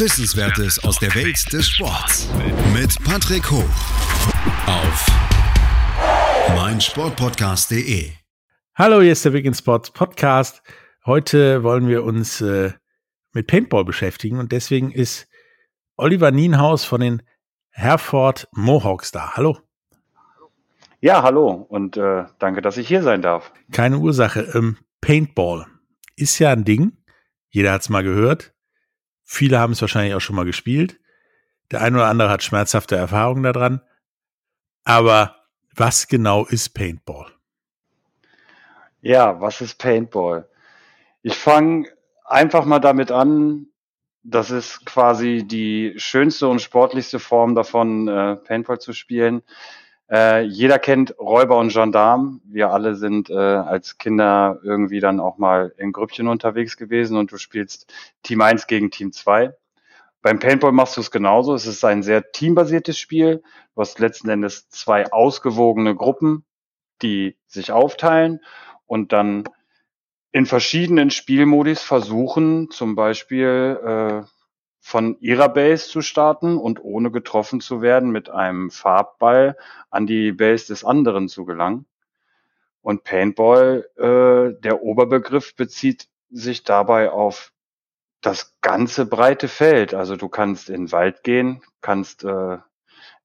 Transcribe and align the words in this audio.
Wissenswertes 0.00 0.82
aus 0.82 0.98
der 0.98 1.14
Welt 1.14 1.52
des 1.52 1.68
Sports. 1.68 2.26
Mit 2.72 2.96
Patrick 3.04 3.50
Hoch. 3.50 3.68
Auf 4.66 5.06
meinsportpodcast.de. 6.56 8.10
Hallo, 8.74 9.02
hier 9.02 9.12
ist 9.12 9.26
der 9.26 9.32
Big 9.32 9.44
End 9.44 9.58
Sports 9.58 9.90
Podcast. 9.90 10.62
Heute 11.04 11.62
wollen 11.62 11.86
wir 11.86 12.02
uns 12.02 12.40
äh, 12.40 12.72
mit 13.34 13.46
Paintball 13.46 13.84
beschäftigen 13.84 14.38
und 14.38 14.52
deswegen 14.52 14.90
ist 14.90 15.28
Oliver 15.98 16.30
Nienhaus 16.30 16.82
von 16.86 17.02
den 17.02 17.22
Herford 17.68 18.48
Mohawks 18.52 19.12
da. 19.12 19.34
Hallo. 19.34 19.58
Ja, 21.02 21.22
hallo 21.22 21.50
und 21.68 21.98
äh, 21.98 22.24
danke, 22.38 22.62
dass 22.62 22.78
ich 22.78 22.88
hier 22.88 23.02
sein 23.02 23.20
darf. 23.20 23.52
Keine 23.70 23.98
Ursache. 23.98 24.50
Ähm, 24.54 24.78
Paintball 25.02 25.66
ist 26.16 26.38
ja 26.38 26.52
ein 26.52 26.64
Ding. 26.64 26.92
Jeder 27.50 27.72
hat 27.72 27.82
es 27.82 27.90
mal 27.90 28.02
gehört. 28.02 28.54
Viele 29.32 29.60
haben 29.60 29.74
es 29.74 29.80
wahrscheinlich 29.80 30.12
auch 30.16 30.20
schon 30.20 30.34
mal 30.34 30.44
gespielt. 30.44 30.98
Der 31.70 31.82
eine 31.82 31.98
oder 31.98 32.08
andere 32.08 32.30
hat 32.30 32.42
schmerzhafte 32.42 32.96
Erfahrungen 32.96 33.44
daran. 33.44 33.80
Aber 34.82 35.36
was 35.72 36.08
genau 36.08 36.46
ist 36.46 36.70
Paintball? 36.70 37.30
Ja, 39.02 39.40
was 39.40 39.60
ist 39.60 39.78
Paintball? 39.78 40.48
Ich 41.22 41.36
fange 41.36 41.86
einfach 42.24 42.64
mal 42.64 42.80
damit 42.80 43.12
an, 43.12 43.68
das 44.24 44.50
ist 44.50 44.84
quasi 44.84 45.44
die 45.46 45.94
schönste 45.96 46.48
und 46.48 46.60
sportlichste 46.60 47.20
Form 47.20 47.54
davon, 47.54 48.08
äh, 48.08 48.34
Paintball 48.34 48.80
zu 48.80 48.92
spielen. 48.92 49.42
Äh, 50.10 50.42
jeder 50.42 50.78
kennt 50.80 51.16
Räuber 51.18 51.56
und 51.58 51.72
Gendarm. 51.72 52.40
Wir 52.44 52.70
alle 52.70 52.96
sind 52.96 53.30
äh, 53.30 53.34
als 53.34 53.96
Kinder 53.96 54.58
irgendwie 54.64 54.98
dann 54.98 55.20
auch 55.20 55.38
mal 55.38 55.72
in 55.78 55.92
Grüppchen 55.92 56.26
unterwegs 56.26 56.76
gewesen 56.76 57.16
und 57.16 57.30
du 57.30 57.36
spielst 57.36 57.92
Team 58.24 58.40
1 58.40 58.66
gegen 58.66 58.90
Team 58.90 59.12
2. 59.12 59.54
Beim 60.20 60.40
Paintball 60.40 60.72
machst 60.72 60.96
du 60.96 61.00
es 61.00 61.12
genauso. 61.12 61.54
Es 61.54 61.66
ist 61.66 61.84
ein 61.84 62.02
sehr 62.02 62.32
teambasiertes 62.32 62.98
Spiel. 62.98 63.42
Du 63.74 63.80
hast 63.80 64.00
letzten 64.00 64.28
Endes 64.28 64.68
zwei 64.68 65.10
ausgewogene 65.12 65.94
Gruppen, 65.94 66.44
die 67.02 67.38
sich 67.46 67.70
aufteilen 67.70 68.40
und 68.86 69.12
dann 69.12 69.44
in 70.32 70.44
verschiedenen 70.44 71.10
Spielmodis 71.10 71.82
versuchen, 71.82 72.70
zum 72.70 72.96
Beispiel 72.96 73.80
äh, 73.84 74.39
von 74.80 75.18
ihrer 75.20 75.48
Base 75.50 75.88
zu 75.88 76.00
starten 76.00 76.56
und 76.56 76.82
ohne 76.82 77.10
getroffen 77.10 77.60
zu 77.60 77.82
werden 77.82 78.10
mit 78.10 78.30
einem 78.30 78.70
Farbball 78.70 79.56
an 79.90 80.06
die 80.06 80.32
Base 80.32 80.66
des 80.68 80.84
anderen 80.84 81.28
zu 81.28 81.44
gelangen. 81.44 81.86
Und 82.82 83.04
Paintball, 83.04 83.88
äh, 83.96 84.58
der 84.60 84.82
Oberbegriff 84.82 85.54
bezieht 85.54 86.08
sich 86.30 86.64
dabei 86.64 87.10
auf 87.10 87.52
das 88.22 88.56
ganze 88.62 89.06
breite 89.06 89.48
Feld. 89.48 89.94
Also 89.94 90.16
du 90.16 90.28
kannst 90.28 90.70
in 90.70 90.86
den 90.86 90.92
Wald 90.92 91.22
gehen, 91.22 91.62
kannst 91.82 92.24
äh, 92.24 92.58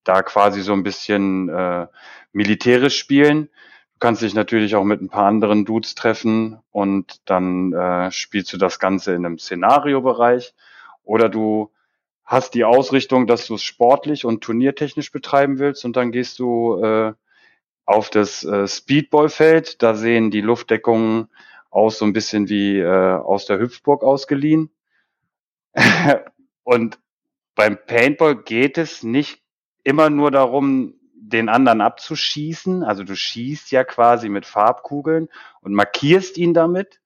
da 0.03 0.23
quasi 0.23 0.61
so 0.61 0.73
ein 0.73 0.83
bisschen 0.83 1.49
äh, 1.49 1.87
militärisch 2.33 2.97
spielen. 2.97 3.49
Du 3.93 3.99
kannst 3.99 4.21
dich 4.21 4.33
natürlich 4.33 4.75
auch 4.75 4.83
mit 4.83 5.01
ein 5.01 5.09
paar 5.09 5.25
anderen 5.25 5.63
Dudes 5.63 5.95
treffen 5.95 6.59
und 6.71 7.21
dann 7.29 7.71
äh, 7.73 8.11
spielst 8.11 8.51
du 8.51 8.57
das 8.57 8.79
Ganze 8.79 9.13
in 9.13 9.25
einem 9.25 9.39
Szenariobereich. 9.39 10.53
Oder 11.05 11.29
du 11.29 11.71
hast 12.25 12.55
die 12.55 12.65
Ausrichtung, 12.65 13.27
dass 13.27 13.47
du 13.47 13.55
es 13.55 13.63
sportlich 13.63 14.25
und 14.25 14.43
turniertechnisch 14.43 15.11
betreiben 15.11 15.59
willst 15.59 15.85
und 15.85 15.95
dann 15.95 16.11
gehst 16.11 16.39
du 16.39 16.81
äh, 16.83 17.13
auf 17.85 18.09
das 18.09 18.43
äh, 18.43 18.67
Speedballfeld. 18.67 19.81
Da 19.81 19.93
sehen 19.93 20.31
die 20.31 20.41
Luftdeckungen 20.41 21.29
aus 21.69 21.99
so 21.99 22.05
ein 22.05 22.13
bisschen 22.13 22.49
wie 22.49 22.79
äh, 22.79 22.87
aus 22.87 23.45
der 23.45 23.59
Hüpfburg 23.59 24.03
ausgeliehen. 24.03 24.71
und 26.63 26.99
beim 27.53 27.77
Paintball 27.85 28.35
geht 28.35 28.77
es 28.77 29.03
nicht 29.03 29.41
immer 29.83 30.09
nur 30.09 30.31
darum, 30.31 30.95
den 31.13 31.49
anderen 31.49 31.81
abzuschießen. 31.81 32.83
Also 32.83 33.03
du 33.03 33.15
schießt 33.15 33.71
ja 33.71 33.83
quasi 33.83 34.29
mit 34.29 34.45
Farbkugeln 34.45 35.29
und 35.61 35.73
markierst 35.73 36.37
ihn 36.37 36.53
damit. 36.53 36.99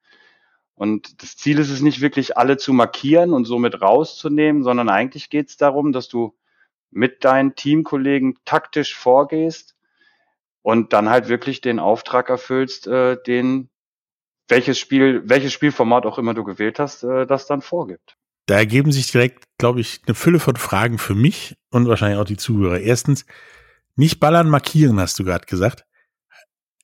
Und 0.80 1.22
das 1.22 1.36
Ziel 1.36 1.60
ist 1.60 1.70
es 1.70 1.82
nicht 1.82 2.00
wirklich, 2.00 2.38
alle 2.38 2.56
zu 2.56 2.72
markieren 2.72 3.34
und 3.34 3.44
somit 3.44 3.82
rauszunehmen, 3.82 4.64
sondern 4.64 4.88
eigentlich 4.88 5.30
geht 5.30 5.50
es 5.50 5.58
darum, 5.58 5.92
dass 5.92 6.08
du 6.08 6.38
mit 6.90 7.26
deinen 7.26 7.54
Teamkollegen 7.54 8.38
taktisch 8.46 8.96
vorgehst 8.96 9.76
und 10.62 10.94
dann 10.94 11.10
halt 11.10 11.28
wirklich 11.28 11.60
den 11.60 11.80
Auftrag 11.80 12.30
erfüllst, 12.30 12.88
äh, 12.88 13.22
den 13.28 13.68
welches 14.48 14.80
Spiel, 14.80 15.22
welches 15.26 15.52
Spielformat 15.52 16.06
auch 16.06 16.18
immer 16.18 16.34
du 16.34 16.46
gewählt 16.46 16.80
hast, 16.80 17.04
äh, 17.04 17.28
das 17.28 17.46
dann 17.46 17.62
vorgibt. 17.62 18.16
Da 18.46 18.56
ergeben 18.56 18.94
sich 18.94 19.12
direkt, 19.12 19.44
glaube 19.58 19.82
ich, 19.82 20.00
eine 20.08 20.16
Fülle 20.16 20.40
von 20.40 20.56
Fragen 20.56 20.98
für 20.98 21.14
mich 21.14 21.58
und 21.72 21.90
wahrscheinlich 21.90 22.20
auch 22.20 22.24
die 22.24 22.38
Zuhörer. 22.38 22.80
Erstens, 22.80 23.26
nicht 23.98 24.22
ballern, 24.22 24.50
markieren, 24.50 24.98
hast 24.98 25.20
du 25.20 25.26
gerade 25.26 25.46
gesagt. 25.46 25.84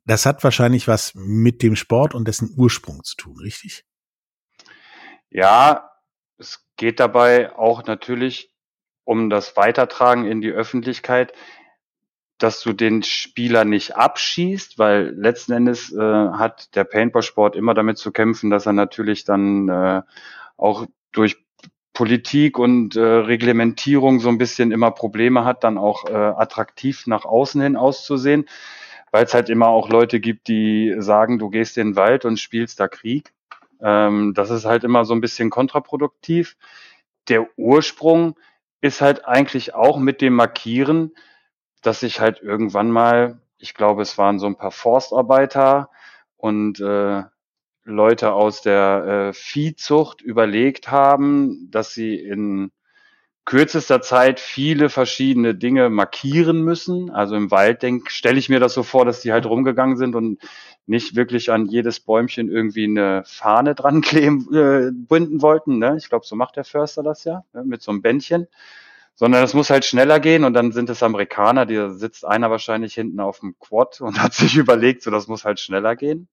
Das 0.06 0.26
hat 0.26 0.44
wahrscheinlich 0.44 0.88
was 0.88 1.14
mit 1.16 1.64
dem 1.64 1.76
Sport 1.76 2.14
und 2.14 2.28
dessen 2.28 2.54
Ursprung 2.56 3.04
zu 3.04 3.16
tun, 3.16 3.40
richtig? 3.40 3.86
Ja, 5.30 5.92
es 6.38 6.64
geht 6.78 7.00
dabei 7.00 7.56
auch 7.58 7.86
natürlich 7.86 8.52
um 9.04 9.30
das 9.30 9.58
Weitertragen 9.58 10.26
in 10.26 10.42
die 10.42 10.52
Öffentlichkeit, 10.52 11.34
dass 12.38 12.62
du 12.62 12.74
den 12.74 13.02
Spieler 13.02 13.66
nicht 13.66 13.96
abschießt, 13.96 14.78
weil 14.78 15.14
letzten 15.16 15.54
Endes 15.54 15.92
äh, 15.94 16.00
hat 16.00 16.76
der 16.76 16.84
Paintball-Sport 16.84 17.56
immer 17.56 17.74
damit 17.74 17.98
zu 17.98 18.12
kämpfen, 18.12 18.50
dass 18.50 18.66
er 18.66 18.74
natürlich 18.74 19.24
dann 19.24 19.70
äh, 19.70 20.02
auch 20.58 20.86
durch 21.12 21.38
Politik 21.94 22.60
und 22.60 22.98
äh, 22.98 23.02
Reglementierung 23.02 24.20
so 24.20 24.28
ein 24.28 24.38
bisschen 24.38 24.72
immer 24.72 24.92
Probleme 24.92 25.46
hat, 25.46 25.64
dann 25.64 25.78
auch 25.78 26.06
äh, 26.06 26.14
attraktiv 26.14 27.08
nach 27.08 27.24
außen 27.24 27.62
hin 27.62 27.78
auszusehen, 27.78 28.48
weil 29.16 29.24
es 29.24 29.34
halt 29.34 29.50
immer 29.50 29.70
auch 29.70 29.88
Leute 29.88 30.20
gibt, 30.20 30.50
die 30.50 30.94
sagen, 30.98 31.40
du 31.40 31.50
gehst 31.50 31.78
in 31.78 31.92
den 31.92 31.96
Wald 31.96 32.26
und 32.26 32.38
spielst 32.38 32.82
da 32.82 32.90
Krieg. 32.90 33.34
Ähm, 33.82 34.34
das 34.34 34.50
ist 34.50 34.66
halt 34.66 34.84
immer 34.84 35.06
so 35.06 35.14
ein 35.14 35.22
bisschen 35.22 35.50
kontraproduktiv. 35.50 36.58
Der 37.30 37.48
Ursprung 37.58 38.38
ist 38.82 39.00
halt 39.00 39.26
eigentlich 39.26 39.74
auch 39.74 40.00
mit 40.00 40.20
dem 40.20 40.34
Markieren, 40.34 41.16
dass 41.82 42.02
sich 42.02 42.20
halt 42.20 42.42
irgendwann 42.42 42.92
mal, 42.92 43.40
ich 43.58 43.74
glaube, 43.74 44.02
es 44.02 44.18
waren 44.18 44.38
so 44.38 44.48
ein 44.48 44.58
paar 44.58 44.72
Forstarbeiter 44.72 45.90
und 46.36 46.82
äh, 46.82 47.24
Leute 47.86 48.34
aus 48.34 48.64
der 48.64 49.30
äh, 49.30 49.34
Viehzucht 49.34 50.24
überlegt 50.24 50.92
haben, 50.92 51.72
dass 51.72 51.94
sie 51.94 52.16
in 52.16 52.74
kürzester 53.46 54.02
Zeit 54.02 54.40
viele 54.40 54.90
verschiedene 54.90 55.54
Dinge 55.54 55.90
markieren 55.90 56.64
müssen. 56.64 57.12
Also 57.12 57.36
im 57.36 57.52
Wald 57.52 57.84
denk, 57.84 58.10
stelle 58.10 58.40
ich 58.40 58.50
mir 58.50 58.60
das 58.60 58.74
so 58.74 58.82
vor, 58.82 59.06
dass 59.06 59.22
die 59.22 59.32
halt 59.32 59.46
rumgegangen 59.46 59.98
sind 59.98 60.16
und 60.16 60.40
nicht 60.88 61.16
wirklich 61.16 61.52
an 61.52 61.68
jedes 61.68 62.00
Bäumchen 62.00 62.50
irgendwie 62.50 62.86
eine 62.86 63.24
Fahne 63.26 63.76
dran 63.76 64.02
kleben, 64.02 64.48
äh, 64.54 64.92
binden 64.92 65.44
wollten. 65.44 65.78
Ne? 65.78 65.96
Ich 65.98 66.10
glaube, 66.10 66.26
so 66.26 66.36
macht 66.36 66.56
der 66.56 66.64
Förster 66.64 67.04
das 67.04 67.24
ja, 67.24 67.44
ne? 67.54 67.64
mit 67.64 67.84
so 67.84 67.92
einem 67.92 68.02
Bändchen. 68.02 68.48
Sondern 69.18 69.44
es 69.46 69.54
muss 69.54 69.70
halt 69.70 69.86
schneller 69.86 70.20
gehen 70.20 70.44
und 70.44 70.54
dann 70.54 70.74
sind 70.74 70.90
es 70.90 71.02
Amerikaner, 71.02 71.66
die 71.66 71.90
sitzt 71.92 72.26
einer 72.26 72.52
wahrscheinlich 72.52 72.96
hinten 72.96 73.22
auf 73.22 73.40
dem 73.40 73.56
Quad 73.60 74.02
und 74.02 74.22
hat 74.22 74.34
sich 74.34 74.58
überlegt, 74.58 75.04
so 75.04 75.12
das 75.12 75.28
muss 75.28 75.46
halt 75.46 75.60
schneller 75.60 75.96
gehen. 75.96 76.28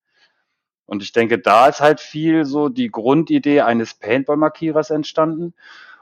Und 0.86 1.02
ich 1.02 1.12
denke, 1.12 1.38
da 1.38 1.68
ist 1.68 1.80
halt 1.80 2.00
viel 2.00 2.44
so 2.44 2.68
die 2.68 2.90
Grundidee 2.90 3.60
eines 3.60 3.94
Paintball-Markierers 3.94 4.90
entstanden. 4.90 5.54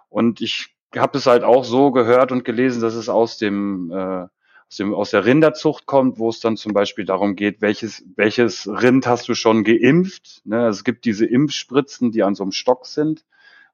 Und 0.09 0.41
ich 0.41 0.75
habe 0.97 1.19
es 1.19 1.27
halt 1.27 1.45
auch 1.45 1.65
so 1.65 1.91
gehört 1.93 2.33
und 2.33 2.45
gelesen, 2.45 2.83
dass 2.83 2.95
es 2.95 3.09
aus 3.09 3.39
dem, 3.39 3.91
äh, 3.91 4.27
aus 4.69 4.77
dem 4.77 4.95
aus 4.95 5.11
der 5.11 5.25
Rinderzucht 5.25 5.87
kommt, 5.87 6.19
wo 6.19 6.29
es 6.29 6.41
dann 6.41 6.57
zum 6.57 6.73
Beispiel 6.73 7.05
darum 7.05 7.37
geht, 7.37 7.61
welches 7.61 8.05
welches 8.17 8.69
Rind 8.69 9.07
hast 9.07 9.29
du 9.29 9.35
schon 9.35 9.65
geimpft. 9.65 10.43
Ne? 10.45 10.69
Es 10.69 10.85
gibt 10.85 11.05
diese 11.05 11.27
Impfspritzen, 11.27 12.13
die 12.13 12.23
an 12.23 12.35
so 12.35 12.43
einem 12.43 12.53
Stock 12.53 12.87
sind. 12.87 13.25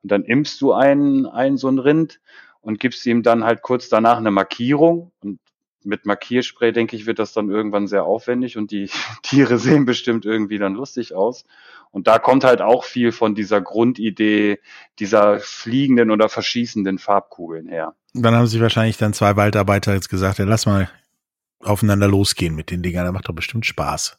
Und 0.02 0.12
dann 0.12 0.24
impfst 0.24 0.60
du 0.60 0.72
einen, 0.72 1.26
einen 1.26 1.56
so 1.56 1.68
ein 1.68 1.78
Rind 1.78 2.20
und 2.60 2.80
gibst 2.80 3.04
ihm 3.06 3.22
dann 3.22 3.44
halt 3.44 3.62
kurz 3.62 3.88
danach 3.88 4.18
eine 4.18 4.30
Markierung. 4.30 5.12
Und 5.22 5.38
mit 5.86 6.06
Markierspray, 6.06 6.72
denke 6.72 6.96
ich, 6.96 7.06
wird 7.06 7.18
das 7.18 7.32
dann 7.32 7.48
irgendwann 7.48 7.86
sehr 7.86 8.04
aufwendig 8.04 8.56
und 8.56 8.70
die 8.70 8.90
Tiere 9.22 9.58
sehen 9.58 9.84
bestimmt 9.84 10.24
irgendwie 10.24 10.58
dann 10.58 10.74
lustig 10.74 11.14
aus. 11.14 11.44
Und 11.90 12.08
da 12.08 12.18
kommt 12.18 12.44
halt 12.44 12.60
auch 12.60 12.84
viel 12.84 13.12
von 13.12 13.34
dieser 13.34 13.60
Grundidee 13.60 14.60
dieser 14.98 15.38
fliegenden 15.40 16.10
oder 16.10 16.28
verschießenden 16.28 16.98
Farbkugeln 16.98 17.68
her. 17.68 17.94
Dann 18.12 18.34
haben 18.34 18.46
sich 18.46 18.60
wahrscheinlich 18.60 18.98
dann 18.98 19.14
zwei 19.14 19.36
Waldarbeiter 19.36 19.94
jetzt 19.94 20.08
gesagt, 20.08 20.38
ja, 20.38 20.44
lass 20.44 20.66
mal 20.66 20.90
aufeinander 21.60 22.08
losgehen 22.08 22.54
mit 22.54 22.70
den 22.70 22.82
Dingern. 22.82 23.04
Das 23.04 23.14
macht 23.14 23.28
doch 23.28 23.34
bestimmt 23.34 23.66
Spaß. 23.66 24.18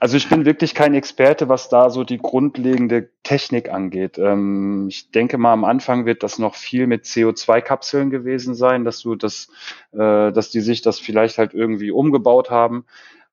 Also 0.00 0.16
ich 0.16 0.28
bin 0.28 0.44
wirklich 0.44 0.74
kein 0.74 0.94
Experte, 0.94 1.48
was 1.48 1.68
da 1.68 1.90
so 1.90 2.04
die 2.04 2.18
grundlegende 2.18 3.10
Technik 3.22 3.70
angeht. 3.70 4.18
Ähm, 4.18 4.86
ich 4.88 5.10
denke 5.10 5.38
mal, 5.38 5.52
am 5.52 5.64
Anfang 5.64 6.06
wird 6.06 6.22
das 6.22 6.38
noch 6.38 6.54
viel 6.54 6.86
mit 6.86 7.04
CO2-Kapseln 7.04 8.10
gewesen 8.10 8.54
sein, 8.54 8.84
dass 8.84 9.00
du 9.00 9.14
das, 9.14 9.48
äh, 9.92 10.32
dass 10.32 10.50
die 10.50 10.60
sich 10.60 10.82
das 10.82 10.98
vielleicht 10.98 11.38
halt 11.38 11.54
irgendwie 11.54 11.90
umgebaut 11.90 12.50
haben. 12.50 12.84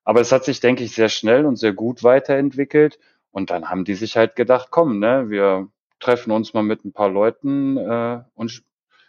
Aber 0.04 0.20
es 0.20 0.32
hat 0.32 0.44
sich, 0.44 0.60
denke 0.60 0.84
ich, 0.84 0.94
sehr 0.94 1.08
schnell 1.08 1.46
und 1.46 1.56
sehr 1.56 1.72
gut 1.72 2.02
weiterentwickelt. 2.02 2.98
Und 3.30 3.50
dann 3.50 3.68
haben 3.68 3.84
die 3.84 3.94
sich 3.94 4.16
halt 4.16 4.36
gedacht, 4.36 4.68
komm, 4.70 4.98
ne, 4.98 5.28
wir 5.28 5.68
treffen 5.98 6.30
uns 6.30 6.54
mal 6.54 6.62
mit 6.62 6.84
ein 6.84 6.92
paar 6.92 7.08
Leuten 7.08 7.76
äh, 7.76 8.20
und 8.34 8.62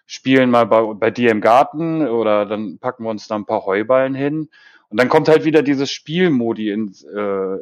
spielen 0.08 0.50
mal 0.50 0.66
bei, 0.66 0.82
bei 0.94 1.12
dir 1.12 1.32
im 1.32 1.42
Garten 1.42 2.08
oder 2.08 2.46
dann 2.46 2.80
packen 2.80 3.04
wir 3.04 3.10
uns 3.10 3.28
da 3.28 3.36
ein 3.36 3.46
paar 3.46 3.66
Heuballen 3.66 4.16
hin. 4.16 4.50
Und 4.90 5.00
dann 5.00 5.10
kommt 5.10 5.28
halt 5.28 5.46
wieder 5.46 5.64
dieses 5.64 5.92
Spielmodi 5.92 6.72
äh, 6.72 7.58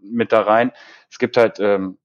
mit 0.00 0.32
da 0.32 0.42
rein. 0.42 0.72
Es 1.10 1.18
gibt 1.18 1.36
halt 1.36 1.58
ähm, 1.60 1.98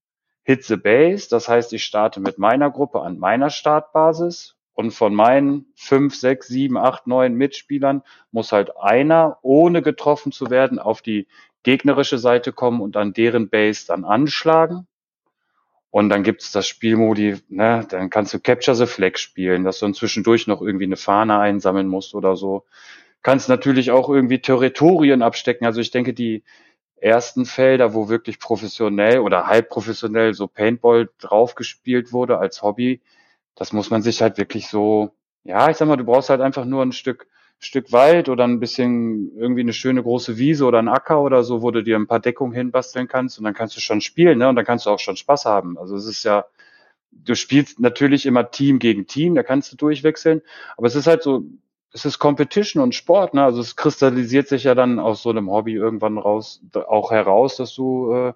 Hit 0.44 0.64
the 0.64 0.78
Base, 0.78 1.30
das 1.30 1.48
heißt, 1.48 1.72
ich 1.74 1.84
starte 1.84 2.20
mit 2.20 2.38
meiner 2.38 2.72
Gruppe 2.72 3.02
an 3.02 3.20
meiner 3.20 3.50
Startbasis 3.50 4.56
und 4.74 4.92
von 4.92 5.14
meinen 5.14 5.68
fünf, 5.76 6.16
sechs, 6.16 6.48
sieben, 6.48 6.78
acht, 6.78 7.06
neun 7.06 7.36
Mitspielern 7.36 8.02
muss 8.32 8.52
halt 8.52 8.76
einer, 8.78 9.38
ohne 9.44 9.82
getroffen 9.82 10.32
zu 10.32 10.50
werden, 10.50 10.80
auf 10.80 11.02
die 11.02 11.28
gegnerische 11.64 12.18
Seite 12.18 12.52
kommen 12.54 12.82
und 12.82 12.98
an 12.98 13.14
deren 13.14 13.50
Base 13.50 13.86
dann 13.88 14.04
anschlagen. 14.04 14.88
Und 15.92 16.10
dann 16.10 16.24
gibt's 16.24 16.52
das 16.52 16.68
Spielmodi, 16.68 17.38
ne, 17.50 17.86
dann 17.90 18.10
kannst 18.10 18.34
du 18.34 18.40
Capture 18.40 18.76
the 18.76 18.86
Flag 18.86 19.18
spielen, 19.18 19.66
dass 19.66 19.80
du 19.80 19.86
dann 19.86 19.94
zwischendurch 19.94 20.48
noch 20.48 20.62
irgendwie 20.62 20.86
eine 20.86 20.96
Fahne 20.96 21.38
einsammeln 21.38 21.88
musst 21.88 22.16
oder 22.16 22.36
so. 22.38 22.64
Kannst 23.24 23.50
natürlich 23.50 23.92
auch 23.92 24.10
irgendwie 24.10 24.40
Territorien 24.40 25.22
abstecken. 25.22 25.66
Also 25.66 25.82
ich 25.82 25.92
denke, 25.92 26.14
die 26.14 26.44
ersten 26.98 27.46
Felder, 27.46 27.94
wo 27.94 28.10
wirklich 28.10 28.40
professionell 28.40 29.20
oder 29.20 29.48
halb 29.48 29.70
professionell 29.70 30.34
so 30.34 30.48
Paintball 30.48 31.10
draufgespielt 31.20 32.14
wurde 32.14 32.38
als 32.38 32.62
Hobby, 32.62 33.02
das 33.56 33.74
muss 33.74 33.90
man 33.90 34.02
sich 34.02 34.22
halt 34.22 34.38
wirklich 34.38 34.68
so, 34.68 35.12
ja, 35.44 35.70
ich 35.70 35.78
sag 35.78 35.88
mal, 35.88 35.98
du 35.98 36.06
brauchst 36.06 36.30
halt 36.30 36.42
einfach 36.42 36.66
nur 36.66 36.84
ein 36.84 36.92
Stück 36.92 37.28
Stück 37.64 37.92
Wald 37.92 38.28
oder 38.28 38.46
ein 38.46 38.60
bisschen 38.60 39.38
irgendwie 39.38 39.62
eine 39.62 39.74
schöne 39.74 40.02
große 40.02 40.38
Wiese 40.40 40.66
oder 40.66 40.80
ein 40.80 40.88
Acker 40.88 41.22
oder 41.22 41.44
so, 41.44 41.62
wo 41.62 41.70
du 41.70 41.84
dir 41.84 41.96
ein 41.96 42.08
paar 42.08 42.20
Deckungen 42.20 42.56
hinbasteln 42.56 43.08
kannst 43.08 43.38
und 43.38 43.44
dann 43.46 43.54
kannst 43.54 43.78
du 43.78 43.82
schon 43.82 44.02
spielen, 44.02 44.40
ne? 44.40 44.50
Und 44.50 44.56
dann 44.56 44.66
kannst 44.66 44.88
du 44.88 44.90
auch 44.90 44.98
schon 44.98 45.16
Spaß 45.16 45.46
haben. 45.46 45.78
Also 45.78 45.96
es 45.96 46.08
ist 46.08 46.24
ja, 46.24 46.46
du 47.12 47.36
spielst 47.36 47.80
natürlich 47.80 48.26
immer 48.26 48.50
Team 48.50 48.80
gegen 48.80 49.06
Team, 49.06 49.36
da 49.36 49.44
kannst 49.44 49.72
du 49.72 49.78
durchwechseln, 49.78 50.42
aber 50.76 50.88
es 50.88 50.96
ist 50.96 51.06
halt 51.06 51.22
so, 51.22 51.44
es 51.94 52.06
ist 52.06 52.20
Competition 52.20 52.82
und 52.82 52.96
Sport, 52.96 53.34
ne? 53.34 53.44
Also 53.44 53.62
es 53.62 53.76
kristallisiert 53.76 54.48
sich 54.48 54.64
ja 54.64 54.76
dann 54.76 55.00
aus 55.00 55.22
so 55.22 55.30
einem 55.30 55.50
Hobby 55.50 55.74
irgendwann 55.74 56.18
raus, 56.18 56.62
auch 56.74 57.12
heraus, 57.12 57.58
dass 57.58 57.76
du 57.76 58.14
äh, 58.14 58.34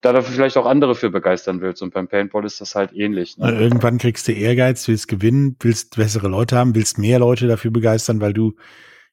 da 0.00 0.20
vielleicht 0.22 0.56
auch 0.56 0.66
andere 0.66 0.94
für 0.94 1.10
begeistern 1.10 1.60
willst. 1.60 1.82
Und 1.82 1.94
beim 1.94 2.08
Paintball 2.08 2.44
ist 2.44 2.60
das 2.60 2.74
halt 2.74 2.92
ähnlich. 2.92 3.38
Ne? 3.38 3.50
Irgendwann 3.58 3.98
kriegst 3.98 4.28
du 4.28 4.32
Ehrgeiz, 4.32 4.86
willst 4.86 5.08
gewinnen, 5.08 5.56
willst 5.60 5.96
bessere 5.96 6.28
Leute 6.28 6.56
haben, 6.56 6.74
willst 6.74 6.98
mehr 6.98 7.18
Leute 7.18 7.46
dafür 7.46 7.70
begeistern, 7.70 8.20
weil 8.20 8.34
du 8.34 8.54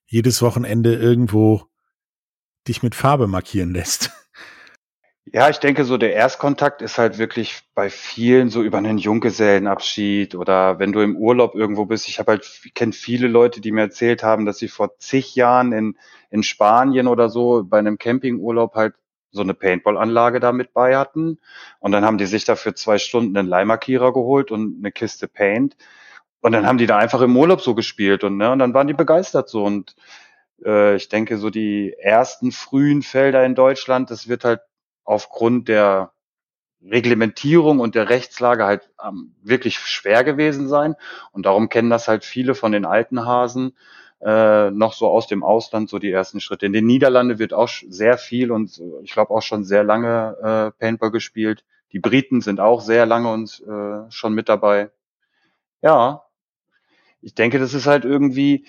jedes 0.05 0.41
Wochenende 0.41 0.95
irgendwo 0.95 1.63
dich 2.67 2.83
mit 2.83 2.93
Farbe 2.93 3.27
markieren 3.27 3.71
lässt. 3.71 4.11
Ja, 5.27 5.49
ich 5.49 5.59
denke, 5.59 5.85
so 5.85 5.97
der 5.97 6.13
Erstkontakt 6.13 6.81
ist 6.81 6.97
halt 6.97 7.17
wirklich 7.19 7.61
bei 7.75 7.89
vielen 7.89 8.49
so 8.49 8.63
über 8.63 8.79
einen 8.79 8.97
Junggesellenabschied 8.97 10.33
oder 10.35 10.79
wenn 10.79 10.91
du 10.91 10.99
im 11.01 11.15
Urlaub 11.15 11.53
irgendwo 11.55 11.85
bist. 11.85 12.07
Ich 12.09 12.17
habe 12.19 12.31
halt 12.31 12.61
kenne 12.73 12.91
viele 12.91 13.27
Leute, 13.27 13.61
die 13.61 13.71
mir 13.71 13.81
erzählt 13.81 14.23
haben, 14.23 14.45
dass 14.45 14.57
sie 14.57 14.67
vor 14.67 14.97
zig 14.97 15.35
Jahren 15.35 15.73
in 15.73 15.97
in 16.31 16.43
Spanien 16.43 17.07
oder 17.07 17.29
so 17.29 17.63
bei 17.63 17.77
einem 17.79 17.97
Campingurlaub 17.99 18.73
halt 18.75 18.95
so 19.31 19.41
eine 19.41 19.53
Paintball-Anlage 19.53 20.39
da 20.39 20.51
mit 20.51 20.73
bei 20.73 20.97
hatten. 20.97 21.39
Und 21.79 21.91
dann 21.91 22.03
haben 22.03 22.17
die 22.17 22.25
sich 22.25 22.43
da 22.45 22.55
für 22.55 22.73
zwei 22.73 22.97
Stunden 22.97 23.37
einen 23.37 23.47
Leimarkierer 23.47 24.11
geholt 24.13 24.49
und 24.51 24.77
eine 24.79 24.91
Kiste 24.91 25.27
Paint. 25.27 25.75
Und 26.41 26.53
dann 26.53 26.65
haben 26.65 26.77
die 26.79 26.87
da 26.87 26.97
einfach 26.97 27.21
im 27.21 27.37
Urlaub 27.37 27.61
so 27.61 27.75
gespielt 27.75 28.23
und, 28.23 28.37
ne, 28.37 28.51
und 28.51 28.59
dann 28.59 28.73
waren 28.73 28.87
die 28.87 28.93
begeistert 28.93 29.49
so. 29.49 29.63
Und 29.63 29.95
äh, 30.65 30.95
ich 30.95 31.09
denke, 31.09 31.37
so 31.37 31.49
die 31.49 31.93
ersten 31.99 32.51
frühen 32.51 33.01
Felder 33.03 33.45
in 33.45 33.55
Deutschland, 33.55 34.11
das 34.11 34.27
wird 34.27 34.43
halt 34.45 34.61
aufgrund 35.03 35.67
der 35.67 36.11
Reglementierung 36.83 37.79
und 37.79 37.95
der 37.95 38.09
Rechtslage 38.09 38.65
halt 38.65 38.89
ähm, 39.05 39.35
wirklich 39.41 39.77
schwer 39.79 40.23
gewesen 40.23 40.67
sein. 40.67 40.95
Und 41.31 41.45
darum 41.45 41.69
kennen 41.69 41.89
das 41.89 42.07
halt 42.07 42.25
viele 42.25 42.55
von 42.55 42.71
den 42.71 42.85
alten 42.85 43.25
Hasen 43.25 43.75
äh, 44.21 44.71
noch 44.71 44.93
so 44.93 45.07
aus 45.07 45.27
dem 45.27 45.43
Ausland 45.43 45.89
so 45.89 45.99
die 45.99 46.11
ersten 46.11 46.39
Schritte. 46.39 46.65
In 46.65 46.73
den 46.73 46.85
Niederlanden 46.85 47.39
wird 47.39 47.53
auch 47.53 47.69
sehr 47.87 48.17
viel 48.17 48.51
und 48.51 48.81
ich 49.03 49.11
glaube 49.11 49.31
auch 49.31 49.41
schon 49.41 49.63
sehr 49.63 49.83
lange 49.83 50.37
äh, 50.41 50.79
Paintball 50.79 51.11
gespielt. 51.11 51.63
Die 51.91 51.99
Briten 51.99 52.41
sind 52.41 52.59
auch 52.59 52.81
sehr 52.81 53.05
lange 53.05 53.31
und 53.31 53.63
äh, 53.67 54.09
schon 54.11 54.33
mit 54.33 54.47
dabei. 54.47 54.91
Ja, 55.81 56.23
ich 57.21 57.35
denke, 57.35 57.59
das 57.59 57.73
ist 57.73 57.87
halt 57.87 58.05
irgendwie, 58.05 58.65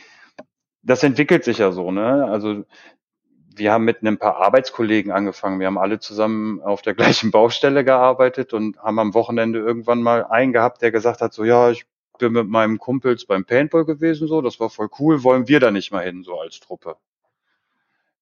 das 0.82 1.02
entwickelt 1.02 1.44
sich 1.44 1.58
ja 1.58 1.72
so, 1.72 1.90
ne? 1.90 2.26
Also 2.26 2.64
wir 3.56 3.72
haben 3.72 3.84
mit 3.84 4.02
ein 4.02 4.18
paar 4.18 4.36
Arbeitskollegen 4.36 5.12
angefangen. 5.12 5.60
Wir 5.60 5.66
haben 5.66 5.78
alle 5.78 5.98
zusammen 5.98 6.60
auf 6.60 6.82
der 6.82 6.94
gleichen 6.94 7.30
Baustelle 7.30 7.84
gearbeitet 7.84 8.52
und 8.52 8.78
haben 8.78 8.98
am 8.98 9.14
Wochenende 9.14 9.58
irgendwann 9.58 10.02
mal 10.02 10.24
einen 10.24 10.52
gehabt, 10.52 10.82
der 10.82 10.92
gesagt 10.92 11.20
hat, 11.20 11.32
so 11.32 11.44
ja, 11.44 11.70
ich 11.70 11.86
bin 12.18 12.32
mit 12.32 12.48
meinem 12.48 12.78
Kumpels 12.78 13.24
beim 13.24 13.44
Paintball 13.44 13.84
gewesen, 13.84 14.28
so, 14.28 14.42
das 14.42 14.60
war 14.60 14.70
voll 14.70 14.88
cool, 14.98 15.24
wollen 15.24 15.48
wir 15.48 15.60
da 15.60 15.70
nicht 15.70 15.90
mal 15.92 16.04
hin, 16.04 16.22
so 16.22 16.38
als 16.38 16.60
Truppe. 16.60 16.96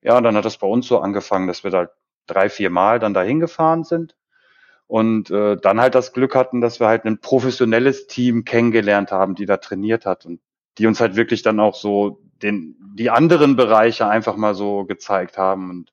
Ja, 0.03 0.17
und 0.17 0.25
dann 0.25 0.37
hat 0.37 0.45
das 0.45 0.59
bei 0.59 0.67
uns 0.67 0.87
so 0.87 1.01
angefangen, 1.01 1.47
dass 1.47 1.65
wir 1.65 1.71
da 1.71 1.91
drei, 2.27 2.49
vier 2.49 2.71
Mal 2.71 2.99
dann 2.99 3.13
dahin 3.13 3.41
gefahren 3.41 3.85
sind 3.85 4.17
und 4.87 5.31
äh, 5.31 5.57
dann 5.57 5.81
halt 5.81 5.95
das 5.95 6.13
Glück 6.13 6.35
hatten, 6.35 6.61
dass 6.61 6.81
wir 6.81 6.87
halt 6.87 7.05
ein 7.05 7.21
professionelles 7.21 8.07
Team 8.07 8.45
kennengelernt 8.45 9.13
haben, 9.13 9.35
die 9.35 9.47
da 9.47 9.59
trainiert 9.59 10.07
hat 10.07 10.25
und 10.25 10.41
die 10.79 10.87
uns 10.87 11.01
halt 11.01 11.17
wirklich 11.17 11.43
dann 11.43 11.61
auch 11.61 11.75
so 11.75 12.21
den, 12.43 12.77
die 12.95 13.11
anderen 13.11 13.57
Bereiche 13.57 14.07
einfach 14.07 14.37
mal 14.37 14.55
so 14.55 14.85
gezeigt 14.85 15.39
haben 15.39 15.71
und 15.71 15.93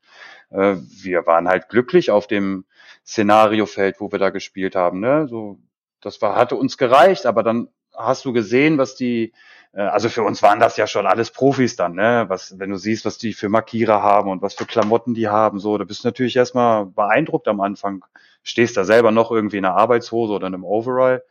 äh, 0.50 0.78
wir 1.02 1.26
waren 1.26 1.48
halt 1.48 1.70
glücklich 1.70 2.12
auf 2.12 2.28
dem 2.28 2.66
Szenariofeld, 3.06 4.00
wo 4.00 4.12
wir 4.12 4.20
da 4.20 4.30
gespielt 4.30 4.76
haben, 4.76 5.00
ne, 5.00 5.28
so 5.28 5.60
das 6.02 6.22
war, 6.22 6.36
hatte 6.36 6.56
uns 6.56 6.78
gereicht, 6.78 7.26
aber 7.26 7.44
dann 7.44 7.70
hast 7.96 8.26
du 8.26 8.34
gesehen, 8.34 8.78
was 8.78 8.96
die, 8.96 9.34
äh, 9.74 9.82
also 9.82 10.10
für 10.10 10.24
uns 10.24 10.42
waren 10.44 10.60
das 10.60 10.78
ja 10.78 10.88
schon 10.88 11.08
alles 11.08 11.32
Profis 11.32 11.76
dann, 11.76 11.96
ne? 11.96 12.26
Was, 12.28 12.60
wenn 12.60 12.70
du 12.70 12.78
siehst, 12.78 13.06
was 13.06 13.18
die 13.18 13.34
für 13.34 13.50
Markierer 13.50 14.02
haben 14.02 14.30
und 14.30 14.42
was 14.42 14.54
für 14.54 14.66
Klamotten 14.66 15.14
die 15.14 15.28
haben, 15.28 15.60
so, 15.60 15.78
da 15.78 15.84
bist 15.84 16.04
du 16.04 16.08
natürlich 16.08 16.36
erstmal 16.36 16.86
beeindruckt 16.86 17.48
am 17.48 17.62
Anfang. 17.62 18.06
Stehst 18.44 18.78
da 18.78 18.86
selber 18.86 19.12
noch 19.12 19.32
irgendwie 19.32 19.58
in 19.58 19.66
einer 19.66 19.76
Arbeitshose 19.76 20.34
oder 20.34 20.48
in 20.48 20.54
einem 20.54 20.64
Overall. 20.64 21.24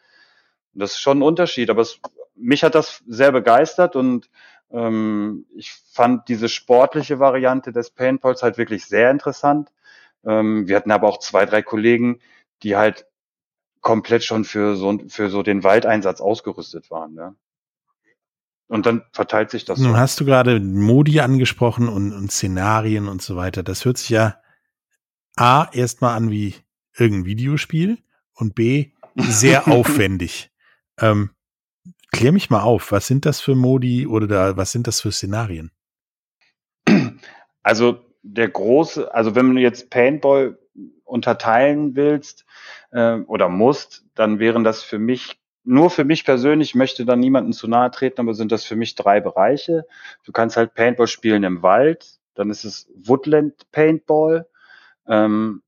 Das 0.75 0.93
ist 0.93 1.01
schon 1.01 1.19
ein 1.19 1.23
Unterschied, 1.23 1.71
aber 1.71 1.83
es, 1.83 2.01
mich 2.35 2.63
hat 2.63 2.75
das 2.75 3.03
sehr 3.07 3.33
begeistert 3.33 3.97
und 3.97 4.29
ähm, 4.71 5.47
ich 5.55 5.73
fand 5.93 6.29
diese 6.29 6.49
sportliche 6.49 7.19
Variante 7.19 7.73
des 7.73 7.91
Paintballs 7.91 8.43
halt 8.43 8.59
wirklich 8.59 8.87
sehr 8.87 9.11
interessant. 9.11 9.73
Ähm, 10.25 10.69
wir 10.69 10.77
hatten 10.77 10.91
aber 10.91 11.09
auch 11.09 11.19
zwei, 11.19 11.47
drei 11.47 11.63
Kollegen, 11.63 12.21
die 12.63 12.77
halt 12.77 13.07
komplett 13.81 14.25
schon 14.25 14.45
für 14.45 14.77
so, 14.77 14.99
für 15.09 15.31
so 15.31 15.43
den 15.43 15.63
Waldeinsatz 15.63 16.21
ausgerüstet 16.21 16.91
waren. 16.91 17.15
Ne? 17.15 17.37
Und 18.69 18.87
dann 18.87 19.05
verteilt 19.13 19.51
sich 19.51 19.65
das. 19.65 19.79
Nun 19.79 19.93
so. 19.93 19.97
hast 19.97 20.19
du 20.19 20.25
gerade 20.25 20.59
Modi 20.59 21.21
angesprochen 21.21 21.89
und, 21.89 22.13
und 22.13 22.33
Szenarien 22.33 23.07
und 23.07 23.23
so 23.23 23.37
weiter. 23.37 23.63
Das 23.63 23.85
hört 23.85 23.99
sich 23.99 24.09
ja 24.09 24.41
A 25.37 25.69
erstmal 25.73 26.17
an 26.17 26.31
wie 26.31 26.55
irgendein 26.97 27.27
Videospiel 27.27 27.99
und 28.35 28.55
B 28.55 28.91
sehr 29.17 29.69
aufwendig. 29.69 30.51
Ähm, 30.99 31.31
klär 32.17 32.33
mich 32.33 32.51
mal 32.51 32.63
auf, 32.63 32.93
was 32.93 33.07
sind 33.07 33.27
das 33.27 33.41
für 33.41 33.55
Modi 33.55 34.07
oder 34.07 34.27
da, 34.27 34.57
was 34.57 34.73
sind 34.73 34.87
das 34.87 35.01
für 35.01 35.13
Szenarien? 35.13 35.71
Also 37.63 38.01
der 38.23 38.49
große, 38.49 39.13
also 39.15 39.35
wenn 39.35 39.55
du 39.55 39.61
jetzt 39.61 39.91
Paintball 39.91 40.59
unterteilen 41.05 41.97
willst, 41.97 42.45
äh, 42.91 43.19
oder 43.27 43.49
musst, 43.49 44.05
dann 44.15 44.39
wären 44.39 44.65
das 44.65 44.83
für 44.83 44.99
mich 44.99 45.39
nur 45.69 45.91
für 45.91 46.05
mich 46.05 46.25
persönlich 46.25 46.77
möchte 46.77 47.05
da 47.05 47.17
niemanden 47.17 47.53
zu 47.53 47.67
nahe 47.67 47.91
treten, 47.91 48.21
aber 48.21 48.35
sind 48.35 48.53
das 48.53 48.65
für 48.65 48.77
mich 48.77 48.95
drei 48.95 49.21
Bereiche. 49.21 49.85
Du 50.23 50.31
kannst 50.31 50.57
halt 50.57 50.75
Paintball 50.75 51.09
spielen 51.09 51.43
im 51.43 51.61
Wald, 51.63 52.21
dann 52.35 52.51
ist 52.51 52.65
es 52.65 52.89
Woodland 52.95 53.69
Paintball. 53.73 54.47
Ähm, 55.09 55.63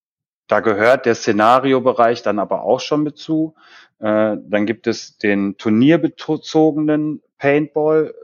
da 0.47 0.61
gehört 0.61 1.05
der 1.05 1.17
Szenariobereich 1.17 2.23
dann 2.23 2.39
aber 2.39 2.63
auch 2.63 2.79
schon 2.79 3.03
mit 3.03 3.19
zu. 3.19 3.57
Äh, 4.01 4.37
dann 4.41 4.67
gibt 4.67 4.87
es 4.87 5.19
den 5.19 5.57
turnierbezogenen 5.57 7.23
Paintball, 7.39 8.15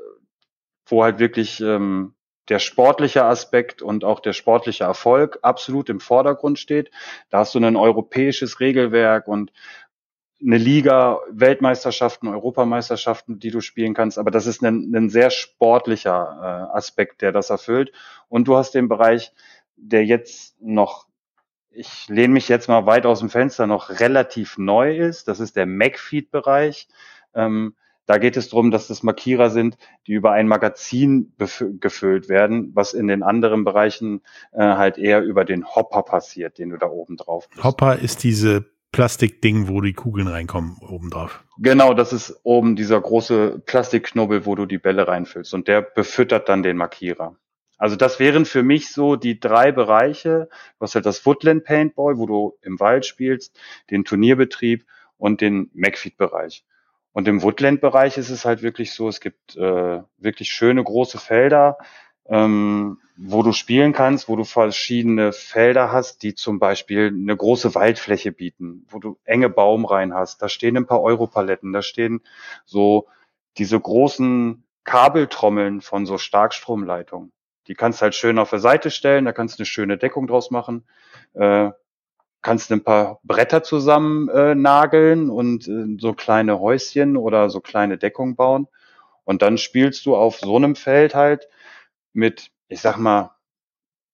wo 0.87 1.03
halt 1.03 1.19
wirklich 1.19 1.61
ähm, 1.61 2.15
der 2.49 2.59
sportliche 2.59 3.25
Aspekt 3.25 3.81
und 3.83 4.05
auch 4.05 4.21
der 4.21 4.35
sportliche 4.35 4.85
Erfolg 4.85 5.39
absolut 5.43 5.89
im 5.89 6.01
Vordergrund 6.01 6.59
steht. 6.59 6.91
Da 7.31 7.39
hast 7.39 7.55
du 7.55 7.59
ein 7.59 7.77
europäisches 7.77 8.61
Regelwerk 8.61 9.29
und 9.29 9.53
eine 10.45 10.59
Liga, 10.59 11.21
Weltmeisterschaften, 11.31 12.29
Europameisterschaften, 12.29 13.39
die 13.39 13.51
du 13.51 13.61
spielen 13.61 13.95
kannst. 13.95 14.19
Aber 14.19 14.31
das 14.31 14.47
ist 14.47 14.63
ein, 14.63 14.95
ein 14.95 15.09
sehr 15.09 15.31
sportlicher 15.31 16.71
äh, 16.73 16.77
Aspekt, 16.77 17.23
der 17.23 17.33
das 17.33 17.51
erfüllt. 17.51 17.93
Und 18.29 18.47
du 18.47 18.57
hast 18.57 18.73
den 18.75 18.89
Bereich, 18.89 19.33
der 19.77 20.05
jetzt 20.05 20.61
noch, 20.61 21.07
ich 21.75 22.09
lehne 22.09 22.35
mich 22.35 22.49
jetzt 22.49 22.69
mal 22.69 22.87
weit 22.87 23.07
aus 23.07 23.21
dem 23.21 23.31
Fenster, 23.31 23.67
noch 23.67 24.01
relativ 24.01 24.59
neu 24.59 24.97
ist. 24.97 25.29
Das 25.29 25.41
ist 25.41 25.57
der 25.57 25.67
MacFeed-Bereich. 25.67 26.89
Ähm, 27.35 27.75
da 28.07 28.19
geht 28.19 28.37
es 28.37 28.51
darum, 28.51 28.71
dass 28.71 28.87
das 28.87 29.03
Markierer 29.03 29.51
sind, 29.51 29.79
die 30.07 30.13
über 30.13 30.33
ein 30.33 30.47
Magazin 30.47 31.33
gefüllt 31.81 32.29
werden, 32.29 32.71
was 32.75 32.93
in 32.93 33.07
den 33.07 33.23
anderen 33.23 33.65
Bereichen 33.65 34.21
äh, 34.53 34.61
halt 34.61 34.99
eher 34.99 35.23
über 35.23 35.45
den 35.45 35.65
Hopper 35.65 36.03
passiert, 36.03 36.59
den 36.59 36.71
du 36.71 36.77
da 36.77 36.87
oben 36.87 37.17
drauf 37.17 37.49
bist. 37.49 37.65
Hopper 37.65 37.99
ist 37.99 38.23
diese 38.23 38.67
Plastikding, 38.93 39.69
wo 39.69 39.81
die 39.81 39.95
Kugeln 39.95 40.29
reinkommen, 40.29 40.77
oben 40.89 41.11
drauf. 41.11 41.43
Genau, 41.59 41.95
das 41.95 42.13
ist 42.13 42.41
oben 42.45 42.77
dieser 42.77 43.01
große 43.01 43.63
Plastikknubbel, 43.65 44.47
wo 44.47 44.55
du 44.55 44.67
die 44.67 44.79
Bälle 44.79 45.09
reinfüllst 45.09 45.55
und 45.55 45.67
der 45.67 45.81
befüttert 45.83 46.49
dann 46.49 46.63
den 46.63 46.77
Markierer. 46.77 47.37
Also 47.85 47.97
das 47.97 48.19
wären 48.19 48.47
für 48.47 48.63
mich 48.63 48.91
so 48.91 49.15
die 49.15 49.39
drei 49.39 49.71
Bereiche. 49.71 50.49
Du 50.79 50.85
hast 50.85 50.95
halt 50.95 51.05
das 51.05 51.27
Woodland 51.27 51.65
Paintball, 51.65 52.17
wo 52.17 52.25
du 52.25 52.57
im 52.63 52.81
Wald 52.81 53.05
spielst, 53.05 53.61
den 53.91 54.07
Turnierbetrieb 54.07 54.87
und 55.19 55.43
den 55.43 55.71
McFeed-Bereich. 55.75 56.65
Und 57.13 57.29
im 57.29 57.43
Woodland-Bereich 57.43 58.17
ist 58.17 58.31
es 58.31 58.47
halt 58.47 58.63
wirklich 58.63 58.95
so, 58.95 59.07
es 59.07 59.21
gibt 59.21 59.55
äh, 59.57 60.01
wirklich 60.17 60.49
schöne 60.49 60.83
große 60.83 61.19
Felder, 61.19 61.77
ähm, 62.27 63.01
wo 63.19 63.43
du 63.43 63.53
spielen 63.53 63.93
kannst, 63.93 64.31
wo 64.31 64.37
du 64.37 64.45
verschiedene 64.45 65.35
Felder 65.35 65.93
hast, 65.93 66.23
die 66.23 66.35
zum 66.35 66.59
Beispiel 66.59 67.09
eine 67.09 67.37
große 67.37 67.75
Waldfläche 67.75 68.33
bieten, 68.33 68.87
wo 68.89 68.99
du 68.99 69.19
enge 69.25 69.51
Baumreihen 69.51 70.15
hast. 70.15 70.41
Da 70.41 70.49
stehen 70.49 70.79
ein 70.79 70.87
paar 70.87 71.03
Europaletten, 71.03 71.75
da 71.75 71.83
stehen 71.83 72.23
so 72.65 73.09
diese 73.59 73.79
großen 73.79 74.65
Kabeltrommeln 74.85 75.83
von 75.83 76.07
so 76.07 76.17
Starkstromleitungen. 76.17 77.34
Die 77.67 77.75
kannst 77.75 78.03
halt 78.03 78.15
schön 78.15 78.39
auf 78.39 78.51
der 78.51 78.59
Seite 78.59 78.91
stellen, 78.91 79.25
da 79.25 79.33
kannst 79.33 79.59
du 79.59 79.63
eine 79.63 79.67
schöne 79.67 79.99
Deckung 79.99 80.27
draus 80.27 80.51
machen. 80.51 80.85
Äh, 81.35 81.71
kannst 82.43 82.71
ein 82.71 82.85
paar 82.85 83.21
Bretter 83.25 83.63
zusammen 83.63 84.29
äh, 84.29 84.55
nageln 84.55 85.31
und 85.31 85.67
äh, 85.67 85.97
so 85.99 86.13
kleine 86.13 86.61
Häuschen 86.61 87.17
oder 87.17 87.49
so 87.49 87.61
kleine 87.61 87.97
Deckung 87.97 88.37
bauen. 88.37 88.69
Und 89.25 89.41
dann 89.41 89.57
spielst 89.57 90.05
du 90.05 90.15
auf 90.15 90.39
so 90.39 90.57
einem 90.57 90.77
Feld 90.77 91.15
halt 91.15 91.49
mit, 92.13 92.51
ich 92.69 92.83
sag 92.83 92.99
mal, 92.99 93.35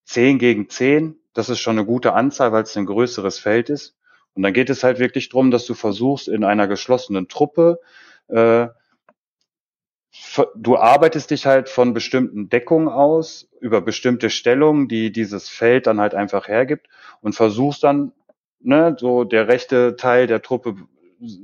zehn 0.04 0.38
gegen 0.38 0.68
zehn. 0.68 1.16
Das 1.34 1.48
ist 1.48 1.58
schon 1.58 1.76
eine 1.76 1.86
gute 1.86 2.12
Anzahl, 2.12 2.52
weil 2.52 2.62
es 2.62 2.76
ein 2.76 2.86
größeres 2.86 3.40
Feld 3.40 3.68
ist. 3.68 3.96
Und 4.34 4.44
dann 4.44 4.52
geht 4.52 4.70
es 4.70 4.84
halt 4.84 5.00
wirklich 5.00 5.28
drum, 5.28 5.50
dass 5.50 5.66
du 5.66 5.74
versuchst, 5.74 6.28
in 6.28 6.44
einer 6.44 6.68
geschlossenen 6.68 7.26
Truppe, 7.26 7.80
äh, 8.28 8.68
du 10.56 10.76
arbeitest 10.76 11.30
dich 11.30 11.46
halt 11.46 11.68
von 11.68 11.94
bestimmten 11.94 12.48
Deckungen 12.48 12.88
aus, 12.88 13.48
über 13.60 13.80
bestimmte 13.80 14.30
Stellungen, 14.30 14.88
die 14.88 15.12
dieses 15.12 15.48
Feld 15.48 15.86
dann 15.86 16.00
halt 16.00 16.14
einfach 16.14 16.48
hergibt 16.48 16.88
und 17.20 17.34
versuchst 17.34 17.84
dann, 17.84 18.12
ne, 18.60 18.96
so 18.98 19.24
der 19.24 19.48
rechte 19.48 19.96
Teil 19.96 20.26
der 20.26 20.42
Truppe 20.42 20.76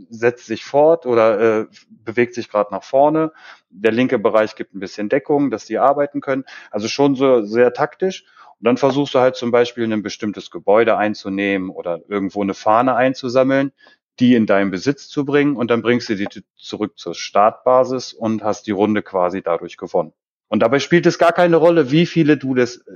setzt 0.08 0.46
sich 0.46 0.64
fort 0.64 1.06
oder 1.06 1.61
äh, 1.61 1.66
bewegt 1.88 2.35
sich 2.35 2.49
gerade 2.49 2.73
nach 2.73 2.82
vorne. 2.82 3.32
Der 3.70 3.92
linke 3.92 4.18
Bereich 4.18 4.56
gibt 4.56 4.75
ein 4.75 4.80
bisschen 4.80 5.08
Deckung, 5.08 5.50
dass 5.50 5.66
die 5.66 5.78
arbeiten 5.78 6.20
können. 6.20 6.44
Also 6.70 6.88
schon 6.88 7.14
so 7.14 7.42
sehr 7.42 7.73
taktisch. 7.73 8.25
Und 8.58 8.64
dann 8.64 8.78
versuchst 8.78 9.14
du 9.14 9.18
halt 9.18 9.37
zum 9.37 9.50
Beispiel 9.50 9.85
ein 9.85 10.02
bestimmtes 10.02 10.50
Gebäude 10.50 10.96
einzunehmen 10.96 11.68
oder 11.68 12.00
irgendwo 12.08 12.42
eine 12.42 12.54
Fahne 12.54 12.94
einzusammeln, 12.96 13.73
die 14.18 14.35
in 14.35 14.46
deinen 14.46 14.70
Besitz 14.70 15.08
zu 15.08 15.25
bringen 15.25 15.56
und 15.56 15.70
dann 15.70 15.82
bringst 15.82 16.08
du 16.08 16.16
die 16.16 16.26
zurück 16.56 16.99
zur 16.99 17.14
Startbasis 17.14 18.12
und 18.12 18.42
hast 18.42 18.66
die 18.66 18.73
Runde 18.73 19.02
quasi 19.02 19.42
dadurch 19.42 19.76
gewonnen. 19.76 20.12
Und 20.49 20.61
dabei 20.61 20.78
spielt 20.78 21.06
es 21.06 21.18
gar 21.18 21.32
keine 21.32 21.56
Rolle, 21.56 21.90
wie 21.90 22.06
viele 22.06 22.37
du 22.37 22.54
das, 22.54 22.76
äh, 22.76 22.92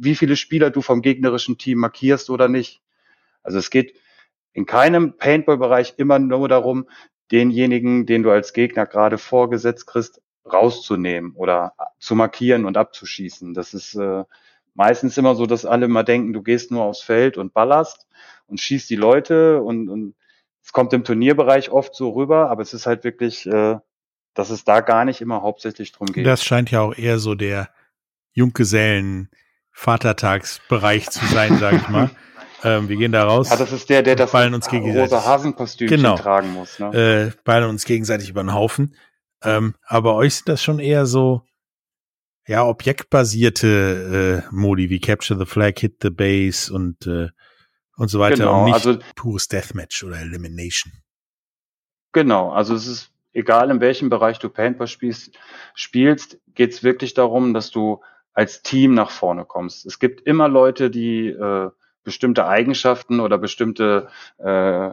wie 0.00 0.14
viele 0.14 0.36
Spieler 0.36 0.70
du 0.70 0.80
vom 0.80 1.02
gegnerischen 1.02 1.58
Team 1.58 1.78
markierst 1.78 2.30
oder 2.30 2.48
nicht. 2.48 2.80
Also 3.42 3.58
es 3.58 3.70
geht 3.70 3.94
in 4.52 4.66
keinem 4.66 5.16
Paintball-Bereich 5.16 5.94
immer 5.98 6.18
nur 6.18 6.48
darum, 6.48 6.88
denjenigen, 7.30 8.06
den 8.06 8.22
du 8.22 8.30
als 8.30 8.52
Gegner 8.52 8.86
gerade 8.86 9.18
vorgesetzt 9.18 9.86
kriegst, 9.86 10.20
rauszunehmen 10.50 11.32
oder 11.34 11.74
zu 11.98 12.14
markieren 12.14 12.64
und 12.64 12.76
abzuschießen. 12.76 13.54
Das 13.54 13.74
ist 13.74 13.94
äh, 13.94 14.24
meistens 14.74 15.16
immer 15.16 15.34
so, 15.34 15.46
dass 15.46 15.64
alle 15.64 15.88
mal 15.88 16.02
denken, 16.02 16.32
du 16.32 16.42
gehst 16.42 16.70
nur 16.70 16.84
aufs 16.84 17.02
Feld 17.02 17.38
und 17.38 17.54
ballerst 17.54 18.06
und 18.46 18.60
schießt 18.60 18.88
die 18.90 18.96
Leute 18.96 19.62
und, 19.62 19.88
und 19.88 20.14
es 20.64 20.72
kommt 20.72 20.92
im 20.94 21.04
Turnierbereich 21.04 21.70
oft 21.70 21.94
so 21.94 22.10
rüber, 22.10 22.50
aber 22.50 22.62
es 22.62 22.72
ist 22.72 22.86
halt 22.86 23.04
wirklich, 23.04 23.46
äh, 23.46 23.76
dass 24.32 24.50
es 24.50 24.64
da 24.64 24.80
gar 24.80 25.04
nicht 25.04 25.20
immer 25.20 25.42
hauptsächlich 25.42 25.92
drum 25.92 26.06
geht. 26.06 26.26
Das 26.26 26.42
scheint 26.42 26.70
ja 26.70 26.80
auch 26.80 26.96
eher 26.96 27.18
so 27.18 27.34
der 27.34 27.68
Junggesellen 28.32 29.30
Vatertagsbereich 29.72 31.10
zu 31.10 31.24
sein, 31.26 31.58
sage 31.58 31.76
ich 31.76 31.88
mal. 31.88 32.10
Ähm, 32.66 32.88
wir 32.88 32.96
gehen 32.96 33.12
da 33.12 33.24
raus. 33.24 33.50
Ja, 33.50 33.56
das 33.56 33.72
ist 33.72 33.90
der, 33.90 34.02
der 34.02 34.16
das 34.16 34.32
ballen 34.32 34.54
uns 34.54 34.70
gegenseitig. 34.70 35.12
rosa 35.12 35.22
Hasenkostümchen 35.26 35.98
genau. 35.98 36.16
tragen 36.16 36.54
muss. 36.54 36.78
Ne? 36.78 36.94
Äh, 37.34 37.38
ballen 37.44 37.68
uns 37.68 37.84
gegenseitig 37.84 38.30
über 38.30 38.42
den 38.42 38.54
Haufen. 38.54 38.96
Ähm, 39.42 39.74
aber 39.84 40.14
euch 40.14 40.36
sind 40.36 40.48
das 40.48 40.62
schon 40.62 40.78
eher 40.78 41.04
so, 41.04 41.42
ja, 42.46 42.64
objektbasierte 42.64 44.44
äh, 44.48 44.48
Modi 44.50 44.88
wie 44.88 44.98
Capture 44.98 45.38
the 45.38 45.44
Flag, 45.44 45.74
Hit 45.78 45.96
the 46.00 46.08
Base 46.08 46.72
und 46.72 47.06
äh, 47.06 47.28
und 47.96 48.08
so 48.08 48.18
weiter 48.18 48.36
genau, 48.36 48.60
und 48.60 48.64
nicht 48.66 48.74
also, 48.74 48.98
pures 49.14 49.48
Deathmatch 49.48 50.04
oder 50.04 50.20
Elimination. 50.20 50.92
Genau, 52.12 52.50
also 52.50 52.74
es 52.74 52.86
ist 52.86 53.10
egal 53.32 53.70
in 53.70 53.80
welchem 53.80 54.08
Bereich 54.08 54.38
du 54.38 54.48
Paintball 54.48 54.86
spielst, 54.86 55.36
spielst, 55.74 56.38
geht 56.54 56.72
es 56.72 56.82
wirklich 56.82 57.14
darum, 57.14 57.52
dass 57.52 57.70
du 57.70 58.00
als 58.32 58.62
Team 58.62 58.94
nach 58.94 59.10
vorne 59.10 59.44
kommst. 59.44 59.86
Es 59.86 59.98
gibt 59.98 60.22
immer 60.22 60.48
Leute, 60.48 60.90
die 60.90 61.28
äh, 61.28 61.70
bestimmte 62.02 62.46
Eigenschaften 62.46 63.20
oder 63.20 63.38
bestimmte 63.38 64.08
äh, 64.38 64.90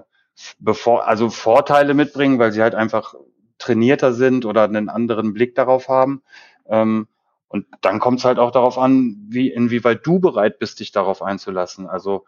bevor, 0.59 1.07
also 1.07 1.29
Vorteile 1.29 1.93
mitbringen, 1.93 2.39
weil 2.39 2.51
sie 2.51 2.61
halt 2.61 2.75
einfach 2.75 3.15
trainierter 3.57 4.13
sind 4.13 4.45
oder 4.45 4.63
einen 4.63 4.89
anderen 4.89 5.33
Blick 5.33 5.55
darauf 5.55 5.87
haben. 5.87 6.23
Ähm, 6.67 7.07
und 7.47 7.65
dann 7.81 7.99
kommt 7.99 8.19
es 8.19 8.25
halt 8.25 8.39
auch 8.39 8.51
darauf 8.51 8.77
an, 8.77 9.17
wie 9.27 9.51
inwieweit 9.51 10.05
du 10.05 10.19
bereit 10.19 10.57
bist, 10.57 10.79
dich 10.79 10.91
darauf 10.91 11.21
einzulassen. 11.21 11.87
Also 11.87 12.25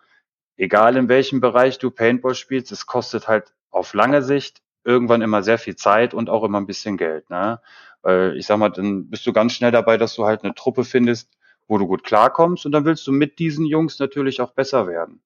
egal 0.57 0.97
in 0.97 1.09
welchem 1.09 1.41
Bereich 1.41 1.79
du 1.79 1.91
Paintball 1.91 2.35
spielst, 2.35 2.71
es 2.71 2.85
kostet 2.85 3.27
halt 3.27 3.53
auf 3.71 3.93
lange 3.93 4.21
Sicht 4.21 4.61
irgendwann 4.83 5.21
immer 5.21 5.43
sehr 5.43 5.57
viel 5.57 5.75
Zeit 5.75 6.13
und 6.13 6.29
auch 6.29 6.43
immer 6.43 6.59
ein 6.59 6.67
bisschen 6.67 6.97
Geld. 6.97 7.29
Ne? 7.29 7.59
Weil 8.01 8.37
ich 8.37 8.45
sag 8.45 8.57
mal, 8.57 8.69
dann 8.69 9.09
bist 9.09 9.25
du 9.25 9.33
ganz 9.33 9.53
schnell 9.53 9.71
dabei, 9.71 9.97
dass 9.97 10.15
du 10.15 10.25
halt 10.25 10.43
eine 10.43 10.53
Truppe 10.53 10.83
findest, 10.83 11.29
wo 11.67 11.77
du 11.77 11.87
gut 11.87 12.03
klarkommst 12.03 12.65
und 12.65 12.71
dann 12.73 12.85
willst 12.85 13.07
du 13.07 13.11
mit 13.11 13.39
diesen 13.39 13.65
Jungs 13.65 13.99
natürlich 13.99 14.41
auch 14.41 14.51
besser 14.51 14.87
werden. 14.87 15.21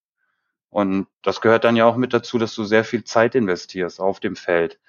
Und 0.69 1.07
das 1.23 1.41
gehört 1.41 1.63
dann 1.63 1.75
ja 1.75 1.85
auch 1.85 1.97
mit 1.97 2.13
dazu, 2.13 2.37
dass 2.37 2.53
du 2.53 2.63
sehr 2.63 2.83
viel 2.83 3.03
Zeit 3.03 3.35
investierst 3.35 3.99
auf 3.99 4.19
dem 4.19 4.35
Feld. 4.35 4.79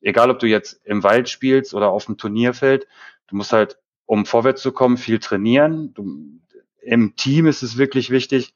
Egal, 0.00 0.30
ob 0.30 0.38
du 0.38 0.46
jetzt 0.46 0.80
im 0.84 1.02
Wald 1.02 1.28
spielst 1.28 1.74
oder 1.74 1.90
auf 1.90 2.06
dem 2.06 2.16
Turnierfeld, 2.16 2.86
du 3.28 3.36
musst 3.36 3.52
halt, 3.52 3.78
um 4.06 4.26
vorwärts 4.26 4.62
zu 4.62 4.72
kommen, 4.72 4.96
viel 4.96 5.18
trainieren. 5.18 5.94
Du, 5.94 6.40
Im 6.80 7.16
Team 7.16 7.46
ist 7.46 7.62
es 7.62 7.76
wirklich 7.76 8.10
wichtig, 8.10 8.54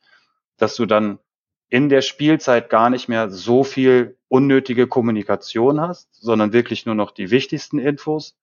dass 0.57 0.75
du 0.77 0.87
dann 0.87 1.19
in 1.71 1.89
der 1.89 2.03
Spielzeit 2.03 2.69
gar 2.69 2.91
nicht 2.91 3.09
mehr 3.09 3.31
so 3.31 3.65
viel 3.65 4.17
unnötige 4.29 4.87
Kommunikation 4.87 5.81
hast, 5.81 6.09
sondern 6.13 6.53
wirklich 6.53 6.85
nur 6.85 6.95
noch 6.95 7.13
die 7.13 7.31
wichtigsten 7.31 7.79
Infos 7.79 8.37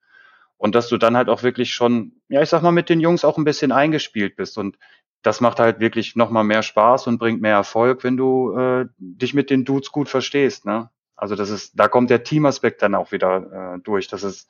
und 0.57 0.75
dass 0.75 0.87
du 0.87 0.97
dann 0.97 1.15
halt 1.15 1.29
auch 1.29 1.43
wirklich 1.43 1.73
schon, 1.73 2.13
ja, 2.29 2.41
ich 2.41 2.49
sag 2.49 2.63
mal, 2.63 2.71
mit 2.71 2.89
den 2.89 2.99
Jungs 2.99 3.23
auch 3.23 3.37
ein 3.37 3.43
bisschen 3.43 3.71
eingespielt 3.71 4.35
bist. 4.35 4.57
Und 4.57 4.77
das 5.21 5.39
macht 5.39 5.59
halt 5.59 5.79
wirklich 5.79 6.15
nochmal 6.15 6.43
mehr 6.43 6.63
Spaß 6.63 7.07
und 7.07 7.19
bringt 7.19 7.41
mehr 7.41 7.53
Erfolg, 7.53 8.03
wenn 8.03 8.17
du 8.17 8.57
äh, 8.57 8.85
dich 8.97 9.33
mit 9.33 9.49
den 9.49 9.65
Dudes 9.65 9.91
gut 9.91 10.09
verstehst. 10.09 10.65
Ne? 10.65 10.89
Also 11.15 11.35
das 11.35 11.49
ist, 11.49 11.73
da 11.75 11.87
kommt 11.87 12.09
der 12.09 12.23
Teamaspekt 12.23 12.81
dann 12.81 12.95
auch 12.95 13.11
wieder 13.11 13.75
äh, 13.75 13.79
durch, 13.79 14.07
dass 14.07 14.23
es 14.23 14.47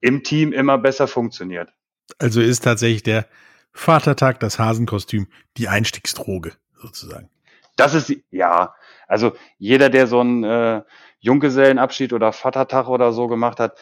im 0.00 0.22
Team 0.22 0.52
immer 0.52 0.78
besser 0.78 1.08
funktioniert. 1.08 1.72
Also 2.18 2.40
ist 2.40 2.62
tatsächlich 2.62 3.02
der 3.02 3.26
Vatertag, 3.72 4.38
das 4.38 4.58
Hasenkostüm, 4.58 5.26
die 5.56 5.68
Einstiegsdroge 5.68 6.52
sozusagen. 6.80 7.28
Das 7.76 7.94
ist, 7.94 8.12
ja, 8.30 8.74
also 9.08 9.32
jeder, 9.58 9.90
der 9.90 10.06
so 10.06 10.20
einen 10.20 10.44
äh, 10.44 10.82
Junggesellenabschied 11.20 12.12
oder 12.12 12.32
Vatertag 12.32 12.88
oder 12.88 13.12
so 13.12 13.28
gemacht 13.28 13.60
hat, 13.60 13.78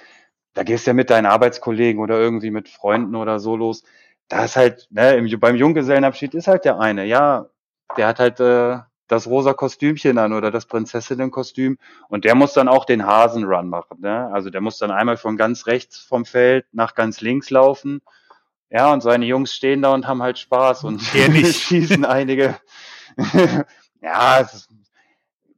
da 0.54 0.62
gehst 0.62 0.86
du 0.86 0.90
ja 0.90 0.94
mit 0.94 1.10
deinen 1.10 1.26
Arbeitskollegen 1.26 2.00
oder 2.00 2.18
irgendwie 2.18 2.50
mit 2.50 2.68
Freunden 2.68 3.16
oder 3.16 3.38
so 3.38 3.56
los. 3.56 3.84
Da 4.28 4.44
ist 4.44 4.56
halt, 4.56 4.88
ne, 4.90 5.16
im, 5.16 5.40
beim 5.40 5.56
Junggesellenabschied 5.56 6.34
ist 6.34 6.48
halt 6.48 6.64
der 6.64 6.78
eine, 6.78 7.04
ja, 7.04 7.46
der 7.96 8.06
hat 8.08 8.18
halt 8.18 8.40
äh, 8.40 8.78
das 9.08 9.26
rosa 9.26 9.52
Kostümchen 9.52 10.16
an 10.18 10.32
oder 10.32 10.50
das 10.50 10.66
Prinzessinnenkostüm 10.66 11.76
und 12.08 12.24
der 12.24 12.34
muss 12.34 12.54
dann 12.54 12.68
auch 12.68 12.86
den 12.86 13.06
Hasenrun 13.06 13.68
machen. 13.68 14.00
Ne? 14.00 14.30
Also 14.32 14.48
der 14.48 14.62
muss 14.62 14.78
dann 14.78 14.90
einmal 14.90 15.18
von 15.18 15.36
ganz 15.36 15.66
rechts 15.66 15.98
vom 15.98 16.24
Feld 16.24 16.64
nach 16.72 16.94
ganz 16.94 17.20
links 17.20 17.50
laufen. 17.50 18.00
Ja, 18.70 18.90
und 18.90 19.02
seine 19.02 19.26
Jungs 19.26 19.52
stehen 19.52 19.82
da 19.82 19.92
und 19.92 20.06
haben 20.06 20.22
halt 20.22 20.38
Spaß 20.38 20.84
und 20.84 21.02
schießen 21.02 22.06
einige. 22.06 22.56
Ja, 24.02 24.38
ist, 24.38 24.68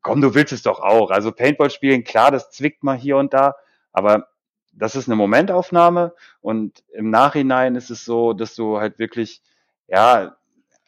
komm, 0.02 0.20
du 0.20 0.34
willst 0.34 0.52
es 0.52 0.62
doch 0.62 0.80
auch. 0.80 1.10
Also 1.10 1.32
Paintball 1.32 1.70
spielen, 1.70 2.04
klar, 2.04 2.30
das 2.30 2.50
zwickt 2.50 2.82
mal 2.84 2.96
hier 2.96 3.16
und 3.16 3.32
da, 3.34 3.54
aber 3.92 4.28
das 4.72 4.96
ist 4.96 5.08
eine 5.08 5.16
Momentaufnahme 5.16 6.14
und 6.40 6.82
im 6.92 7.10
Nachhinein 7.10 7.76
ist 7.76 7.90
es 7.90 8.04
so, 8.04 8.32
dass 8.32 8.54
du 8.54 8.78
halt 8.78 8.98
wirklich, 8.98 9.42
ja, 9.88 10.36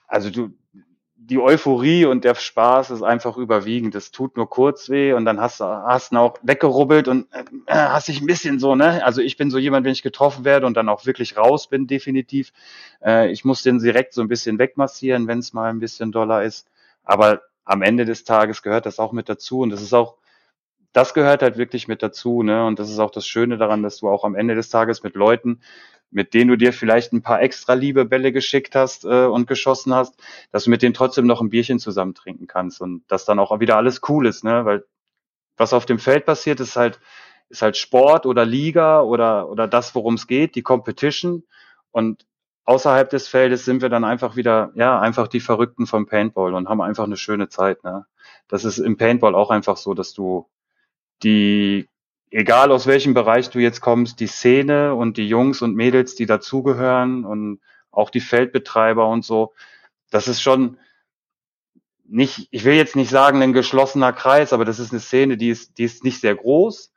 also 0.09 0.31
du, 0.31 0.51
die 1.27 1.39
Euphorie 1.39 2.05
und 2.05 2.25
der 2.25 2.37
Spaß 2.37 2.91
ist 2.91 3.03
einfach 3.03 3.37
überwiegend. 3.37 3.95
Das 3.97 4.13
tut 4.13 4.37
nur 4.37 4.49
kurz 4.49 4.89
weh 4.89 5.13
und 5.13 5.25
dann 5.25 5.41
hast 5.41 5.59
du 5.61 5.65
hast 5.65 6.13
ihn 6.13 6.19
auch 6.19 6.39
weggerubbelt 6.43 7.09
und 7.09 7.27
äh, 7.67 7.75
hast 7.75 8.09
dich 8.09 8.21
ein 8.21 8.27
bisschen 8.27 8.61
so, 8.61 8.77
ne? 8.77 9.05
Also 9.05 9.21
ich 9.23 9.37
bin 9.37 9.51
so 9.51 9.59
jemand, 9.59 9.85
wenn 9.85 9.93
ich 9.93 10.03
getroffen 10.03 10.45
werde 10.45 10.67
und 10.67 10.77
dann 10.77 10.89
auch 10.89 11.05
wirklich 11.05 11.37
raus 11.37 11.69
bin, 11.69 11.89
definitiv. 11.89 12.53
Äh, 13.05 13.31
ich 13.33 13.45
muss 13.45 13.63
den 13.63 13.81
direkt 13.81 14.13
so 14.15 14.21
ein 14.21 14.29
bisschen 14.29 14.59
wegmassieren, 14.61 15.27
wenn 15.27 15.41
es 15.41 15.53
mal 15.53 15.69
ein 15.69 15.81
bisschen 15.81 16.13
doller 16.13 16.45
ist. 16.45 16.69
Aber 17.07 17.43
am 17.65 17.83
Ende 17.83 18.05
des 18.05 18.25
Tages 18.25 18.63
gehört 18.63 18.87
das 18.87 18.99
auch 18.99 19.13
mit 19.13 19.29
dazu 19.31 19.61
und 19.61 19.71
das 19.71 19.81
ist 19.83 19.95
auch 19.95 20.19
das 20.93 21.13
gehört 21.13 21.43
halt 21.43 21.59
wirklich 21.59 21.89
mit 21.89 22.03
dazu, 22.03 22.43
ne? 22.43 22.65
Und 22.67 22.79
das 22.79 22.91
ist 22.91 22.99
auch 23.01 23.11
das 23.11 23.27
Schöne 23.27 23.59
daran, 23.59 23.83
dass 23.83 23.99
du 23.99 24.09
auch 24.09 24.25
am 24.25 24.35
Ende 24.35 24.55
des 24.55 24.71
Tages 24.71 25.03
mit 25.03 25.15
Leuten, 25.15 25.61
mit 26.11 26.33
denen 26.33 26.49
du 26.49 26.57
dir 26.57 26.73
vielleicht 26.73 27.13
ein 27.13 27.21
paar 27.21 27.43
extra 27.43 27.75
liebe 27.75 28.07
Bälle 28.07 28.33
geschickt 28.33 28.75
hast 28.75 29.05
äh, 29.05 29.27
und 29.27 29.47
geschossen 29.47 29.95
hast, 29.95 30.15
dass 30.53 30.65
du 30.65 30.71
mit 30.71 30.81
denen 30.81 30.95
trotzdem 30.95 31.27
noch 31.27 31.43
ein 31.43 31.51
Bierchen 31.51 31.79
zusammen 31.79 32.15
trinken 32.15 32.47
kannst 32.47 32.81
und 32.81 33.05
dass 33.09 33.27
dann 33.27 33.39
auch 33.39 33.61
wieder 33.61 33.77
alles 33.77 34.01
cool 34.09 34.27
ist, 34.27 34.43
ne? 34.43 34.65
Weil 34.65 34.85
was 35.59 35.75
auf 35.75 35.87
dem 35.87 35.99
Feld 35.99 36.25
passiert, 36.25 36.61
ist 36.61 36.77
halt 36.77 36.99
ist 37.51 37.63
halt 37.63 37.77
Sport 37.77 38.25
oder 38.27 38.47
Liga 38.47 39.03
oder 39.03 39.51
oder 39.51 39.69
das, 39.69 39.95
worum 39.95 40.15
es 40.15 40.27
geht, 40.27 40.55
die 40.55 40.63
Competition 40.63 41.45
und 41.91 42.27
außerhalb 42.67 43.09
des 43.09 43.29
Feldes 43.29 43.65
sind 43.65 43.81
wir 43.81 43.89
dann 43.89 44.05
einfach 44.05 44.37
wieder, 44.37 44.73
ja, 44.75 45.01
einfach 45.01 45.29
die 45.29 45.41
Verrückten 45.41 45.87
vom 45.87 46.07
Paintball 46.07 46.55
und 46.55 46.69
haben 46.69 46.83
einfach 46.83 47.05
eine 47.05 47.17
schöne 47.17 47.49
Zeit. 47.49 47.83
Ne? 47.85 48.05
Das 48.49 48.65
ist 48.65 48.79
im 48.79 48.97
Paintball 48.97 49.35
auch 49.35 49.51
einfach 49.51 49.77
so, 49.77 49.95
dass 49.95 50.13
du 50.13 50.49
die, 51.23 51.89
egal 52.31 52.73
aus 52.73 52.87
welchem 52.87 53.15
Bereich 53.15 53.51
du 53.51 53.61
jetzt 53.61 53.81
kommst, 53.81 54.21
die 54.21 54.27
Szene 54.27 54.95
und 54.95 55.17
die 55.17 55.29
Jungs 55.29 55.63
und 55.63 55.77
Mädels, 55.77 56.17
die 56.17 56.27
dazugehören 56.27 57.25
und 57.25 57.61
auch 57.93 58.11
die 58.11 58.21
Feldbetreiber 58.21 59.09
und 59.09 59.25
so, 59.25 59.55
das 60.11 60.29
ist 60.29 60.43
schon 60.43 60.77
nicht, 62.09 62.49
ich 62.51 62.65
will 62.65 62.75
jetzt 62.75 62.97
nicht 62.97 63.11
sagen 63.11 63.43
ein 63.43 63.53
geschlossener 63.53 64.13
Kreis, 64.13 64.53
aber 64.53 64.65
das 64.65 64.79
ist 64.79 64.93
eine 64.93 65.01
Szene, 65.01 65.37
die 65.37 65.51
ist, 65.51 65.79
die 65.79 65.85
ist 65.85 66.05
nicht 66.05 66.21
sehr 66.21 66.35
groß. 66.35 66.93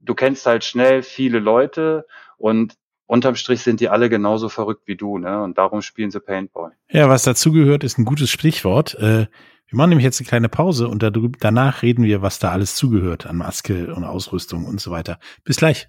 Du 0.00 0.14
kennst 0.14 0.46
halt 0.46 0.64
schnell 0.64 1.02
viele 1.02 1.38
Leute 1.38 2.06
und 2.36 2.76
unterm 3.06 3.36
Strich 3.36 3.62
sind 3.62 3.80
die 3.80 3.88
alle 3.88 4.08
genauso 4.08 4.48
verrückt 4.48 4.82
wie 4.86 4.96
du, 4.96 5.18
ne? 5.18 5.42
Und 5.42 5.58
darum 5.58 5.82
spielen 5.82 6.10
sie 6.10 6.20
Paintball. 6.20 6.72
Ja, 6.90 7.08
was 7.08 7.22
dazugehört, 7.22 7.84
ist 7.84 7.98
ein 7.98 8.04
gutes 8.04 8.30
Sprichwort. 8.30 8.94
Äh, 8.94 9.26
wir 9.66 9.76
machen 9.76 9.90
nämlich 9.90 10.04
jetzt 10.04 10.20
eine 10.20 10.28
kleine 10.28 10.48
Pause 10.48 10.88
und 10.88 11.02
danach 11.40 11.82
reden 11.82 12.04
wir, 12.04 12.22
was 12.22 12.38
da 12.38 12.50
alles 12.50 12.76
zugehört 12.76 13.26
an 13.26 13.36
Maske 13.36 13.94
und 13.94 14.04
Ausrüstung 14.04 14.66
und 14.66 14.80
so 14.80 14.90
weiter. 14.90 15.18
Bis 15.42 15.56
gleich. 15.56 15.88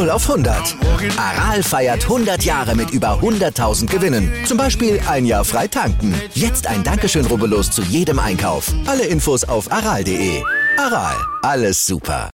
0 0.00 0.08
auf 0.08 0.30
100. 0.30 0.76
Aral 1.18 1.62
feiert 1.62 2.04
100 2.04 2.42
Jahre 2.42 2.74
mit 2.74 2.90
über 2.90 3.20
100.000 3.20 3.86
Gewinnen. 3.86 4.32
Zum 4.46 4.56
Beispiel 4.56 4.98
ein 5.06 5.26
Jahr 5.26 5.44
frei 5.44 5.68
tanken. 5.68 6.14
Jetzt 6.32 6.66
ein 6.66 6.82
Dankeschön, 6.82 7.26
rubbellos 7.26 7.70
zu 7.70 7.82
jedem 7.82 8.18
Einkauf. 8.18 8.72
Alle 8.86 9.04
Infos 9.04 9.44
auf 9.44 9.70
aral.de. 9.70 10.42
Aral, 10.78 11.16
alles 11.42 11.84
super. 11.84 12.30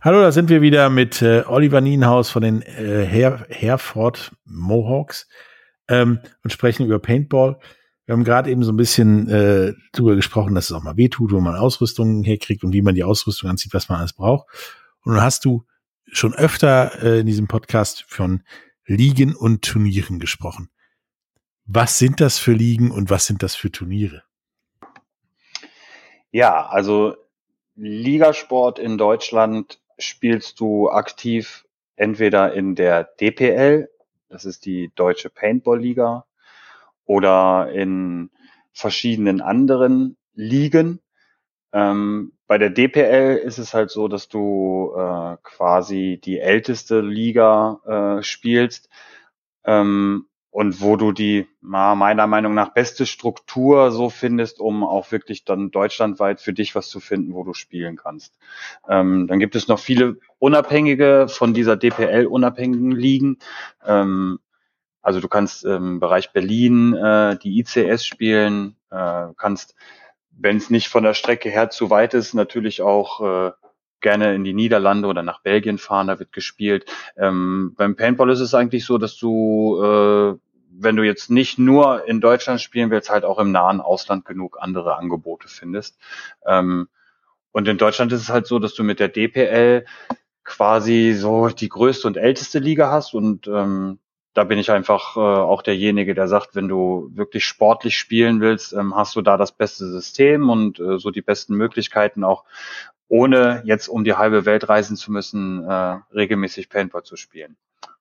Hallo, 0.00 0.22
da 0.22 0.32
sind 0.32 0.48
wir 0.48 0.60
wieder 0.60 0.90
mit 0.90 1.22
äh, 1.22 1.44
Oliver 1.46 1.80
Nienhaus 1.80 2.30
von 2.30 2.42
den 2.42 2.62
äh, 2.62 3.06
Her 3.06 3.46
Herford 3.48 4.32
Mohawks 4.44 5.28
ähm, 5.86 6.18
und 6.42 6.50
sprechen 6.50 6.84
über 6.84 6.98
Paintball. 6.98 7.60
Wir 8.06 8.14
haben 8.14 8.24
gerade 8.24 8.50
eben 8.50 8.64
so 8.64 8.72
ein 8.72 8.76
bisschen 8.76 9.28
äh, 9.28 9.74
darüber 9.92 10.16
gesprochen, 10.16 10.56
dass 10.56 10.70
es 10.70 10.72
auch 10.72 10.82
mal 10.82 10.96
wehtut, 10.96 11.30
wo 11.30 11.40
man 11.40 11.54
Ausrüstung 11.54 12.24
herkriegt 12.24 12.64
und 12.64 12.72
wie 12.72 12.82
man 12.82 12.96
die 12.96 13.04
Ausrüstung 13.04 13.50
anzieht, 13.50 13.72
was 13.72 13.88
man 13.88 13.98
alles 13.98 14.14
braucht. 14.14 14.46
Und 15.04 15.14
dann 15.14 15.22
hast 15.22 15.44
du 15.44 15.64
schon 16.06 16.34
öfter 16.34 17.02
äh, 17.02 17.20
in 17.20 17.26
diesem 17.26 17.48
Podcast 17.48 18.04
von 18.08 18.42
Ligen 18.84 19.34
und 19.34 19.62
Turnieren 19.62 20.18
gesprochen. 20.18 20.70
Was 21.64 21.98
sind 21.98 22.20
das 22.20 22.38
für 22.38 22.52
Ligen 22.52 22.90
und 22.90 23.10
was 23.10 23.26
sind 23.26 23.42
das 23.42 23.54
für 23.54 23.70
Turniere? 23.70 24.22
Ja, 26.30 26.66
also 26.66 27.16
Ligasport 27.74 28.78
in 28.78 28.98
Deutschland 28.98 29.80
spielst 29.98 30.60
du 30.60 30.90
aktiv 30.90 31.66
entweder 31.96 32.52
in 32.54 32.74
der 32.74 33.04
DPL, 33.04 33.90
das 34.28 34.44
ist 34.44 34.64
die 34.64 34.92
Deutsche 34.94 35.30
Paintball 35.30 35.80
Liga, 35.80 36.24
oder 37.04 37.70
in 37.72 38.30
verschiedenen 38.72 39.40
anderen 39.40 40.16
Ligen. 40.34 41.00
Ähm, 41.72 42.32
bei 42.48 42.58
der 42.58 42.70
DPL 42.70 43.36
ist 43.36 43.58
es 43.58 43.74
halt 43.74 43.90
so, 43.90 44.08
dass 44.08 44.28
du 44.28 44.92
äh, 44.96 45.36
quasi 45.42 46.20
die 46.22 46.40
älteste 46.40 47.00
Liga 47.00 48.18
äh, 48.18 48.22
spielst. 48.24 48.88
Ähm, 49.64 50.26
und 50.50 50.80
wo 50.80 50.96
du 50.96 51.12
die 51.12 51.46
meiner 51.60 52.26
Meinung 52.26 52.54
nach 52.54 52.70
beste 52.70 53.06
Struktur 53.06 53.92
so 53.92 54.08
findest, 54.08 54.60
um 54.60 54.82
auch 54.82 55.12
wirklich 55.12 55.44
dann 55.44 55.70
deutschlandweit 55.70 56.40
für 56.40 56.54
dich 56.54 56.74
was 56.74 56.88
zu 56.88 57.00
finden, 57.00 57.34
wo 57.34 57.44
du 57.44 57.52
spielen 57.52 57.96
kannst. 57.96 58.38
Ähm, 58.88 59.26
dann 59.28 59.38
gibt 59.38 59.54
es 59.54 59.68
noch 59.68 59.78
viele 59.78 60.16
unabhängige 60.38 61.26
von 61.28 61.52
dieser 61.52 61.76
DPL 61.76 62.26
unabhängigen 62.26 62.92
Ligen. 62.92 63.38
Ähm, 63.86 64.40
also 65.02 65.20
du 65.20 65.28
kannst 65.28 65.64
im 65.64 66.00
Bereich 66.00 66.32
Berlin 66.32 66.94
äh, 66.94 67.38
die 67.38 67.60
ICS 67.60 68.04
spielen, 68.04 68.74
äh, 68.90 69.28
kannst, 69.36 69.74
wenn 70.38 70.56
es 70.56 70.70
nicht 70.70 70.88
von 70.88 71.02
der 71.02 71.14
Strecke 71.14 71.50
her 71.50 71.70
zu 71.70 71.90
weit 71.90 72.14
ist, 72.14 72.34
natürlich 72.34 72.82
auch 72.82 73.20
äh, 73.20 73.52
gerne 74.00 74.34
in 74.34 74.44
die 74.44 74.54
Niederlande 74.54 75.08
oder 75.08 75.22
nach 75.22 75.42
Belgien 75.42 75.78
fahren, 75.78 76.06
da 76.06 76.18
wird 76.18 76.32
gespielt. 76.32 76.86
Ähm, 77.16 77.74
beim 77.76 77.96
Paintball 77.96 78.30
ist 78.30 78.40
es 78.40 78.54
eigentlich 78.54 78.84
so, 78.84 78.98
dass 78.98 79.16
du, 79.16 79.82
äh, 79.82 80.38
wenn 80.70 80.96
du 80.96 81.02
jetzt 81.02 81.30
nicht 81.30 81.58
nur 81.58 82.06
in 82.06 82.20
Deutschland 82.20 82.60
spielen 82.60 82.90
willst, 82.90 83.10
halt 83.10 83.24
auch 83.24 83.38
im 83.38 83.50
nahen 83.50 83.80
Ausland 83.80 84.24
genug 84.24 84.58
andere 84.60 84.96
Angebote 84.96 85.48
findest. 85.48 85.98
Ähm, 86.46 86.88
und 87.50 87.66
in 87.66 87.78
Deutschland 87.78 88.12
ist 88.12 88.22
es 88.22 88.28
halt 88.28 88.46
so, 88.46 88.60
dass 88.60 88.74
du 88.74 88.84
mit 88.84 89.00
der 89.00 89.08
DPL 89.08 89.84
quasi 90.44 91.14
so 91.14 91.48
die 91.48 91.68
größte 91.68 92.06
und 92.06 92.16
älteste 92.16 92.60
Liga 92.60 92.90
hast 92.90 93.14
und 93.14 93.48
ähm, 93.48 93.98
da 94.38 94.44
bin 94.44 94.60
ich 94.60 94.70
einfach 94.70 95.16
äh, 95.16 95.20
auch 95.20 95.62
derjenige, 95.62 96.14
der 96.14 96.28
sagt, 96.28 96.54
wenn 96.54 96.68
du 96.68 97.10
wirklich 97.12 97.44
sportlich 97.44 97.98
spielen 97.98 98.40
willst, 98.40 98.72
ähm, 98.72 98.94
hast 98.94 99.16
du 99.16 99.20
da 99.20 99.36
das 99.36 99.50
beste 99.50 99.90
System 99.90 100.48
und 100.48 100.78
äh, 100.78 101.00
so 101.00 101.10
die 101.10 101.22
besten 101.22 101.56
Möglichkeiten 101.56 102.22
auch 102.22 102.44
ohne 103.08 103.62
jetzt 103.64 103.88
um 103.88 104.04
die 104.04 104.14
halbe 104.14 104.44
Welt 104.44 104.68
reisen 104.68 104.96
zu 104.96 105.10
müssen, 105.10 105.64
äh, 105.68 105.98
regelmäßig 106.14 106.68
Paintball 106.68 107.02
zu 107.02 107.16
spielen. 107.16 107.56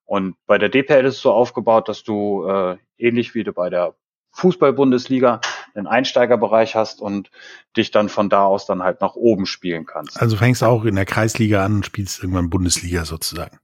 Und 0.05 0.35
bei 0.45 0.59
der 0.59 0.69
DPL 0.69 1.05
ist 1.05 1.15
es 1.15 1.21
so 1.21 1.31
aufgebaut, 1.31 1.89
dass 1.89 2.03
du 2.03 2.47
äh, 2.47 2.77
ähnlich 2.99 3.33
wie 3.33 3.43
du 3.43 3.51
bei 3.51 3.71
der 3.71 3.95
Fußball-Bundesliga 4.33 5.41
einen 5.73 5.87
Einsteigerbereich 5.87 6.75
hast 6.75 7.01
und 7.01 7.31
dich 7.75 7.89
dann 7.89 8.09
von 8.09 8.29
da 8.29 8.45
aus 8.45 8.67
dann 8.67 8.83
halt 8.83 9.01
nach 9.01 9.15
oben 9.15 9.47
spielen 9.47 9.87
kannst. 9.87 10.21
Also 10.21 10.37
fängst 10.37 10.61
du 10.61 10.67
auch 10.67 10.85
in 10.85 10.93
der 10.93 11.05
Kreisliga 11.05 11.65
an 11.65 11.77
und 11.77 11.85
spielst 11.87 12.21
irgendwann 12.21 12.51
Bundesliga 12.51 13.05
sozusagen. 13.05 13.57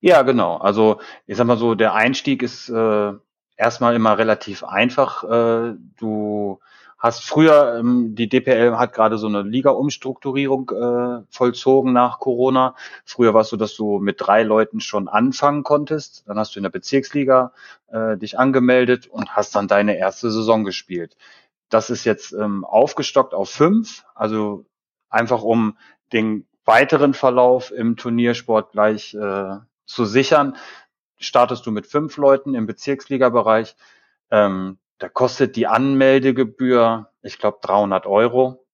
Ja, 0.00 0.22
genau. 0.22 0.56
Also 0.56 1.00
ich 1.26 1.36
sag 1.36 1.46
mal 1.46 1.56
so, 1.58 1.74
der 1.74 1.94
Einstieg 1.94 2.42
ist 2.42 2.68
äh, 2.68 3.12
erstmal 3.56 3.94
immer 3.96 4.16
relativ 4.18 4.62
einfach. 4.64 5.24
Äh, 5.24 5.74
du 5.98 6.60
hast 6.98 7.24
früher, 7.24 7.76
ähm, 7.78 8.14
die 8.14 8.28
DPL 8.28 8.76
hat 8.78 8.92
gerade 8.92 9.18
so 9.18 9.26
eine 9.26 9.42
Liga-Umstrukturierung 9.42 10.70
äh, 10.70 11.24
vollzogen 11.30 11.92
nach 11.92 12.20
Corona. 12.20 12.74
Früher 13.04 13.34
war 13.34 13.40
es 13.42 13.48
so, 13.48 13.56
dass 13.56 13.74
du 13.74 13.98
mit 13.98 14.20
drei 14.20 14.42
Leuten 14.44 14.80
schon 14.80 15.08
anfangen 15.08 15.64
konntest. 15.64 16.24
Dann 16.28 16.38
hast 16.38 16.54
du 16.54 16.60
in 16.60 16.64
der 16.64 16.70
Bezirksliga 16.70 17.52
äh, 17.88 18.16
dich 18.16 18.38
angemeldet 18.38 19.08
und 19.08 19.34
hast 19.34 19.54
dann 19.56 19.66
deine 19.68 19.96
erste 19.98 20.30
Saison 20.30 20.64
gespielt. 20.64 21.16
Das 21.70 21.90
ist 21.90 22.04
jetzt 22.04 22.32
ähm, 22.32 22.64
aufgestockt 22.64 23.34
auf 23.34 23.50
fünf, 23.50 24.04
also 24.14 24.64
einfach 25.10 25.42
um 25.42 25.76
den 26.12 26.46
weiteren 26.64 27.14
Verlauf 27.14 27.70
im 27.72 27.96
Turniersport 27.96 28.72
gleich 28.72 29.14
äh, 29.14 29.56
zu 29.88 30.04
sichern, 30.04 30.56
startest 31.18 31.66
du 31.66 31.72
mit 31.72 31.86
fünf 31.86 32.16
Leuten 32.16 32.54
im 32.54 32.66
Bezirksliga-Bereich. 32.66 33.74
Ähm, 34.30 34.78
da 34.98 35.08
kostet 35.08 35.56
die 35.56 35.66
Anmeldegebühr, 35.66 37.10
ich 37.22 37.38
glaube, 37.38 37.58
300 37.62 38.06
Euro. 38.06 38.64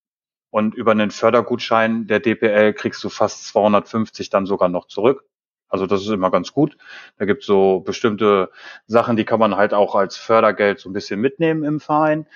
Und 0.50 0.74
über 0.74 0.92
einen 0.92 1.10
Fördergutschein 1.10 2.06
der 2.06 2.20
DPL 2.20 2.74
kriegst 2.74 3.02
du 3.02 3.08
fast 3.08 3.46
250 3.48 4.30
dann 4.30 4.46
sogar 4.46 4.68
noch 4.68 4.86
zurück. 4.86 5.24
Also 5.68 5.86
das 5.86 6.02
ist 6.02 6.08
immer 6.08 6.30
ganz 6.30 6.52
gut. 6.52 6.76
Da 7.18 7.24
gibt 7.24 7.40
es 7.40 7.46
so 7.46 7.80
bestimmte 7.80 8.50
Sachen, 8.86 9.16
die 9.16 9.24
kann 9.24 9.40
man 9.40 9.56
halt 9.56 9.74
auch 9.74 9.96
als 9.96 10.16
Fördergeld 10.16 10.78
so 10.78 10.88
ein 10.88 10.92
bisschen 10.92 11.20
mitnehmen 11.20 11.64
im 11.64 11.80
Verein. 11.80 12.26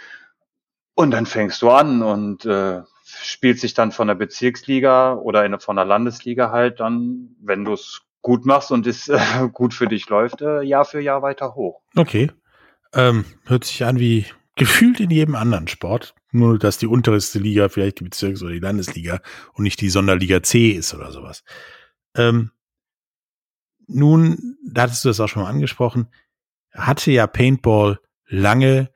Und 0.95 1.12
dann 1.12 1.27
fängst 1.27 1.62
du 1.62 1.71
an 1.71 2.03
und 2.03 2.45
äh, 2.45 2.83
spielt 3.05 3.61
sich 3.61 3.75
dann 3.75 3.93
von 3.93 4.09
der 4.09 4.17
Bezirksliga 4.17 5.14
oder 5.14 5.45
in, 5.45 5.61
von 5.61 5.77
der 5.77 5.85
Landesliga 5.85 6.51
halt 6.51 6.81
dann, 6.81 7.37
wenn 7.41 7.64
du 7.64 7.75
es 7.75 8.03
gut 8.22 8.44
machst 8.46 8.70
und 8.70 8.87
es 8.87 9.09
äh, 9.09 9.18
gut 9.52 9.74
für 9.74 9.87
dich 9.87 10.09
läuft, 10.09 10.42
äh, 10.42 10.62
Jahr 10.62 10.85
für 10.85 11.00
Jahr 11.00 11.22
weiter 11.22 11.54
hoch. 11.54 11.83
Okay. 11.96 12.31
Ähm, 12.92 13.24
hört 13.46 13.64
sich 13.64 13.85
an 13.85 13.98
wie 13.98 14.26
gefühlt 14.57 15.00
in 15.00 15.11
jedem 15.11 15.35
anderen 15.35 15.68
Sport. 15.68 16.14
Nur, 16.31 16.59
dass 16.59 16.76
die 16.76 16.87
unterste 16.87 17.38
Liga 17.38 17.70
vielleicht 17.70 18.00
die 18.00 18.04
Bezirks- 18.04 18.42
oder 18.42 18.52
die 18.52 18.59
Landesliga 18.59 19.20
und 19.54 19.64
nicht 19.64 19.81
die 19.81 19.88
Sonderliga 19.88 20.42
C 20.42 20.70
ist 20.70 20.92
oder 20.92 21.11
sowas. 21.11 21.42
Ähm, 22.14 22.50
nun, 23.87 24.59
da 24.62 24.83
hattest 24.83 25.04
du 25.04 25.09
das 25.09 25.20
auch 25.20 25.28
schon 25.28 25.42
mal 25.42 25.48
angesprochen, 25.48 26.09
hatte 26.72 27.11
ja 27.11 27.26
Paintball 27.26 27.98
lange 28.26 28.90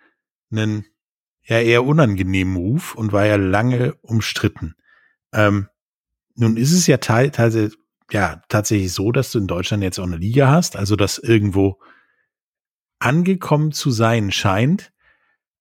einen 0.51 0.85
ja 1.43 1.59
eher 1.61 1.85
unangenehmen 1.85 2.57
Ruf 2.57 2.95
und 2.95 3.13
war 3.13 3.27
ja 3.27 3.37
lange 3.37 3.95
umstritten. 4.03 4.75
Ähm, 5.33 5.69
nun 6.35 6.57
ist 6.57 6.73
es 6.73 6.87
ja 6.87 6.99
teilweise 6.99 7.71
ja 8.13 8.43
tatsächlich 8.49 8.93
so, 8.93 9.13
dass 9.13 9.33
du 9.33 9.39
in 9.39 9.47
Deutschland 9.47 9.83
jetzt 9.83 9.99
auch 9.99 10.05
eine 10.05 10.17
Liga 10.17 10.49
hast, 10.49 10.77
also 10.77 10.97
dass 10.97 11.19
irgendwo 11.19 11.81
angekommen 12.99 13.73
zu 13.73 13.91
sein 13.91 14.31
scheint, 14.31 14.93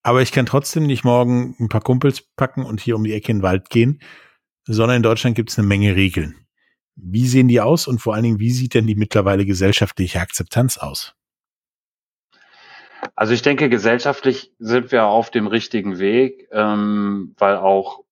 aber 0.03 0.21
ich 0.21 0.31
kann 0.31 0.45
trotzdem 0.45 0.83
nicht 0.83 1.03
morgen 1.03 1.55
ein 1.59 1.69
paar 1.69 1.81
Kumpels 1.81 2.21
packen 2.35 2.63
und 2.63 2.79
hier 2.79 2.95
um 2.95 3.03
die 3.03 3.13
Ecke 3.13 3.31
in 3.31 3.37
den 3.37 3.43
Wald 3.43 3.69
gehen, 3.69 4.01
sondern 4.65 4.97
in 4.97 5.03
Deutschland 5.03 5.35
gibt 5.35 5.49
es 5.49 5.57
eine 5.57 5.67
Menge 5.67 5.95
Regeln. 5.95 6.35
Wie 6.95 7.27
sehen 7.27 7.47
die 7.47 7.61
aus 7.61 7.87
und 7.87 7.99
vor 7.99 8.13
allen 8.13 8.23
Dingen, 8.23 8.39
wie 8.39 8.51
sieht 8.51 8.73
denn 8.73 8.87
die 8.87 8.95
mittlerweile 8.95 9.45
gesellschaftliche 9.45 10.19
Akzeptanz 10.19 10.77
aus? 10.77 11.15
Also 13.15 13.33
ich 13.33 13.41
denke, 13.41 13.69
gesellschaftlich 13.69 14.53
sind 14.59 14.91
wir 14.91 15.05
auf 15.05 15.31
dem 15.31 15.47
richtigen 15.47 15.99
Weg, 15.99 16.47
ähm, 16.51 17.33
weil 17.37 17.57
auch 17.57 18.03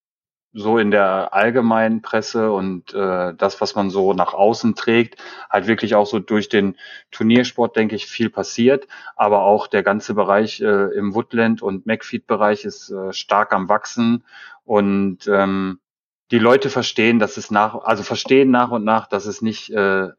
so 0.53 0.77
in 0.79 0.89
der 0.89 1.33
allgemeinen 1.33 2.01
Presse 2.01 2.51
und 2.51 2.93
äh, 2.93 3.33
das, 3.35 3.61
was 3.61 3.75
man 3.75 3.89
so 3.89 4.13
nach 4.13 4.33
außen 4.33 4.75
trägt, 4.75 5.21
halt 5.49 5.67
wirklich 5.67 5.93
auch 5.95 6.07
so 6.07 6.19
durch 6.19 6.49
den 6.49 6.75
Turniersport, 7.11 7.75
denke 7.75 7.95
ich, 7.95 8.07
viel 8.07 8.29
passiert. 8.29 8.87
Aber 9.15 9.43
auch 9.43 9.67
der 9.67 9.83
ganze 9.83 10.15
Bereich 10.15 10.59
äh, 10.61 10.93
im 10.95 11.13
Woodland- 11.13 11.61
und 11.61 11.85
McFeed-Bereich 11.85 12.65
ist 12.65 12.89
äh, 12.89 13.13
stark 13.13 13.53
am 13.53 13.69
Wachsen. 13.69 14.23
Und 14.65 15.27
ähm, 15.27 15.79
die 16.31 16.39
Leute 16.39 16.69
verstehen, 16.69 17.19
dass 17.19 17.37
es 17.37 17.51
nach, 17.51 17.75
also 17.75 18.03
verstehen 18.03 18.49
nach 18.51 18.71
und 18.71 18.83
nach, 18.83 19.07
dass 19.07 19.25
es 19.25 19.41
nicht 19.41 19.71
äh, 19.71 20.09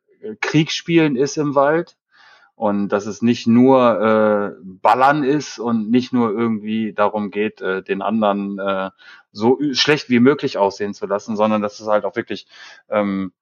Kriegsspielen 0.40 1.16
ist 1.16 1.38
im 1.38 1.54
Wald, 1.54 1.96
und 2.60 2.90
dass 2.90 3.06
es 3.06 3.22
nicht 3.22 3.46
nur 3.46 4.02
äh, 4.02 4.62
Ballern 4.62 5.24
ist 5.24 5.58
und 5.58 5.90
nicht 5.90 6.12
nur 6.12 6.30
irgendwie 6.30 6.92
darum 6.92 7.30
geht, 7.30 7.62
äh, 7.62 7.82
den 7.82 8.02
anderen 8.02 8.58
äh, 8.58 8.90
so 9.32 9.58
schlecht 9.72 10.10
wie 10.10 10.20
möglich 10.20 10.58
aussehen 10.58 10.92
zu 10.92 11.06
lassen, 11.06 11.36
sondern 11.36 11.62
dass 11.62 11.80
es 11.80 11.86
halt 11.86 12.04
auch 12.04 12.16
wirklich 12.16 12.46
ähm, 12.90 13.32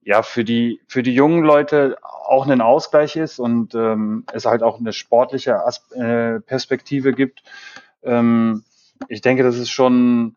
ja 0.00 0.22
für 0.22 0.44
die 0.44 0.80
für 0.86 1.02
die 1.02 1.12
jungen 1.12 1.42
Leute 1.42 1.96
auch 2.02 2.46
ein 2.46 2.60
Ausgleich 2.60 3.16
ist 3.16 3.40
und 3.40 3.74
ähm, 3.74 4.24
es 4.32 4.46
halt 4.46 4.62
auch 4.62 4.78
eine 4.78 4.92
sportliche 4.92 5.64
As 5.66 5.90
äh, 5.90 6.38
Perspektive 6.38 7.12
gibt. 7.12 7.42
Ähm, 8.04 8.62
ich 9.08 9.22
denke, 9.22 9.42
das 9.42 9.58
ist 9.58 9.70
schon, 9.70 10.36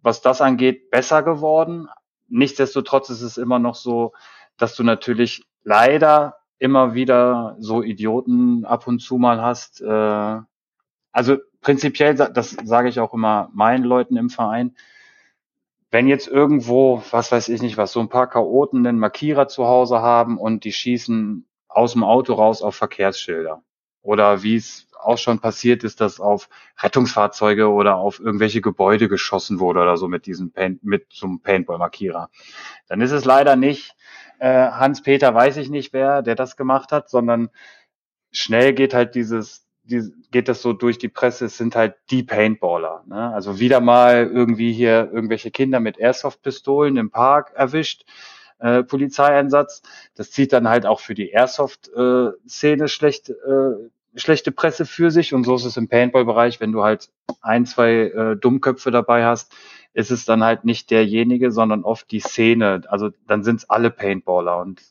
was 0.00 0.22
das 0.22 0.40
angeht, 0.40 0.90
besser 0.90 1.22
geworden. 1.22 1.88
Nichtsdestotrotz 2.28 3.10
ist 3.10 3.20
es 3.20 3.36
immer 3.36 3.58
noch 3.58 3.74
so, 3.74 4.14
dass 4.56 4.74
du 4.74 4.84
natürlich 4.84 5.44
leider 5.64 6.38
immer 6.58 6.94
wieder 6.94 7.56
so 7.58 7.82
Idioten 7.82 8.64
ab 8.64 8.86
und 8.86 9.00
zu 9.00 9.18
mal 9.18 9.40
hast. 9.40 9.80
Äh, 9.80 10.40
also 11.12 11.36
prinzipiell, 11.60 12.14
das 12.14 12.50
sage 12.64 12.88
ich 12.88 13.00
auch 13.00 13.14
immer 13.14 13.50
meinen 13.52 13.84
Leuten 13.84 14.16
im 14.16 14.30
Verein, 14.30 14.74
wenn 15.90 16.08
jetzt 16.08 16.26
irgendwo, 16.26 17.02
was 17.12 17.30
weiß 17.30 17.48
ich 17.50 17.62
nicht 17.62 17.76
was, 17.76 17.92
so 17.92 18.00
ein 18.00 18.08
paar 18.08 18.28
Chaoten 18.28 18.84
einen 18.84 18.98
Markierer 18.98 19.46
zu 19.46 19.66
Hause 19.66 20.00
haben 20.00 20.38
und 20.38 20.64
die 20.64 20.72
schießen 20.72 21.46
aus 21.68 21.92
dem 21.92 22.02
Auto 22.02 22.34
raus 22.34 22.62
auf 22.62 22.74
Verkehrsschilder. 22.74 23.62
Oder 24.02 24.42
wie 24.42 24.56
es 24.56 24.88
auch 25.00 25.18
schon 25.18 25.38
passiert 25.38 25.84
ist, 25.84 26.00
dass 26.00 26.18
auf 26.18 26.48
Rettungsfahrzeuge 26.80 27.68
oder 27.70 27.96
auf 27.96 28.18
irgendwelche 28.18 28.60
Gebäude 28.60 29.08
geschossen 29.08 29.60
wurde 29.60 29.80
oder 29.80 29.96
so 29.96 30.08
mit 30.08 30.26
diesem 30.26 30.50
Paint, 30.50 30.82
mit 30.82 31.06
so 31.10 31.26
einem 31.26 31.40
Paintball-Markierer. 31.40 32.30
Dann 32.88 33.00
ist 33.00 33.12
es 33.12 33.24
leider 33.24 33.54
nicht 33.56 33.94
äh, 34.38 34.70
Hans-Peter 34.70 35.34
weiß 35.34 35.56
ich 35.58 35.70
nicht 35.70 35.92
wer, 35.92 36.22
der 36.22 36.34
das 36.34 36.56
gemacht 36.56 36.92
hat, 36.92 37.08
sondern 37.08 37.50
schnell 38.30 38.72
geht 38.74 38.94
halt 38.94 39.14
dieses, 39.14 39.66
die, 39.84 40.02
geht 40.30 40.48
das 40.48 40.62
so 40.62 40.72
durch 40.72 40.98
die 40.98 41.08
Presse, 41.08 41.46
es 41.46 41.56
sind 41.56 41.76
halt 41.76 41.94
die 42.10 42.22
Paintballer. 42.22 43.04
Ne? 43.06 43.32
Also 43.32 43.60
wieder 43.60 43.80
mal 43.80 44.30
irgendwie 44.32 44.72
hier 44.72 45.10
irgendwelche 45.12 45.50
Kinder 45.50 45.80
mit 45.80 45.98
Airsoft-Pistolen 45.98 46.96
im 46.96 47.10
Park 47.10 47.52
erwischt, 47.54 48.04
äh, 48.58 48.82
Polizeieinsatz. 48.82 49.82
Das 50.14 50.30
zieht 50.30 50.52
dann 50.52 50.68
halt 50.68 50.86
auch 50.86 51.00
für 51.00 51.14
die 51.14 51.30
Airsoft-Szene 51.30 52.88
schlecht, 52.88 53.30
äh, 53.30 53.90
schlechte 54.16 54.52
Presse 54.52 54.86
für 54.86 55.10
sich. 55.10 55.34
Und 55.34 55.44
so 55.44 55.54
ist 55.54 55.64
es 55.64 55.76
im 55.76 55.88
Paintball-Bereich, 55.88 56.60
wenn 56.60 56.72
du 56.72 56.82
halt 56.82 57.10
ein, 57.42 57.66
zwei 57.66 57.92
äh, 57.92 58.36
Dummköpfe 58.36 58.90
dabei 58.90 59.24
hast, 59.24 59.52
ist 59.94 60.10
es 60.10 60.24
dann 60.24 60.44
halt 60.44 60.64
nicht 60.64 60.90
derjenige, 60.90 61.50
sondern 61.50 61.84
oft 61.84 62.10
die 62.10 62.20
Szene. 62.20 62.82
Also 62.88 63.10
dann 63.26 63.42
sind 63.42 63.56
es 63.60 63.70
alle 63.70 63.90
Paintballer 63.90 64.58
und 64.58 64.82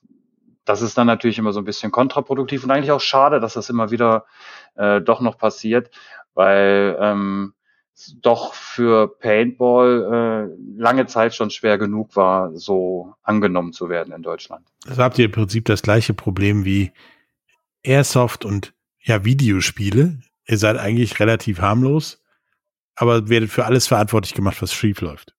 das 0.66 0.82
ist 0.82 0.98
dann 0.98 1.08
natürlich 1.08 1.38
immer 1.38 1.52
so 1.52 1.60
ein 1.60 1.66
bisschen 1.66 1.92
kontraproduktiv 1.92 2.64
und 2.64 2.72
eigentlich 2.72 2.92
auch 2.92 3.02
schade, 3.02 3.40
dass 3.40 3.54
das 3.54 3.70
immer 3.70 3.92
wieder 3.92 4.26
äh, 4.76 5.02
doch 5.02 5.20
noch 5.20 5.38
passiert, 5.38 5.92
weil 6.34 6.98
ähm, 7.00 7.54
doch 8.22 8.54
für 8.54 9.08
Paintball 9.20 10.50
äh, 10.50 10.82
lange 10.82 11.06
Zeit 11.06 11.36
schon 11.36 11.52
schwer 11.52 11.78
genug 11.78 12.16
war, 12.16 12.56
so 12.56 13.14
angenommen 13.22 13.74
zu 13.74 13.90
werden 13.90 14.14
in 14.14 14.24
Deutschland. 14.24 14.66
Also 14.88 15.04
habt 15.04 15.20
ihr 15.20 15.26
im 15.26 15.32
Prinzip 15.32 15.66
das 15.66 15.82
gleiche 15.82 16.14
Problem 16.14 16.66
wie 16.66 16.92
Airsoft 17.84 18.46
und 18.46 18.74
ja 19.02 19.26
Videospiele. 19.26 20.20
Ihr 20.46 20.58
seid 20.58 20.78
eigentlich 20.78 21.20
relativ 21.20 21.60
harmlos, 21.60 22.23
aber 22.96 23.30
werdet 23.30 23.50
für 23.50 23.66
alles 23.66 23.88
verantwortlich 23.88 24.34
gemacht, 24.34 24.62
was 24.62 24.74
schief 24.74 25.02
läuft. 25.02 25.34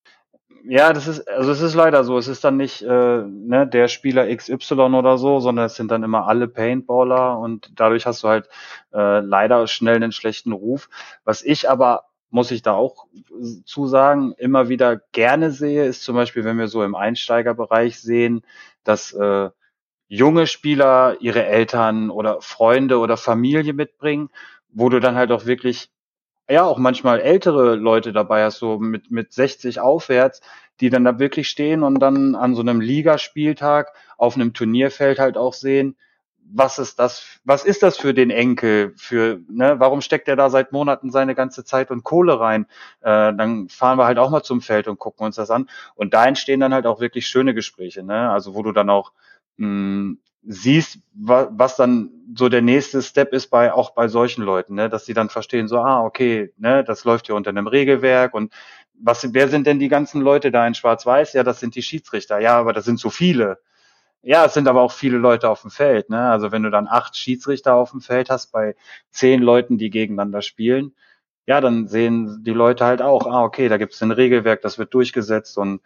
Ja, 0.66 0.94
das 0.94 1.06
ist, 1.06 1.28
also 1.28 1.52
es 1.52 1.60
ist 1.60 1.74
leider 1.74 2.04
so. 2.04 2.16
Es 2.16 2.26
ist 2.26 2.42
dann 2.42 2.56
nicht 2.56 2.80
äh, 2.82 3.22
ne, 3.22 3.66
der 3.66 3.88
Spieler 3.88 4.34
XY 4.34 4.74
oder 4.74 5.18
so, 5.18 5.38
sondern 5.38 5.66
es 5.66 5.74
sind 5.74 5.90
dann 5.90 6.02
immer 6.02 6.26
alle 6.26 6.48
Paintballer 6.48 7.38
und 7.38 7.70
dadurch 7.74 8.06
hast 8.06 8.24
du 8.24 8.28
halt 8.28 8.48
äh, 8.94 9.20
leider 9.20 9.66
schnell 9.66 9.96
einen 9.96 10.12
schlechten 10.12 10.52
Ruf. 10.52 10.88
Was 11.24 11.42
ich 11.42 11.68
aber, 11.68 12.04
muss 12.30 12.50
ich 12.50 12.62
da 12.62 12.72
auch 12.72 13.06
zusagen, 13.66 14.32
immer 14.38 14.70
wieder 14.70 14.96
gerne 15.12 15.50
sehe, 15.50 15.84
ist 15.84 16.02
zum 16.02 16.16
Beispiel, 16.16 16.44
wenn 16.44 16.56
wir 16.56 16.68
so 16.68 16.82
im 16.82 16.94
Einsteigerbereich 16.94 18.00
sehen, 18.00 18.40
dass 18.84 19.12
äh, 19.12 19.50
junge 20.08 20.46
Spieler 20.46 21.18
ihre 21.20 21.44
Eltern 21.44 22.08
oder 22.08 22.40
Freunde 22.40 22.98
oder 22.98 23.18
Familie 23.18 23.74
mitbringen, 23.74 24.30
wo 24.70 24.88
du 24.88 24.98
dann 24.98 25.14
halt 25.14 25.30
auch 25.30 25.44
wirklich 25.44 25.90
ja 26.48 26.64
auch 26.64 26.78
manchmal 26.78 27.20
ältere 27.20 27.74
Leute 27.76 28.12
dabei 28.12 28.44
hast, 28.44 28.58
so 28.58 28.78
mit, 28.78 29.10
mit 29.10 29.32
60 29.32 29.80
aufwärts, 29.80 30.40
die 30.80 30.90
dann 30.90 31.04
da 31.04 31.18
wirklich 31.18 31.48
stehen 31.48 31.82
und 31.82 32.00
dann 32.00 32.34
an 32.34 32.54
so 32.54 32.60
einem 32.60 32.80
Ligaspieltag 32.80 33.92
auf 34.18 34.34
einem 34.34 34.52
Turnierfeld 34.52 35.18
halt 35.18 35.36
auch 35.36 35.54
sehen, 35.54 35.96
was 36.46 36.78
ist 36.78 36.98
das, 36.98 37.40
was 37.44 37.64
ist 37.64 37.82
das 37.82 37.96
für 37.96 38.12
den 38.12 38.30
Enkel, 38.30 38.92
für, 38.96 39.40
ne, 39.48 39.76
warum 39.78 40.00
steckt 40.02 40.28
er 40.28 40.36
da 40.36 40.50
seit 40.50 40.72
Monaten 40.72 41.10
seine 41.10 41.34
ganze 41.34 41.64
Zeit 41.64 41.90
und 41.90 42.04
Kohle 42.04 42.38
rein? 42.38 42.66
Äh, 43.00 43.34
dann 43.34 43.68
fahren 43.68 43.98
wir 43.98 44.04
halt 44.04 44.18
auch 44.18 44.30
mal 44.30 44.42
zum 44.42 44.60
Feld 44.60 44.86
und 44.86 44.98
gucken 44.98 45.24
uns 45.26 45.36
das 45.36 45.50
an. 45.50 45.68
Und 45.94 46.12
da 46.14 46.26
entstehen 46.26 46.60
dann 46.60 46.74
halt 46.74 46.86
auch 46.86 47.00
wirklich 47.00 47.26
schöne 47.26 47.54
Gespräche, 47.54 48.02
ne? 48.02 48.30
Also 48.30 48.54
wo 48.54 48.62
du 48.62 48.72
dann 48.72 48.90
auch 48.90 49.12
mh, 49.56 49.66
hm, 49.66 50.18
siehst, 50.46 50.98
wa 51.14 51.48
was 51.52 51.76
dann 51.76 52.10
so 52.36 52.48
der 52.48 52.62
nächste 52.62 53.02
Step 53.02 53.32
ist 53.32 53.48
bei 53.48 53.72
auch 53.72 53.90
bei 53.94 54.08
solchen 54.08 54.42
Leuten, 54.42 54.74
ne, 54.74 54.88
dass 54.88 55.06
sie 55.06 55.14
dann 55.14 55.30
verstehen, 55.30 55.68
so, 55.68 55.78
ah, 55.78 56.04
okay, 56.04 56.52
ne, 56.56 56.84
das 56.84 57.04
läuft 57.04 57.26
hier 57.26 57.34
unter 57.34 57.50
einem 57.50 57.66
Regelwerk 57.66 58.34
und 58.34 58.52
was, 58.94 59.32
wer 59.34 59.48
sind 59.48 59.66
denn 59.66 59.78
die 59.78 59.88
ganzen 59.88 60.20
Leute 60.20 60.50
da 60.50 60.66
in 60.66 60.74
Schwarz-Weiß? 60.74 61.32
Ja, 61.32 61.42
das 61.42 61.60
sind 61.60 61.74
die 61.74 61.82
Schiedsrichter. 61.82 62.38
Ja, 62.38 62.58
aber 62.58 62.72
das 62.72 62.84
sind 62.84 62.98
so 63.00 63.10
viele. 63.10 63.58
Ja, 64.22 64.46
es 64.46 64.54
sind 64.54 64.68
aber 64.68 64.82
auch 64.82 64.92
viele 64.92 65.18
Leute 65.18 65.50
auf 65.50 65.62
dem 65.62 65.70
Feld. 65.70 66.10
Ne? 66.10 66.30
Also 66.30 66.52
wenn 66.52 66.62
du 66.62 66.70
dann 66.70 66.86
acht 66.88 67.16
Schiedsrichter 67.16 67.74
auf 67.74 67.90
dem 67.90 68.00
Feld 68.00 68.30
hast 68.30 68.52
bei 68.52 68.74
zehn 69.10 69.42
Leuten, 69.42 69.78
die 69.78 69.90
gegeneinander 69.90 70.42
spielen, 70.42 70.94
ja, 71.46 71.60
dann 71.60 71.88
sehen 71.88 72.42
die 72.42 72.52
Leute 72.52 72.84
halt 72.84 73.02
auch, 73.02 73.26
ah, 73.26 73.42
okay, 73.42 73.68
da 73.68 73.76
gibt 73.76 73.92
es 73.92 74.02
ein 74.02 74.10
Regelwerk, 74.10 74.62
das 74.62 74.78
wird 74.78 74.94
durchgesetzt 74.94 75.58
und 75.58 75.80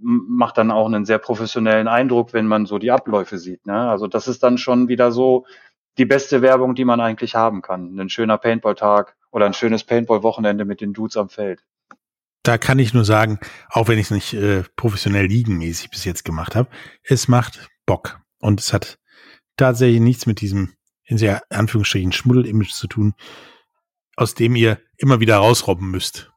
macht 0.00 0.56
dann 0.56 0.70
auch 0.70 0.86
einen 0.86 1.04
sehr 1.04 1.18
professionellen 1.18 1.88
Eindruck, 1.88 2.32
wenn 2.32 2.46
man 2.46 2.64
so 2.64 2.78
die 2.78 2.90
Abläufe 2.90 3.38
sieht. 3.38 3.66
Ne? 3.66 3.88
Also 3.88 4.06
das 4.06 4.28
ist 4.28 4.42
dann 4.42 4.56
schon 4.56 4.88
wieder 4.88 5.12
so 5.12 5.44
die 5.98 6.06
beste 6.06 6.40
Werbung, 6.40 6.74
die 6.74 6.86
man 6.86 7.00
eigentlich 7.00 7.34
haben 7.34 7.60
kann. 7.60 7.98
Ein 7.98 8.08
schöner 8.08 8.38
Paintball-Tag 8.38 9.14
oder 9.30 9.46
ein 9.46 9.54
schönes 9.54 9.84
Paintball-Wochenende 9.84 10.64
mit 10.64 10.80
den 10.80 10.94
Dudes 10.94 11.16
am 11.16 11.28
Feld. 11.28 11.62
Da 12.42 12.58
kann 12.58 12.78
ich 12.78 12.94
nur 12.94 13.04
sagen, 13.04 13.38
auch 13.70 13.88
wenn 13.88 13.98
ich 13.98 14.06
es 14.06 14.10
nicht 14.10 14.34
äh, 14.34 14.64
professionell 14.76 15.26
liegenmäßig 15.26 15.90
bis 15.90 16.04
jetzt 16.04 16.24
gemacht 16.24 16.56
habe, 16.56 16.68
es 17.02 17.28
macht 17.28 17.68
Bock. 17.86 18.20
Und 18.38 18.60
es 18.60 18.72
hat 18.72 18.98
tatsächlich 19.56 20.00
nichts 20.00 20.26
mit 20.26 20.40
diesem, 20.40 20.74
in 21.04 21.18
sehr 21.18 21.42
Anführungsstrichen, 21.50 22.12
Schmuddel-Image 22.12 22.72
zu 22.72 22.86
tun, 22.86 23.14
aus 24.16 24.34
dem 24.34 24.56
ihr 24.56 24.78
immer 24.96 25.20
wieder 25.20 25.36
rausrobben 25.36 25.90
müsst. 25.90 26.30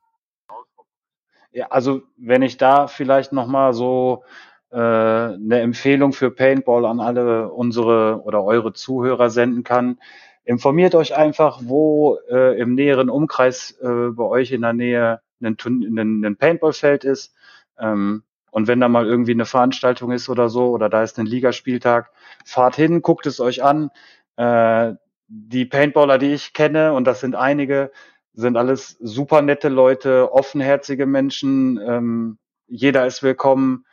Ja, 1.52 1.68
also 1.70 2.04
wenn 2.18 2.42
ich 2.42 2.58
da 2.58 2.88
vielleicht 2.88 3.34
nochmal 3.34 3.74
so 3.74 4.24
äh, 4.72 4.78
eine 4.78 5.62
Empfehlung 5.62 6.14
für 6.14 6.30
Paintball 6.30 6.86
an 6.86 7.00
alle 7.00 7.50
unsere 7.52 8.22
oder 8.24 8.44
eure 8.44 8.74
Zuhörer 8.74 9.30
senden 9.30 9.64
kann, 9.64 10.00
informiert 10.44 10.96
euch 10.96 11.16
einfach, 11.16 11.60
wo 11.64 12.20
äh, 12.30 12.60
im 12.60 12.76
näheren 12.76 13.10
Umkreis 13.10 13.72
äh, 13.82 14.10
bei 14.12 14.24
euch 14.24 14.52
in 14.52 14.62
der 14.62 14.74
Nähe 14.74 15.22
ein, 15.42 15.58
ein, 15.66 16.26
ein 16.26 16.38
Paintballfeld 16.38 17.04
ist. 17.04 17.34
Ähm, 17.80 18.24
und 18.52 18.68
wenn 18.68 18.80
da 18.80 18.88
mal 18.88 19.06
irgendwie 19.06 19.34
eine 19.34 19.46
Veranstaltung 19.46 20.12
ist 20.12 20.30
oder 20.30 20.50
so, 20.50 20.70
oder 20.70 20.90
da 20.90 21.04
ist 21.04 21.20
ein 21.20 21.26
Ligaspieltag, 21.26 22.12
fahrt 22.46 22.76
hin, 22.76 23.02
guckt 23.02 23.26
es 23.26 23.40
euch 23.40 23.64
an. 23.64 23.92
Äh, 24.38 24.94
die 25.28 25.66
Paintballer, 25.66 26.18
die 26.18 26.34
ich 26.34 26.54
kenne, 26.54 26.94
und 26.94 27.06
das 27.06 27.20
sind 27.20 27.36
einige, 27.36 27.92
sind 28.34 28.58
alles 28.58 28.98
super 29.00 29.42
nette 29.42 29.70
Leute, 29.70 30.32
offenherzige 30.32 31.06
Menschen. 31.06 31.80
Ähm, 31.86 32.38
jeder 32.68 33.06
ist 33.06 33.24
willkommen. 33.24 33.86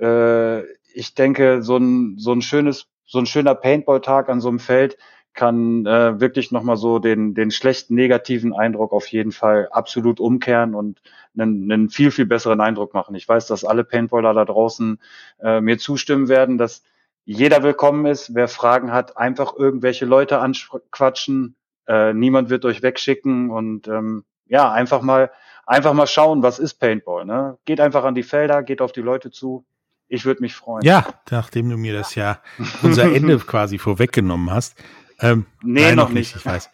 Äh, 0.00 0.62
ich 0.92 1.14
denke, 1.14 1.62
so 1.62 1.76
ein, 1.76 2.16
so 2.18 2.32
ein 2.32 2.42
schönes, 2.42 2.88
so 3.04 3.18
ein 3.18 3.26
schöner 3.26 3.54
Paintball-Tag 3.54 4.28
an 4.28 4.40
so 4.40 4.48
einem 4.48 4.58
Feld 4.58 4.96
kann 5.34 5.84
äh, 5.84 6.20
wirklich 6.20 6.52
nochmal 6.52 6.76
so 6.76 7.00
den, 7.00 7.34
den 7.34 7.50
schlechten 7.50 7.96
negativen 7.96 8.54
Eindruck 8.54 8.92
auf 8.92 9.08
jeden 9.08 9.32
Fall 9.32 9.68
absolut 9.72 10.20
umkehren 10.20 10.76
und 10.76 11.02
einen, 11.36 11.70
einen 11.70 11.90
viel, 11.90 12.12
viel 12.12 12.26
besseren 12.26 12.60
Eindruck 12.60 12.94
machen. 12.94 13.16
Ich 13.16 13.28
weiß, 13.28 13.48
dass 13.48 13.64
alle 13.64 13.82
Paintballer 13.82 14.32
da 14.32 14.44
draußen 14.44 15.00
äh, 15.40 15.60
mir 15.60 15.78
zustimmen 15.78 16.28
werden, 16.28 16.56
dass 16.56 16.84
jeder 17.24 17.62
willkommen 17.62 18.06
ist. 18.06 18.34
Wer 18.34 18.48
Fragen 18.48 18.92
hat, 18.92 19.16
einfach 19.16 19.54
irgendwelche 19.56 20.04
Leute 20.04 20.38
anquatschen. 20.38 21.56
Äh, 21.86 22.12
niemand 22.12 22.50
wird 22.50 22.64
euch 22.64 22.82
wegschicken 22.82 23.50
und 23.50 23.88
ähm, 23.88 24.24
ja, 24.46 24.70
einfach 24.70 25.02
mal, 25.02 25.30
einfach 25.66 25.94
mal 25.94 26.06
schauen, 26.06 26.42
was 26.42 26.58
ist 26.58 26.74
Paintball. 26.74 27.24
Ne? 27.24 27.58
Geht 27.64 27.80
einfach 27.80 28.04
an 28.04 28.14
die 28.14 28.22
Felder, 28.22 28.62
geht 28.62 28.80
auf 28.80 28.92
die 28.92 29.00
Leute 29.00 29.30
zu. 29.30 29.66
Ich 30.06 30.24
würde 30.26 30.42
mich 30.42 30.54
freuen. 30.54 30.84
Ja, 30.84 31.06
nachdem 31.30 31.70
du 31.70 31.76
mir 31.76 31.94
das 31.94 32.14
ja 32.14 32.40
unser 32.82 33.04
Ende 33.04 33.38
quasi 33.46 33.78
vorweggenommen 33.78 34.50
hast. 34.50 34.76
Ähm, 35.20 35.46
nee, 35.62 35.82
nein, 35.82 35.96
noch 35.96 36.10
nicht, 36.10 36.36
ich 36.36 36.44
weiß. 36.44 36.70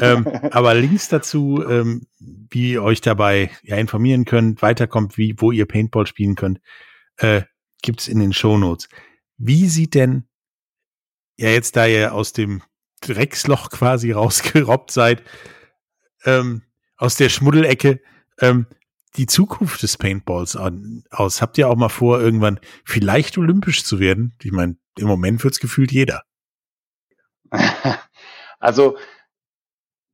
ähm, 0.00 0.26
aber 0.50 0.74
Links 0.74 1.08
dazu, 1.08 1.62
ähm, 1.68 2.06
wie 2.18 2.72
ihr 2.72 2.82
euch 2.82 3.00
dabei 3.00 3.50
ja 3.62 3.76
informieren 3.76 4.24
könnt, 4.24 4.62
weiterkommt, 4.62 5.18
wie, 5.18 5.34
wo 5.38 5.52
ihr 5.52 5.66
Paintball 5.66 6.06
spielen 6.06 6.36
könnt, 6.36 6.60
äh, 7.18 7.42
gibt 7.82 8.00
es 8.00 8.08
in 8.08 8.20
den 8.20 8.32
Shownotes. 8.32 8.88
Wie 9.42 9.68
sieht 9.68 9.94
denn, 9.94 10.28
ja 11.38 11.48
jetzt 11.48 11.74
da 11.74 11.86
ihr 11.86 12.12
aus 12.12 12.34
dem 12.34 12.62
Drecksloch 13.00 13.70
quasi 13.70 14.12
rausgerobbt 14.12 14.90
seid, 14.90 15.22
ähm, 16.24 16.62
aus 16.98 17.16
der 17.16 17.30
Schmuddelecke, 17.30 18.02
ähm, 18.40 18.66
die 19.16 19.26
Zukunft 19.26 19.82
des 19.82 19.96
Paintballs 19.96 20.56
an, 20.56 21.04
aus? 21.10 21.40
Habt 21.40 21.56
ihr 21.56 21.70
auch 21.70 21.76
mal 21.76 21.88
vor, 21.88 22.20
irgendwann 22.20 22.60
vielleicht 22.84 23.38
olympisch 23.38 23.82
zu 23.82 23.98
werden? 23.98 24.36
Ich 24.42 24.52
meine, 24.52 24.76
im 24.98 25.06
Moment 25.06 25.42
wird's 25.42 25.58
gefühlt 25.58 25.90
jeder. 25.90 26.22
Also 28.62 28.98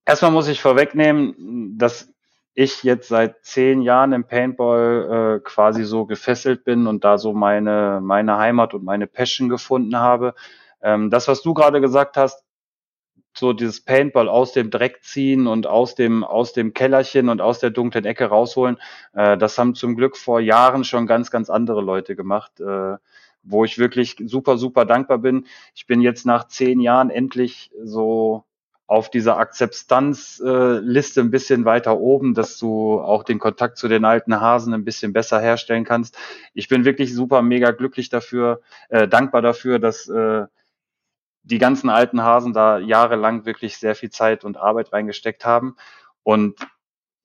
erstmal 0.05 0.31
muss 0.31 0.47
ich 0.47 0.61
vorwegnehmen, 0.61 1.77
dass 1.77 2.15
ich 2.59 2.83
jetzt 2.83 3.09
seit 3.09 3.45
zehn 3.45 3.83
Jahren 3.83 4.14
im 4.14 4.25
Paintball 4.25 5.37
äh, 5.37 5.40
quasi 5.45 5.85
so 5.85 6.07
gefesselt 6.07 6.64
bin 6.64 6.87
und 6.87 7.05
da 7.05 7.19
so 7.19 7.35
meine, 7.35 8.01
meine 8.03 8.38
Heimat 8.38 8.73
und 8.73 8.83
meine 8.83 9.07
Passion 9.07 9.51
gefunden 9.51 9.97
habe. 9.99 10.35
Ähm, 10.81 11.11
das, 11.11 11.29
was 11.29 11.42
du 11.42 11.53
gerade 11.53 11.83
gesagt 11.83 12.16
hast, 12.16 12.45
so 13.37 13.53
dieses 13.53 13.85
Paintball 13.85 14.31
aus 14.31 14.53
dem 14.53 14.71
Dreck 14.71 15.03
ziehen 15.03 15.47
und 15.47 15.66
aus 15.66 15.95
dem, 15.97 16.25
aus 16.25 16.55
dem 16.55 16.73
Kellerchen 16.73 17.29
und 17.29 17.42
aus 17.42 17.59
der 17.59 17.69
dunklen 17.69 18.07
Ecke 18.07 18.25
rausholen, 18.25 18.79
äh, 19.12 19.37
das 19.37 19.59
haben 19.59 19.75
zum 19.75 19.95
Glück 19.95 20.16
vor 20.16 20.40
Jahren 20.40 20.85
schon 20.85 21.07
ganz, 21.07 21.31
ganz 21.31 21.51
andere 21.51 21.83
Leute 21.83 22.16
gemacht, 22.16 22.59
äh, 22.61 22.97
wo 23.42 23.64
ich 23.66 23.77
wirklich 23.77 24.16
super, 24.25 24.57
super 24.57 24.87
dankbar 24.87 25.19
bin. 25.19 25.45
Ich 25.75 25.87
bin 25.87 26.01
jetzt 26.01 26.25
nach 26.25 26.49
zehn 26.49 26.81
Jahren 26.81 27.11
endlich 27.11 27.71
so 27.83 28.45
auf 28.87 29.11
dieser 29.11 29.37
Akzeptanzliste 29.38 31.20
äh, 31.20 31.22
ein 31.22 31.31
bisschen 31.31 31.64
weiter 31.64 31.99
oben, 31.99 32.35
dass 32.35 32.57
du 32.59 33.01
auch 33.01 33.25
den 33.25 33.40
Kontakt 33.40 33.79
zu 33.79 33.88
den 33.88 34.05
alten 34.05 34.40
Hasen 34.40 34.72
ein 34.75 34.85
bisschen 34.85 35.12
besser 35.12 35.40
herstellen 35.40 35.85
kannst. 35.85 36.16
Ich 36.55 36.68
bin 36.68 36.85
wirklich 36.85 37.12
super 37.12 37.42
mega 37.42 37.72
glücklich 37.72 38.11
dafür, 38.11 38.61
äh, 38.88 39.09
dankbar 39.09 39.42
dafür, 39.42 39.81
dass 39.81 40.09
äh, 40.09 40.46
die 41.42 41.59
ganzen 41.59 41.90
alten 41.90 42.22
Hasen 42.22 42.53
da 42.53 42.79
jahrelang 42.79 43.44
wirklich 43.44 43.79
sehr 43.79 43.94
viel 43.94 44.11
Zeit 44.11 44.44
und 44.44 44.57
Arbeit 44.57 44.92
reingesteckt 44.92 45.44
haben. 45.44 45.77
Und 46.22 46.57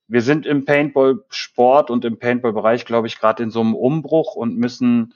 wir 0.07 0.21
sind 0.21 0.45
im 0.45 0.65
Paintball-Sport 0.65 1.89
und 1.89 2.05
im 2.05 2.19
Paintball-Bereich, 2.19 2.85
glaube 2.85 3.07
ich, 3.07 3.19
gerade 3.19 3.43
in 3.43 3.51
so 3.51 3.61
einem 3.61 3.75
Umbruch 3.75 4.35
und 4.35 4.57
müssen 4.57 5.13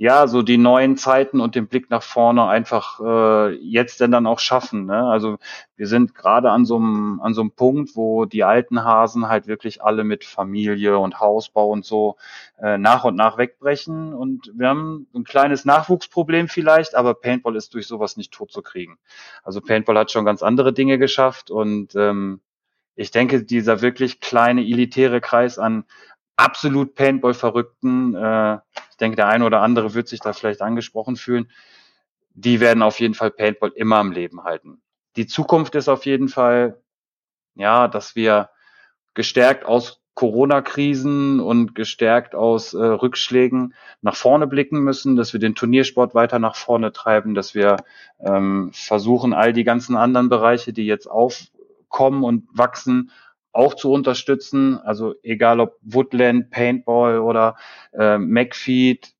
ja, 0.00 0.28
so 0.28 0.42
die 0.42 0.58
neuen 0.58 0.96
Zeiten 0.96 1.40
und 1.40 1.56
den 1.56 1.66
Blick 1.66 1.90
nach 1.90 2.04
vorne 2.04 2.46
einfach 2.46 3.00
äh, 3.00 3.54
jetzt 3.56 4.00
denn 4.00 4.12
dann 4.12 4.28
auch 4.28 4.38
schaffen. 4.38 4.86
Ne? 4.86 4.96
Also 4.96 5.38
wir 5.74 5.88
sind 5.88 6.14
gerade 6.14 6.52
an 6.52 6.64
so 6.64 6.76
einem 6.76 7.20
an 7.20 7.34
so 7.34 7.40
einem 7.40 7.50
Punkt, 7.50 7.96
wo 7.96 8.24
die 8.24 8.44
alten 8.44 8.84
Hasen 8.84 9.28
halt 9.28 9.48
wirklich 9.48 9.82
alle 9.82 10.04
mit 10.04 10.24
Familie 10.24 11.00
und 11.00 11.18
Hausbau 11.18 11.68
und 11.70 11.84
so 11.84 12.16
äh, 12.62 12.78
nach 12.78 13.02
und 13.02 13.16
nach 13.16 13.38
wegbrechen 13.38 14.14
und 14.14 14.52
wir 14.54 14.68
haben 14.68 15.08
ein 15.16 15.24
kleines 15.24 15.64
Nachwuchsproblem 15.64 16.46
vielleicht, 16.46 16.94
aber 16.94 17.14
Paintball 17.14 17.56
ist 17.56 17.74
durch 17.74 17.88
sowas 17.88 18.16
nicht 18.16 18.32
tot 18.32 18.52
zu 18.52 18.62
kriegen. 18.62 18.98
Also 19.42 19.60
Paintball 19.60 19.98
hat 19.98 20.12
schon 20.12 20.24
ganz 20.24 20.44
andere 20.44 20.72
Dinge 20.72 20.98
geschafft 20.98 21.50
und 21.50 21.96
ähm, 21.96 22.40
ich 22.94 23.10
denke, 23.10 23.42
dieser 23.42 23.82
wirklich 23.82 24.20
kleine 24.20 24.60
elitäre 24.62 25.20
Kreis 25.20 25.58
an 25.58 25.84
absolut 26.36 26.94
Paintball-Verrückten, 26.94 28.14
äh, 28.14 28.58
denke, 28.98 29.16
der 29.16 29.28
eine 29.28 29.44
oder 29.44 29.62
andere 29.62 29.94
wird 29.94 30.08
sich 30.08 30.20
da 30.20 30.32
vielleicht 30.32 30.60
angesprochen 30.60 31.16
fühlen, 31.16 31.50
die 32.34 32.60
werden 32.60 32.82
auf 32.82 33.00
jeden 33.00 33.14
Fall 33.14 33.30
Paintball 33.30 33.72
immer 33.74 33.96
am 33.96 34.12
Leben 34.12 34.44
halten. 34.44 34.80
Die 35.16 35.26
Zukunft 35.26 35.74
ist 35.74 35.88
auf 35.88 36.06
jeden 36.06 36.28
Fall, 36.28 36.80
ja, 37.54 37.88
dass 37.88 38.14
wir 38.14 38.50
gestärkt 39.14 39.64
aus 39.64 40.00
Corona-Krisen 40.14 41.38
und 41.38 41.76
gestärkt 41.76 42.34
aus 42.34 42.74
äh, 42.74 42.84
Rückschlägen 42.84 43.74
nach 44.02 44.16
vorne 44.16 44.48
blicken 44.48 44.80
müssen, 44.80 45.14
dass 45.14 45.32
wir 45.32 45.38
den 45.38 45.54
Turniersport 45.54 46.12
weiter 46.14 46.40
nach 46.40 46.56
vorne 46.56 46.92
treiben, 46.92 47.34
dass 47.34 47.54
wir 47.54 47.76
ähm, 48.18 48.70
versuchen, 48.72 49.32
all 49.32 49.52
die 49.52 49.62
ganzen 49.62 49.96
anderen 49.96 50.28
Bereiche, 50.28 50.72
die 50.72 50.86
jetzt 50.86 51.08
aufkommen 51.08 52.24
und 52.24 52.48
wachsen, 52.52 53.12
auch 53.52 53.74
zu 53.74 53.92
unterstützen. 53.92 54.78
Also 54.78 55.14
egal 55.22 55.60
ob 55.60 55.76
Woodland, 55.82 56.50
Paintball 56.50 57.20
oder 57.20 57.56
äh, 57.92 58.18
MacFeed. 58.18 59.12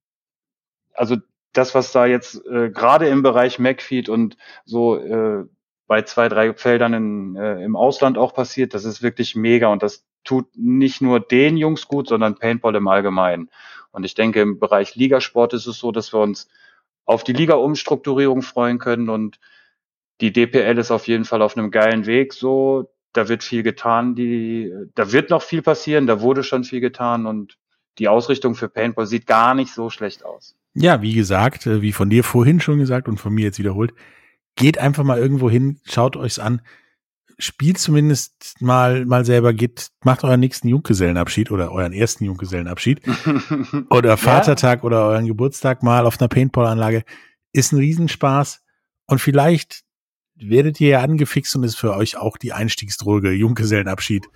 Also 0.95 1.17
das, 1.53 1.75
was 1.75 1.93
da 1.93 2.07
jetzt 2.07 2.45
äh, 2.47 2.71
gerade 2.71 3.09
im 3.09 3.23
Bereich 3.23 3.59
MacFeed 3.59 4.09
und 4.09 4.37
so 4.65 4.97
äh, 4.97 5.45
bei 5.87 6.03
zwei, 6.03 6.29
drei 6.29 6.53
Feldern 6.55 6.93
in, 6.93 7.37
äh, 7.37 7.63
im 7.65 7.75
Ausland 7.75 8.19
auch 8.19 8.35
passiert, 8.35 8.75
das 8.75 8.85
ist 8.85 9.03
wirklich 9.03 9.35
mega 9.35 9.69
und 9.69 9.83
das 9.83 10.07
tut 10.23 10.47
nicht 10.55 11.01
nur 11.01 11.21
den 11.21 11.57
Jungs 11.57 11.89
gut, 11.89 12.09
sondern 12.09 12.37
Paintball 12.37 12.77
im 12.77 12.89
Allgemeinen. 12.89 13.51
Und 13.91 14.05
ich 14.05 14.15
denke, 14.15 14.43
im 14.43 14.59
Bereich 14.59 14.95
Ligasport 14.95 15.55
ist 15.55 15.67
es 15.67 15.79
so, 15.79 15.91
dass 15.91 16.13
wir 16.13 16.21
uns 16.21 16.49
auf 17.07 17.25
die 17.25 17.33
Liga-Umstrukturierung 17.33 18.43
freuen 18.43 18.79
können 18.79 19.09
und 19.09 19.41
die 20.21 20.33
DPL 20.33 20.77
ist 20.77 20.91
auf 20.91 21.09
jeden 21.09 21.25
Fall 21.25 21.41
auf 21.41 21.57
einem 21.57 21.71
geilen 21.71 22.05
Weg, 22.05 22.35
so 22.35 22.91
da 23.13 23.29
wird 23.29 23.43
viel 23.43 23.63
getan, 23.63 24.15
die, 24.15 24.73
da 24.95 25.13
wird 25.13 25.31
noch 25.31 25.43
viel 25.43 25.63
passieren, 25.63 26.07
da 26.07 26.21
wurde 26.21 26.45
schon 26.45 26.65
viel 26.65 26.81
getan 26.81 27.27
und 27.27 27.59
die 27.99 28.09
Ausrichtung 28.09 28.55
für 28.55 28.69
Paintball 28.69 29.07
sieht 29.07 29.27
gar 29.27 29.55
nicht 29.55 29.73
so 29.73 29.91
schlecht 29.91 30.25
aus. 30.25 30.55
Ja, 30.75 31.03
wie 31.03 31.15
gesagt, 31.15 31.67
äh, 31.67 31.83
wie 31.83 31.93
von 31.93 32.11
dir 32.11 32.23
vorhin 32.23 32.61
schon 32.61 32.79
gesagt 32.79 33.09
und 33.09 33.19
von 33.19 33.33
mir 33.33 33.45
jetzt 33.45 33.59
wiederholt, 33.59 33.93
geht 34.55 34.79
einfach 34.79 35.05
mal 35.05 35.19
irgendwo 35.19 35.51
hin, 35.51 35.81
schaut 35.85 36.17
euch's 36.17 36.39
an, 36.39 36.63
spielt 37.39 37.79
zumindest 37.79 38.57
mal, 38.61 39.07
mal 39.07 39.25
selber, 39.25 39.53
geht, 39.53 39.91
macht 40.05 40.25
euren 40.25 40.41
nächsten 40.41 40.69
Junggesellenabschied 40.69 41.51
oder 41.51 41.73
euren 41.73 41.93
ersten 41.93 42.25
Junggesellenabschied 42.25 43.01
oder 43.91 44.17
Vatertag 44.17 44.81
ja. 44.81 44.85
oder 44.85 45.07
euren 45.07 45.27
Geburtstag 45.27 45.83
mal 45.83 46.07
auf 46.07 46.21
einer 46.21 46.29
Paintballanlage. 46.29 47.05
Ist 47.53 47.73
ein 47.73 47.79
Riesenspaß 47.79 48.63
und 49.07 49.21
vielleicht 49.21 49.85
werdet 50.41 50.81
ihr 50.81 50.89
ja 50.89 51.01
angefixt 51.01 51.55
und 51.57 51.65
ist 51.65 51.77
für 51.77 51.95
euch 51.95 52.17
auch 52.17 52.37
die 52.37 52.53
Einstiegsdroge, 52.53 53.33
Junggesellenabschied, 53.33 54.29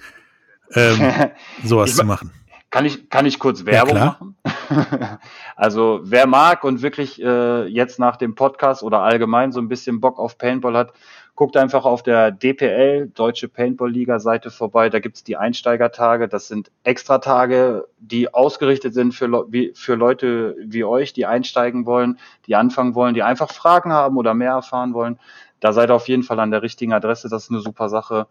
ähm, 0.75 1.12
sowas 1.65 1.91
ich, 1.91 1.97
zu 1.97 2.05
machen. 2.05 2.31
Kann 2.71 2.87
ich, 2.87 3.11
kann 3.11 3.27
ich 3.27 3.38
kurz 3.38 3.67
Werbung 3.67 3.97
ja, 3.97 4.05
machen? 4.07 4.37
also 5.57 6.01
wer 6.05 6.27
mag 6.27 6.65
und 6.65 6.81
wirklich 6.81 7.23
äh, 7.23 7.67
jetzt 7.67 7.99
nach 7.99 8.17
dem 8.17 8.35
Podcast 8.35 8.83
oder 8.83 9.01
allgemein 9.01 9.53
so 9.53 9.61
ein 9.61 9.69
bisschen 9.69 10.01
Bock 10.01 10.19
auf 10.19 10.38
Paintball 10.38 10.77
hat, 10.77 10.93
guckt 11.35 11.57
einfach 11.57 11.85
auf 11.85 12.03
der 12.03 12.31
DPL, 12.31 13.11
Deutsche 13.14 13.49
Paintball-Liga-Seite 13.49 14.51
vorbei. 14.51 14.90
Da 14.90 15.01
gibt's 15.01 15.25
die 15.25 15.37
Einsteigertage. 15.37 16.29
Das 16.29 16.49
sind 16.49 16.71
Extratage, 16.85 17.87
die 17.99 18.33
ausgerichtet 18.33 18.95
sind 18.95 19.12
für, 19.14 19.49
für 19.75 19.95
Leute 19.95 20.57
wie 20.64 20.85
euch, 20.85 21.12
die 21.12 21.27
einsteigen 21.27 21.87
wollen, 21.87 22.18
die 22.47 22.55
anfangen 22.55 22.95
wollen, 22.95 23.14
die 23.14 23.23
einfach 23.23 23.53
Fragen 23.53 23.92
haben 23.92 24.16
oder 24.16 24.35
mehr 24.35 24.53
erfahren 24.53 24.95
wollen 24.95 25.18
da 25.62 25.73
seid 25.73 25.90
ihr 25.90 25.95
auf 25.95 26.09
jeden 26.09 26.25
Fall 26.25 26.40
an 26.40 26.51
der 26.51 26.62
richtigen 26.62 26.92
Adresse. 26.92 27.29
Das 27.29 27.45
ist 27.45 27.51
eine 27.51 27.61
super 27.61 27.88
Sache. 27.88 28.27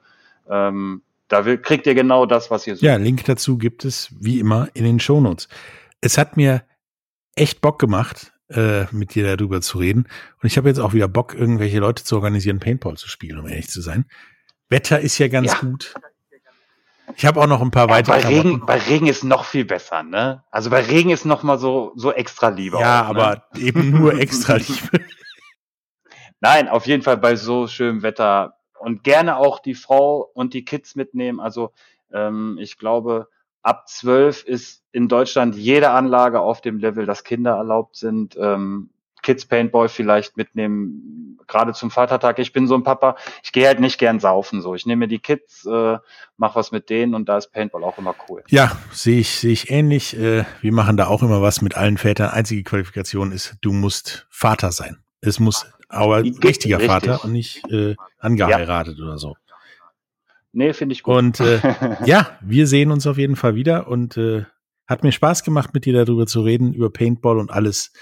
Ähm, 0.49 1.01
Da 1.29 1.43
kriegt 1.55 1.87
ihr 1.87 1.95
genau 1.95 2.25
das, 2.25 2.51
was 2.51 2.67
ihr 2.67 2.75
sucht. 2.75 2.83
Ja, 2.83 2.97
Link 2.97 3.23
dazu 3.23 3.57
gibt 3.57 3.85
es 3.85 4.09
wie 4.19 4.37
immer 4.39 4.67
in 4.73 4.83
den 4.83 4.99
Shownotes. 4.99 5.47
Es 6.01 6.17
hat 6.17 6.35
mir 6.35 6.63
echt 7.35 7.61
Bock 7.61 7.79
gemacht, 7.79 8.33
äh, 8.53 8.85
mit 8.91 9.15
dir 9.15 9.35
darüber 9.35 9.61
zu 9.61 9.77
reden. 9.77 10.07
Und 10.41 10.47
ich 10.47 10.57
habe 10.57 10.69
jetzt 10.69 10.79
auch 10.79 10.93
wieder 10.93 11.07
Bock, 11.07 11.33
irgendwelche 11.33 11.79
Leute 11.79 12.03
zu 12.03 12.15
organisieren, 12.15 12.59
Paintball 12.59 12.97
zu 12.97 13.07
spielen, 13.07 13.39
um 13.39 13.47
ehrlich 13.47 13.69
zu 13.69 13.81
sein. 13.81 14.05
Wetter 14.69 14.99
ist 14.99 15.17
ja 15.17 15.27
ganz 15.27 15.51
ja. 15.53 15.59
gut. 15.59 15.93
Ich 17.15 17.25
habe 17.25 17.41
auch 17.41 17.47
noch 17.47 17.61
ein 17.61 17.71
paar 17.71 17.87
ja, 17.89 17.95
weitere. 17.95 18.21
Bei 18.21 18.27
Regen, 18.27 18.65
bei 18.65 18.77
Regen 18.77 19.07
ist 19.07 19.23
noch 19.23 19.45
viel 19.45 19.65
besser, 19.65 20.03
ne? 20.03 20.43
Also 20.49 20.69
bei 20.69 20.81
Regen 20.81 21.09
ist 21.09 21.25
noch 21.25 21.43
mal 21.43 21.59
so 21.59 21.91
so 21.95 22.11
extra 22.11 22.49
Liebe. 22.49 22.79
Ja, 22.79 23.09
auch, 23.09 23.13
ne? 23.13 23.21
aber 23.21 23.43
eben 23.57 23.91
nur 23.91 24.13
extra 24.13 24.55
Liebe. 24.57 25.03
Nein, 26.39 26.69
auf 26.69 26.87
jeden 26.87 27.03
Fall 27.03 27.17
bei 27.17 27.35
so 27.35 27.67
schönem 27.67 28.01
Wetter 28.01 28.55
und 28.79 29.03
gerne 29.03 29.37
auch 29.37 29.59
die 29.59 29.75
Frau 29.75 30.29
und 30.33 30.53
die 30.53 30.65
Kids 30.65 30.95
mitnehmen. 30.95 31.39
Also 31.39 31.73
ähm, 32.11 32.57
ich 32.59 32.77
glaube, 32.77 33.27
ab 33.61 33.87
zwölf 33.87 34.43
ist 34.43 34.83
in 34.91 35.07
Deutschland 35.07 35.55
jede 35.55 35.91
Anlage 35.91 36.39
auf 36.39 36.61
dem 36.61 36.79
Level, 36.79 37.05
dass 37.05 37.23
Kinder 37.23 37.51
erlaubt 37.51 37.95
sind. 37.95 38.37
Ähm, 38.39 38.89
Kids 39.21 39.45
Paintball 39.45 39.87
vielleicht 39.87 40.35
mitnehmen, 40.35 41.37
gerade 41.47 41.73
zum 41.73 41.91
Vatertag. 41.91 42.39
Ich 42.39 42.53
bin 42.53 42.67
so 42.67 42.75
ein 42.75 42.83
Papa, 42.83 43.15
ich 43.43 43.51
gehe 43.51 43.67
halt 43.67 43.79
nicht 43.79 43.99
gern 43.99 44.19
saufen 44.19 44.61
so. 44.61 44.73
Ich 44.73 44.85
nehme 44.85 45.01
mir 45.01 45.07
die 45.07 45.19
Kids, 45.19 45.65
äh, 45.65 45.97
mach 46.37 46.55
was 46.55 46.71
mit 46.71 46.89
denen 46.89 47.13
und 47.13 47.29
da 47.29 47.37
ist 47.37 47.51
Paintball 47.51 47.83
auch 47.83 47.97
immer 47.97 48.15
cool. 48.27 48.43
Ja, 48.47 48.71
sehe 48.91 49.19
ich, 49.19 49.39
sehe 49.39 49.51
ich 49.51 49.69
ähnlich. 49.69 50.17
Äh, 50.17 50.45
wir 50.61 50.73
machen 50.73 50.97
da 50.97 51.07
auch 51.07 51.21
immer 51.21 51.41
was 51.41 51.61
mit 51.61 51.75
allen 51.75 51.97
Vätern. 51.97 52.29
Einzige 52.31 52.63
Qualifikation 52.63 53.31
ist, 53.31 53.57
du 53.61 53.71
musst 53.73 54.27
Vater 54.29 54.71
sein. 54.71 55.03
Es 55.21 55.39
muss 55.39 55.67
aber 55.87 56.23
richtiger 56.23 56.77
Richtig. 56.77 56.91
Vater 56.91 57.23
und 57.23 57.33
nicht 57.33 57.69
äh, 57.69 57.95
angeheiratet 58.17 58.97
ja. 58.97 59.03
oder 59.03 59.17
so. 59.17 59.35
Nee, 60.53 60.73
finde 60.73 60.93
ich 60.93 61.03
gut. 61.03 61.15
Und 61.15 61.39
äh, 61.39 61.59
ja, 62.05 62.37
wir 62.41 62.67
sehen 62.67 62.91
uns 62.91 63.07
auf 63.07 63.17
jeden 63.17 63.35
Fall 63.35 63.55
wieder 63.55 63.87
und 63.87 64.17
äh, 64.17 64.45
hat 64.87 65.03
mir 65.03 65.11
Spaß 65.11 65.43
gemacht, 65.43 65.73
mit 65.73 65.85
dir 65.85 65.93
darüber 65.93 66.27
zu 66.27 66.41
reden, 66.41 66.73
über 66.73 66.91
Paintball 66.91 67.37
und 67.37 67.51
alles, 67.51 67.93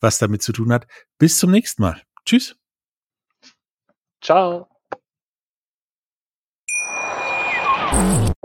was 0.00 0.18
damit 0.18 0.42
zu 0.42 0.52
tun 0.52 0.72
hat. 0.72 0.86
Bis 1.18 1.38
zum 1.38 1.50
nächsten 1.50 1.82
Mal. 1.82 2.00
Tschüss. 2.24 2.56
Ciao. 4.22 4.68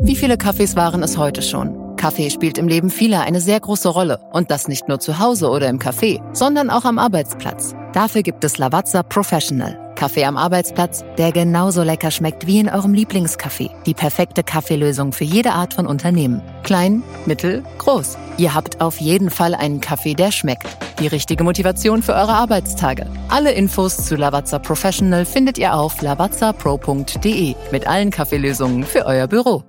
Wie 0.01 0.15
viele 0.15 0.37
Kaffees 0.37 0.75
waren 0.75 1.03
es 1.03 1.17
heute 1.17 1.41
schon? 1.41 1.95
Kaffee 1.95 2.31
spielt 2.31 2.57
im 2.57 2.67
Leben 2.67 2.89
vieler 2.89 3.21
eine 3.21 3.39
sehr 3.39 3.59
große 3.59 3.89
Rolle. 3.89 4.19
Und 4.33 4.49
das 4.49 4.67
nicht 4.67 4.87
nur 4.87 4.99
zu 4.99 5.19
Hause 5.19 5.49
oder 5.49 5.69
im 5.69 5.77
Café, 5.77 6.19
sondern 6.33 6.71
auch 6.71 6.85
am 6.85 6.97
Arbeitsplatz. 6.97 7.75
Dafür 7.93 8.23
gibt 8.23 8.43
es 8.43 8.57
Lavazza 8.57 9.03
Professional. 9.03 9.90
Kaffee 10.01 10.25
am 10.25 10.35
Arbeitsplatz, 10.35 11.05
der 11.19 11.31
genauso 11.31 11.83
lecker 11.83 12.09
schmeckt 12.09 12.47
wie 12.47 12.59
in 12.59 12.69
eurem 12.69 12.91
Lieblingscafé. 12.91 13.69
Die 13.85 13.93
perfekte 13.93 14.43
Kaffeelösung 14.43 15.13
für 15.13 15.25
jede 15.25 15.51
Art 15.51 15.75
von 15.75 15.85
Unternehmen. 15.85 16.41
Klein, 16.63 17.03
mittel, 17.27 17.61
groß. 17.77 18.17
Ihr 18.39 18.55
habt 18.55 18.81
auf 18.81 18.99
jeden 18.99 19.29
Fall 19.29 19.53
einen 19.53 19.79
Kaffee, 19.79 20.15
der 20.15 20.31
schmeckt. 20.31 20.65
Die 20.99 21.05
richtige 21.05 21.43
Motivation 21.43 22.01
für 22.01 22.13
eure 22.13 22.33
Arbeitstage. 22.33 23.05
Alle 23.29 23.51
Infos 23.51 23.95
zu 23.97 24.15
Lavazza 24.15 24.57
Professional 24.57 25.23
findet 25.23 25.59
ihr 25.59 25.75
auf 25.75 26.01
lavazzapro.de 26.01 27.53
mit 27.71 27.85
allen 27.85 28.09
Kaffeelösungen 28.09 28.83
für 28.83 29.05
euer 29.05 29.27
Büro. 29.27 29.63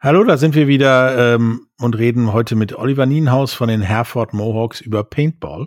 Hallo, 0.00 0.24
da 0.24 0.38
sind 0.38 0.54
wir 0.54 0.68
wieder 0.68 1.34
ähm, 1.34 1.66
und 1.78 1.98
reden 1.98 2.32
heute 2.32 2.56
mit 2.56 2.78
Oliver 2.78 3.04
Nienhaus 3.04 3.52
von 3.52 3.68
den 3.68 3.82
Herford 3.82 4.32
Mohawks 4.32 4.80
über 4.80 5.04
Paintball. 5.04 5.66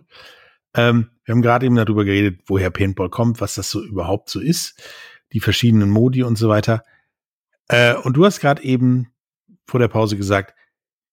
Ähm, 0.75 1.11
wir 1.27 1.33
haben 1.33 1.41
gerade 1.41 1.65
eben 1.65 1.75
darüber 1.75 2.05
geredet, 2.05 2.39
woher 2.45 2.69
Paintball 2.69 3.09
kommt, 3.09 3.41
was 3.41 3.55
das 3.55 3.69
so 3.69 3.83
überhaupt 3.83 4.29
so 4.29 4.39
ist, 4.39 4.81
die 5.33 5.41
verschiedenen 5.41 5.89
Modi 5.89 6.23
und 6.23 6.37
so 6.37 6.47
weiter. 6.47 6.85
Äh, 7.67 7.95
und 7.95 8.13
du 8.15 8.25
hast 8.25 8.39
gerade 8.39 8.63
eben 8.63 9.11
vor 9.65 9.81
der 9.81 9.89
Pause 9.89 10.15
gesagt, 10.15 10.55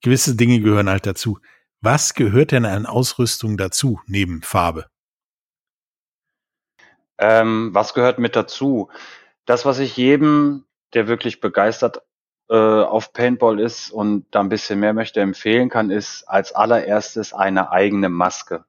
gewisse 0.02 0.36
Dinge 0.36 0.60
gehören 0.60 0.88
halt 0.88 1.04
dazu. 1.04 1.40
Was 1.80 2.14
gehört 2.14 2.52
denn 2.52 2.64
an 2.64 2.86
Ausrüstung 2.86 3.56
dazu, 3.56 4.00
neben 4.06 4.42
Farbe? 4.42 4.86
Ähm, 7.18 7.70
was 7.72 7.92
gehört 7.92 8.20
mit 8.20 8.36
dazu? 8.36 8.90
Das, 9.46 9.64
was 9.64 9.80
ich 9.80 9.96
jedem, 9.96 10.64
der 10.94 11.08
wirklich 11.08 11.40
begeistert 11.40 12.02
äh, 12.48 12.54
auf 12.54 13.12
Paintball 13.12 13.58
ist 13.58 13.90
und 13.90 14.26
da 14.30 14.38
ein 14.38 14.48
bisschen 14.48 14.78
mehr 14.78 14.92
möchte 14.92 15.20
empfehlen 15.20 15.70
kann, 15.70 15.90
ist 15.90 16.22
als 16.28 16.52
allererstes 16.52 17.32
eine 17.32 17.72
eigene 17.72 18.08
Maske. 18.08 18.64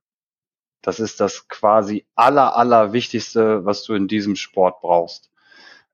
Das 0.85 0.99
ist 0.99 1.19
das 1.19 1.47
quasi 1.47 2.05
aller, 2.13 2.55
aller 2.55 2.93
Wichtigste, 2.93 3.65
was 3.65 3.83
du 3.85 3.95
in 3.95 4.07
diesem 4.07 4.35
Sport 4.35 4.81
brauchst. 4.81 5.31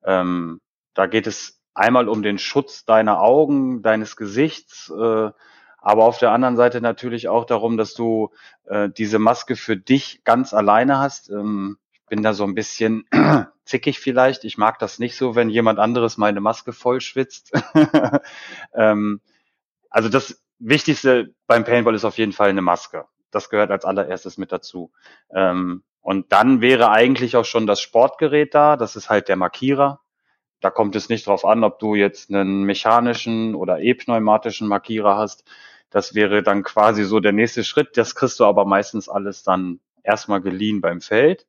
Ähm, 0.04 0.60
da 0.94 1.06
geht 1.08 1.28
es 1.28 1.62
einmal 1.74 2.10
um 2.10 2.24
den 2.24 2.38
Schutz 2.38 2.84
deiner 2.84 3.22
Augen, 3.22 3.84
deines 3.84 4.18
Gesichts, 4.18 4.90
äh, 4.90 5.32
aber 5.78 6.04
auf 6.04 6.18
der 6.18 6.34
anderen 6.34 6.58
Seite 6.58 6.82
natürlich 6.82 7.30
auch 7.30 7.46
darum, 7.46 7.78
dass 7.78 7.94
du 7.94 8.32
äh, 8.66 8.90
diese 8.90 9.18
Maske 9.18 9.56
für 9.56 9.78
dich 9.78 10.26
ganz 10.26 10.54
alleine 10.54 11.00
hast. 11.00 11.30
Ähm, 11.30 11.78
ich 11.94 12.06
bin 12.08 12.22
da 12.22 12.34
so 12.34 12.44
ein 12.44 12.54
bisschen 12.54 13.06
zickig 13.64 13.98
vielleicht. 13.98 14.44
Ich 14.44 14.58
mag 14.58 14.78
das 14.80 15.00
nicht 15.00 15.16
so, 15.16 15.36
wenn 15.36 15.50
jemand 15.50 15.80
anderes 15.80 16.18
meine 16.18 16.42
Maske 16.42 16.74
voll 16.74 17.00
schwitzt. 17.00 17.54
ähm, 18.74 19.22
also 19.90 20.10
das 20.10 20.44
Wichtigste 20.60 21.34
beim 21.48 21.64
Paintball 21.64 21.96
ist 21.96 22.04
auf 22.04 22.18
jeden 22.18 22.34
Fall 22.34 22.50
eine 22.50 22.62
Maske. 22.62 23.06
Das 23.32 23.50
gehört 23.50 23.72
als 23.72 23.86
allererstes 23.86 24.38
mit 24.38 24.52
dazu. 24.52 24.92
Ähm, 25.34 25.84
und 26.02 26.32
dann 26.32 26.62
wäre 26.62 26.90
eigentlich 26.92 27.36
auch 27.36 27.46
schon 27.46 27.68
das 27.68 27.82
Sportgerät 27.82 28.54
da. 28.54 28.76
Das 28.76 28.96
ist 28.96 29.10
halt 29.10 29.28
der 29.28 29.36
Markierer. 29.36 30.02
Da 30.60 30.70
kommt 30.70 30.96
es 30.96 31.10
nicht 31.10 31.28
drauf 31.28 31.46
an, 31.46 31.64
ob 31.64 31.80
du 31.80 31.96
jetzt 31.96 32.30
einen 32.30 32.64
mechanischen 32.64 33.56
oder 33.56 33.80
e-pneumatischen 33.80 34.68
Markierer 34.68 35.18
hast. 35.18 35.44
Das 35.90 36.14
wäre 36.16 36.44
dann 36.44 36.64
quasi 36.64 37.04
so 37.04 37.20
der 37.20 37.34
nächste 37.34 37.64
Schritt. 37.64 37.98
Das 37.98 38.16
kriegst 38.16 38.40
du 38.40 38.46
aber 38.46 38.66
meistens 38.66 39.10
alles 39.10 39.44
dann 39.44 39.80
erstmal 40.04 40.42
geliehen 40.42 40.82
beim 40.82 41.02
Feld. 41.02 41.48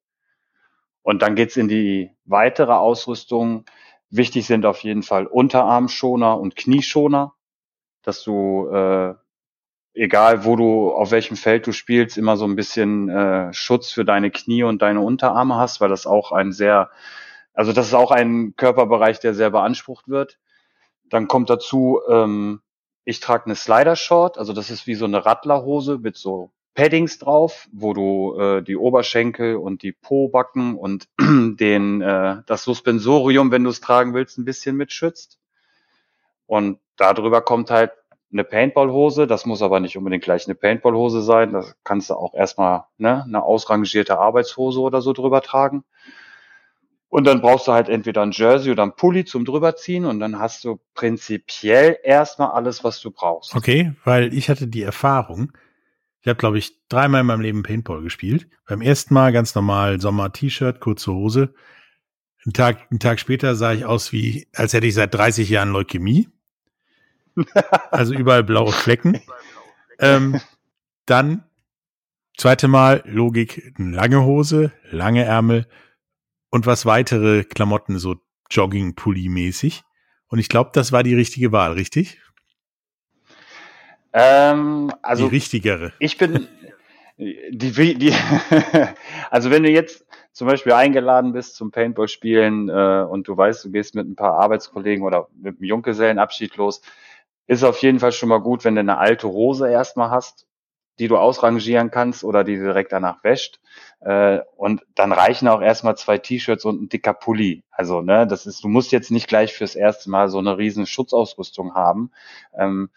Und 1.03 1.23
dann 1.23 1.35
geht's 1.35 1.57
in 1.57 1.69
die 1.69 2.11
weitere 2.25 2.73
Ausrüstung. 2.73 3.65
Wichtig 4.11 4.47
sind 4.47 4.67
auf 4.67 4.81
jeden 4.81 5.03
Fall 5.03 5.27
Unterarmschoner 5.27 6.39
und 6.39 6.57
Knieschoner, 6.57 7.35
dass 8.03 8.23
du, 8.23 8.69
äh, 8.69 9.15
egal 9.95 10.45
wo 10.45 10.57
du, 10.57 10.93
auf 10.93 11.11
welchem 11.11 11.37
Feld 11.37 11.67
du 11.67 11.73
spielst, 11.73 12.17
immer 12.17 12.37
so 12.37 12.45
ein 12.45 12.57
bisschen 12.57 13.09
äh, 13.09 13.53
Schutz 13.53 13.91
für 13.91 14.05
deine 14.05 14.31
Knie 14.31 14.63
und 14.63 14.83
deine 14.83 15.01
Unterarme 15.01 15.57
hast, 15.57 15.81
weil 15.81 15.89
das 15.89 16.07
auch 16.07 16.33
ein 16.33 16.53
sehr, 16.53 16.91
also 17.55 17.73
das 17.73 17.89
ist 17.89 17.95
auch 17.95 18.11
ein 18.11 18.55
Körperbereich, 18.57 19.21
der 19.21 19.35
sehr 19.35 19.51
beansprucht 19.51 20.09
wird. 20.09 20.39
Dann 21.05 21.29
kommt 21.29 21.51
dazu, 21.51 22.01
ähm, 22.09 22.61
ich 23.05 23.21
trage 23.21 23.47
eine 23.47 23.55
Slider-Short, 23.55 24.39
also 24.39 24.53
das 24.53 24.71
ist 24.71 24.87
wie 24.87 24.95
so 24.95 25.05
eine 25.05 25.27
Radlerhose 25.27 25.99
mit 25.99 26.17
so 26.17 26.51
Paddings 26.75 27.19
drauf, 27.19 27.69
wo 27.73 27.93
du 27.93 28.39
äh, 28.39 28.63
die 28.63 28.77
Oberschenkel 28.77 29.57
und 29.57 29.83
die 29.83 29.93
Po-Backen 29.93 30.77
und 30.77 31.09
den, 31.21 32.01
äh, 32.01 32.37
das 32.47 32.65
Suspensorium, 32.65 33.51
wenn 33.51 33.65
du 33.65 33.71
es 33.71 33.81
tragen 33.81 34.15
willst, 34.15 34.39
ein 34.39 34.47
bisschen 34.47 34.77
mitschützt. 34.77 35.39
Und 36.47 36.79
darüber 36.97 37.43
kommt 37.43 37.71
halt 37.71 37.93
eine 38.33 38.45
Paintballhose. 38.45 39.27
Das 39.27 39.47
muss 39.47 39.63
aber 39.63 39.81
nicht 39.81 39.97
unbedingt 39.97 40.25
gleich 40.25 40.47
eine 40.47 40.55
Paintballhose 40.55 41.23
sein. 41.23 41.53
Da 41.53 41.65
kannst 41.85 42.11
du 42.11 42.15
auch 42.15 42.35
erstmal 42.35 42.85
ne, 42.99 43.25
eine 43.25 43.43
ausrangierte 43.43 44.19
Arbeitshose 44.19 44.81
oder 44.81 45.03
so 45.03 45.13
drüber 45.13 45.43
tragen. 45.43 45.85
Und 47.09 47.27
dann 47.27 47.43
brauchst 47.43 47.69
du 47.69 47.73
halt 47.73 47.91
entweder 47.91 48.23
ein 48.23 48.31
Jersey 48.31 48.73
oder 48.73 48.85
ein 48.85 48.97
Pulli 48.97 49.27
zum 49.27 49.45
drüberziehen 49.45 50.07
und 50.07 50.19
dann 50.19 50.39
hast 50.39 50.65
du 50.65 50.81
prinzipiell 50.95 51.99
erstmal 52.03 52.53
alles, 52.53 52.85
was 52.85 53.03
du 53.03 53.11
brauchst. 53.11 53.55
Okay, 53.55 53.93
weil 54.05 54.33
ich 54.33 54.49
hatte 54.49 54.67
die 54.67 54.81
Erfahrung, 54.81 55.53
ich 56.23 56.29
habe, 56.29 56.39
glaube 56.39 56.57
ich, 56.57 56.87
dreimal 56.89 57.21
in 57.21 57.27
meinem 57.27 57.43
Leben 57.43 57.63
Paintball 57.65 58.01
gespielt. 58.01 58.49
Beim 58.67 58.81
ersten 58.81 59.13
Mal 59.13 59.33
ganz 59.33 59.55
normal 59.55 60.01
Sommer-T-Shirt, 60.01 60.81
kurze 60.81 61.13
Hose. 61.13 61.53
Einen 62.47 62.55
Tag, 62.55 62.87
einen 62.91 63.01
Tag 63.01 63.21
später 63.21 63.57
sah 63.57 63.73
ich 63.73 63.85
aus 63.85 64.13
wie, 64.13 64.49
als 64.55 64.73
hätte 64.73 64.87
ich 64.87 64.95
seit 64.95 65.13
30 65.13 65.51
Jahren 65.51 65.71
Leukämie. 65.71 66.29
Also 67.91 68.15
überall 68.15 68.45
blaue 68.45 68.73
Flecken. 68.73 69.21
Ähm, 69.99 70.41
dann, 71.07 71.45
zweite 72.37 72.69
Mal, 72.69 73.03
Logik, 73.07 73.73
lange 73.77 74.25
Hose, 74.25 74.73
lange 74.91 75.25
Ärmel 75.25 75.67
und 76.51 76.67
was 76.67 76.87
weitere 76.87 77.45
Klamotten, 77.45 77.99
so 77.99 78.17
Jogging-Pulli-mäßig. 78.51 79.83
Und 80.29 80.39
ich 80.39 80.49
glaube, 80.49 80.71
das 80.73 80.93
war 80.93 81.03
die 81.03 81.15
richtige 81.15 81.53
Wahl, 81.53 81.73
richtig? 81.73 82.21
Ähm, 84.13 84.93
also 85.03 85.29
die 85.29 85.35
richtigere. 85.35 85.93
Ich 85.99 86.19
bin 86.19 86.49
die, 87.19 87.95
die 87.99 88.13
also 89.31 89.51
wenn 89.51 89.63
du 89.63 89.71
jetzt 89.71 90.07
zum 90.33 90.49
Beispiel 90.49 90.73
eingeladen 90.73 91.33
bist 91.33 91.57
zum 91.57 91.71
Paintball 91.71 92.09
spielen 92.09 92.69
äh, 92.69 93.07
und 93.09 93.29
du 93.29 93.37
weißt, 93.37 93.65
du 93.65 93.71
gehst 93.71 93.95
mit 93.95 94.07
ein 94.07 94.17
paar 94.17 94.39
Arbeitskollegen 94.39 95.05
oder 95.05 95.29
mit 95.35 95.59
einem 95.59 95.65
Junggesellenabschied 95.65 96.57
los, 96.57 96.81
ist 97.47 97.65
auf 97.65 97.79
jeden 97.83 98.01
Fall 98.01 98.13
schon 98.13 98.29
mal 98.29 98.41
gut, 98.41 98.65
wenn 98.65 98.75
du 98.75 98.81
eine 98.81 98.99
alte 98.99 99.29
Hose 99.29 99.71
erstmal 99.71 100.11
hast, 100.11 100.47
die 100.99 101.09
du 101.09 101.17
ausrangieren 101.17 101.91
kannst 101.91 102.23
oder 102.23 102.45
die 102.45 102.57
du 102.57 102.65
direkt 102.65 102.93
danach 102.93 103.25
wäscht. 103.25 103.61
Äh, 104.01 104.41
und 104.57 104.85
dann 104.95 105.13
reichen 105.13 105.49
auch 105.49 105.63
erstmal 105.63 105.97
zwei 105.97 106.19
T-Shirts 106.19 106.65
und 106.65 106.83
ein 106.83 106.89
dicker 106.89 107.15
Pulli. 107.15 107.65
Also, 107.71 108.03
ne, 108.03 108.27
das 108.27 108.47
ist, 108.47 108.63
du 108.63 108.69
musst 108.69 108.93
jetzt 108.93 109.11
nicht 109.11 109.29
gleich 109.29 109.55
fürs 109.55 109.75
erste 109.75 110.11
Mal 110.11 110.29
so 110.29 110.39
eine 110.39 110.59
riesen 110.59 110.87
Schutzausrüstung 110.87 111.75
haben. 111.75 112.11
Ähm, 112.57 112.91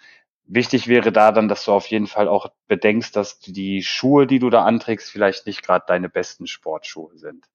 wichtig 0.45 0.87
wäre 0.87 1.11
da 1.11 1.31
dann, 1.31 1.47
dass 1.47 1.65
du 1.65 1.71
auf 1.71 1.87
jeden 1.87 2.07
Fall 2.07 2.27
auch 2.27 2.47
bedenkst, 2.67 3.15
dass 3.15 3.39
die 3.39 3.81
Schuhe, 3.81 4.27
die 4.27 4.39
du 4.39 4.49
da 4.49 4.63
anträgst, 4.65 5.09
vielleicht 5.09 5.47
nicht 5.47 5.63
gerade 5.63 5.85
deine 5.87 6.09
besten 6.09 6.47
Sportschuhe 6.47 7.17
sind. 7.17 7.45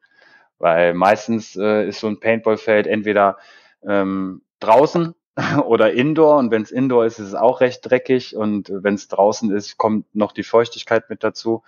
Weil 0.58 0.94
meistens 0.94 1.56
äh, 1.56 1.88
ist 1.88 2.00
so 2.00 2.08
ein 2.08 2.20
Paintballfeld 2.20 2.86
entweder 2.86 3.38
ähm, 3.86 4.42
draußen 4.60 5.14
oder 5.64 5.92
Indoor. 5.92 6.38
Und 6.38 6.50
wenn 6.50 6.62
es 6.62 6.70
Indoor 6.70 7.06
ist, 7.06 7.18
ist 7.18 7.28
es 7.28 7.34
auch 7.34 7.60
recht 7.60 7.80
dreckig. 7.82 8.36
Und 8.36 8.70
wenn 8.72 8.94
es 8.94 9.08
draußen 9.08 9.50
ist, 9.50 9.76
kommt 9.76 10.14
noch 10.14 10.32
die 10.32 10.42
Feuchtigkeit 10.42 11.10
mit 11.10 11.24
dazu. 11.24 11.62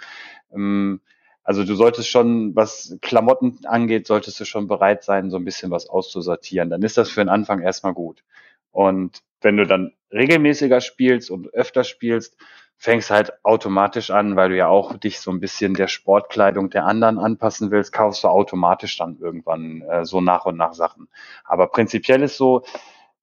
Ähm, 0.53 1.01
also 1.45 1.65
du 1.65 1.75
solltest 1.75 2.09
schon, 2.09 2.55
was 2.55 2.97
Klamotten 3.03 3.59
angeht, 3.65 4.07
solltest 4.07 4.39
du 4.39 4.45
schon 4.45 4.69
bereit 4.69 5.03
sein, 5.03 5.31
so 5.31 5.37
ein 5.37 5.45
bisschen 5.45 5.71
was 5.71 5.89
auszusortieren. 5.89 6.71
Dann 6.71 6.83
ist 6.83 6.97
das 6.97 7.11
für 7.11 7.21
den 7.21 7.29
Anfang 7.29 7.61
erstmal 7.61 7.95
gut. 7.95 8.23
Und 8.71 9.23
wenn 9.41 9.57
du 9.57 9.67
dann 9.67 9.93
regelmäßiger 10.13 10.81
spielst 10.81 11.31
und 11.31 11.53
öfter 11.53 11.83
spielst, 11.83 12.37
fängst 12.77 13.11
halt 13.11 13.33
automatisch 13.45 14.11
an, 14.11 14.35
weil 14.35 14.49
du 14.49 14.57
ja 14.57 14.67
auch 14.69 14.97
dich 14.97 15.21
so 15.21 15.31
ein 15.31 15.41
bisschen 15.41 15.75
der 15.75 15.89
Sportkleidung 15.89 16.71
der 16.71 16.85
anderen 16.85 17.19
anpassen 17.19 17.71
willst, 17.71 17.93
kaufst 17.93 18.25
du 18.25 18.29
automatisch 18.29 18.97
dann 18.99 19.19
irgendwann 19.21 19.83
äh, 19.83 20.05
so 20.05 20.21
nach 20.21 20.47
und 20.47 20.57
nach 20.57 20.75
Sachen. 20.75 21.09
Aber 21.45 21.69
prinzipiell 21.69 22.23
ist 22.23 22.37
so, 22.37 22.65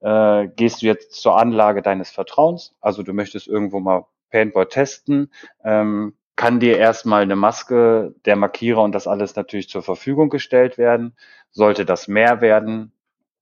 äh, 0.02 0.48
gehst 0.48 0.82
du 0.82 0.86
jetzt 0.86 1.14
zur 1.14 1.38
Anlage 1.38 1.82
deines 1.82 2.10
Vertrauens, 2.10 2.76
also 2.82 3.04
du 3.04 3.14
möchtest 3.14 3.48
irgendwo 3.48 3.80
mal 3.80 4.06
Paintball 4.32 4.68
testen, 4.68 5.32
ähm, 5.64 6.16
kann 6.36 6.62
dir 6.62 6.78
erstmal 6.78 7.22
eine 7.22 7.36
Maske, 7.36 8.16
der 8.24 8.38
Markierer 8.38 8.82
und 8.82 8.94
das 8.94 9.08
alles 9.08 9.36
natürlich 9.36 9.68
zur 9.68 9.82
Verfügung 9.84 10.30
gestellt 10.30 10.78
werden. 10.78 11.18
Sollte 11.52 11.84
das 11.84 12.08
mehr 12.08 12.40
werden, 12.40 12.94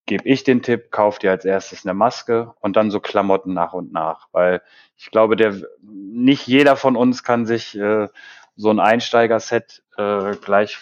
gebe 0.08 0.28
ich 0.28 0.44
den 0.44 0.64
Tipp, 0.64 0.90
kauf 0.90 1.20
dir 1.20 1.30
als 1.30 1.46
erstes 1.46 1.86
eine 1.86 1.94
Maske 1.94 2.54
und 2.60 2.76
dann 2.76 2.90
so 2.90 3.00
Klamotten 3.00 3.54
nach 3.54 3.74
und 3.74 3.94
nach, 3.94 4.30
weil 4.32 4.64
ich 4.96 5.12
glaube, 5.12 5.36
der 5.36 5.54
nicht 5.84 6.48
jeder 6.48 6.76
von 6.76 6.96
uns 6.96 7.24
kann 7.24 7.46
sich 7.46 7.78
äh, 7.78 8.08
so 8.56 8.72
ein 8.72 8.80
Einsteigerset 8.80 9.84
äh, 9.98 10.32
gleich 10.38 10.78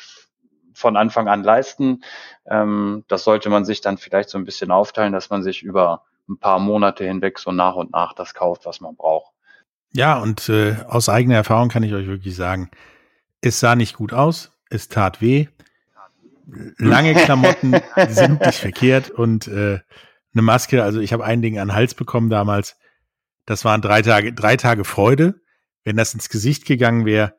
von 0.76 0.97
Anfang 0.97 1.28
an 1.28 1.43
leisten. 1.43 2.03
Ähm, 2.45 3.03
das 3.07 3.23
sollte 3.23 3.49
man 3.49 3.65
sich 3.65 3.82
dann 3.82 3.97
vielleicht 3.97 4.30
so 4.30 4.38
ein 4.38 4.45
bisschen 4.45 4.71
aufteilen, 4.71 5.13
dass 5.13 5.30
man 5.30 5.43
sich 5.43 5.63
über 5.63 6.03
ein 6.30 6.38
paar 6.38 6.59
Monate 6.59 7.05
hinweg 7.05 7.39
so 7.39 7.51
nach 7.51 7.76
und 7.76 7.91
nach 7.91 8.13
das 8.13 8.34
kauft, 8.34 8.65
was 8.65 8.82
man 8.82 8.95
braucht. 8.95 9.32
Ja, 9.93 10.17
und 10.17 10.49
äh, 10.49 10.76
aus 10.88 11.07
eigener 11.09 11.36
Erfahrung 11.36 11.69
kann 11.69 11.84
ich 11.84 11.93
euch 11.93 12.07
wirklich 12.07 12.36
sagen, 12.36 12.69
es 13.41 13.59
sah 13.59 13.76
nicht 13.76 13.95
gut 13.95 14.11
aus, 14.11 14.51
es 14.69 14.89
tat 14.89 15.21
weh. 15.21 15.47
Lange 16.78 17.13
Klamotten 17.26 17.76
sind 18.09 18.41
nicht 18.41 18.59
verkehrt 18.59 19.09
und 19.09 19.47
äh, 19.47 19.80
eine 20.34 20.41
Maske, 20.41 20.84
also 20.84 20.99
ich 20.99 21.13
habe 21.13 21.23
ein 21.23 21.41
Ding 21.41 21.59
an 21.59 21.69
den 21.69 21.76
Hals 21.76 21.93
bekommen 21.93 22.30
damals. 22.30 22.78
Das 23.45 23.63
waren 23.63 23.82
drei 23.82 24.01
Tage, 24.01 24.34
drei 24.34 24.57
Tage 24.57 24.84
Freude. 24.84 25.41
Wenn 25.84 25.97
das 25.97 26.13
ins 26.13 26.30
Gesicht 26.30 26.65
gegangen 26.65 27.05
wäre, 27.05 27.36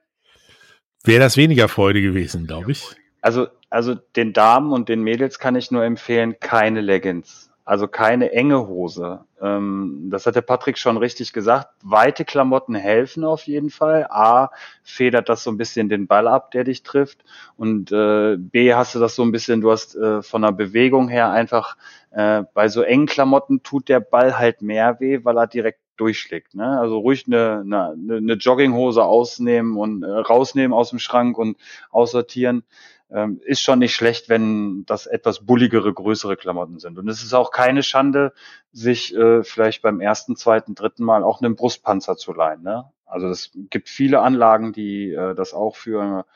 wäre 1.04 1.20
das 1.20 1.36
weniger 1.36 1.68
Freude 1.68 2.00
gewesen, 2.00 2.46
glaube 2.46 2.72
ich. 2.72 2.96
Also, 3.26 3.48
also 3.70 3.96
den 4.14 4.32
Damen 4.32 4.72
und 4.72 4.88
den 4.88 5.02
Mädels 5.02 5.40
kann 5.40 5.56
ich 5.56 5.72
nur 5.72 5.82
empfehlen, 5.82 6.36
keine 6.38 6.80
Leggings. 6.80 7.50
Also 7.64 7.88
keine 7.88 8.30
enge 8.30 8.68
Hose. 8.68 9.24
Ähm, 9.42 10.06
das 10.12 10.26
hat 10.26 10.36
der 10.36 10.42
Patrick 10.42 10.78
schon 10.78 10.96
richtig 10.96 11.32
gesagt. 11.32 11.70
Weite 11.82 12.24
Klamotten 12.24 12.76
helfen 12.76 13.24
auf 13.24 13.48
jeden 13.48 13.70
Fall. 13.70 14.06
A, 14.10 14.50
federt 14.84 15.28
das 15.28 15.42
so 15.42 15.50
ein 15.50 15.56
bisschen 15.56 15.88
den 15.88 16.06
Ball 16.06 16.28
ab, 16.28 16.52
der 16.52 16.62
dich 16.62 16.84
trifft. 16.84 17.24
Und 17.56 17.90
äh, 17.90 18.36
B, 18.38 18.72
hast 18.74 18.94
du 18.94 19.00
das 19.00 19.16
so 19.16 19.24
ein 19.24 19.32
bisschen, 19.32 19.60
du 19.60 19.72
hast 19.72 19.96
äh, 19.96 20.22
von 20.22 20.42
der 20.42 20.52
Bewegung 20.52 21.08
her 21.08 21.32
einfach, 21.32 21.76
äh, 22.12 22.44
bei 22.54 22.68
so 22.68 22.82
engen 22.82 23.06
Klamotten 23.06 23.64
tut 23.64 23.88
der 23.88 23.98
Ball 23.98 24.38
halt 24.38 24.62
mehr 24.62 25.00
weh, 25.00 25.24
weil 25.24 25.36
er 25.36 25.48
direkt 25.48 25.80
durchschlägt. 25.96 26.54
Ne? 26.54 26.78
Also 26.78 26.98
ruhig 26.98 27.24
eine, 27.26 27.62
eine, 27.64 28.16
eine 28.16 28.34
Jogginghose 28.34 29.02
ausnehmen 29.02 29.76
und 29.76 30.02
äh, 30.02 30.06
rausnehmen 30.06 30.72
aus 30.72 30.90
dem 30.90 30.98
Schrank 30.98 31.36
und 31.38 31.56
aussortieren 31.90 32.62
ähm, 33.10 33.40
ist 33.44 33.62
schon 33.62 33.78
nicht 33.78 33.94
schlecht, 33.94 34.28
wenn 34.28 34.84
das 34.86 35.06
etwas 35.06 35.44
bulligere, 35.44 35.92
größere 35.92 36.36
Klamotten 36.36 36.78
sind. 36.78 36.98
Und 36.98 37.08
es 37.08 37.22
ist 37.22 37.34
auch 37.34 37.50
keine 37.50 37.82
Schande, 37.82 38.32
sich 38.72 39.14
äh, 39.14 39.42
vielleicht 39.44 39.82
beim 39.82 40.00
ersten, 40.00 40.36
zweiten, 40.36 40.74
dritten 40.74 41.04
Mal 41.04 41.22
auch 41.22 41.40
einen 41.40 41.56
Brustpanzer 41.56 42.16
zu 42.16 42.32
leihen. 42.32 42.62
Ne? 42.62 42.90
Also 43.04 43.28
es 43.28 43.52
gibt 43.70 43.88
viele 43.88 44.20
Anlagen, 44.20 44.72
die 44.72 45.12
äh, 45.12 45.34
das 45.34 45.54
auch 45.54 45.76
für, 45.76 46.26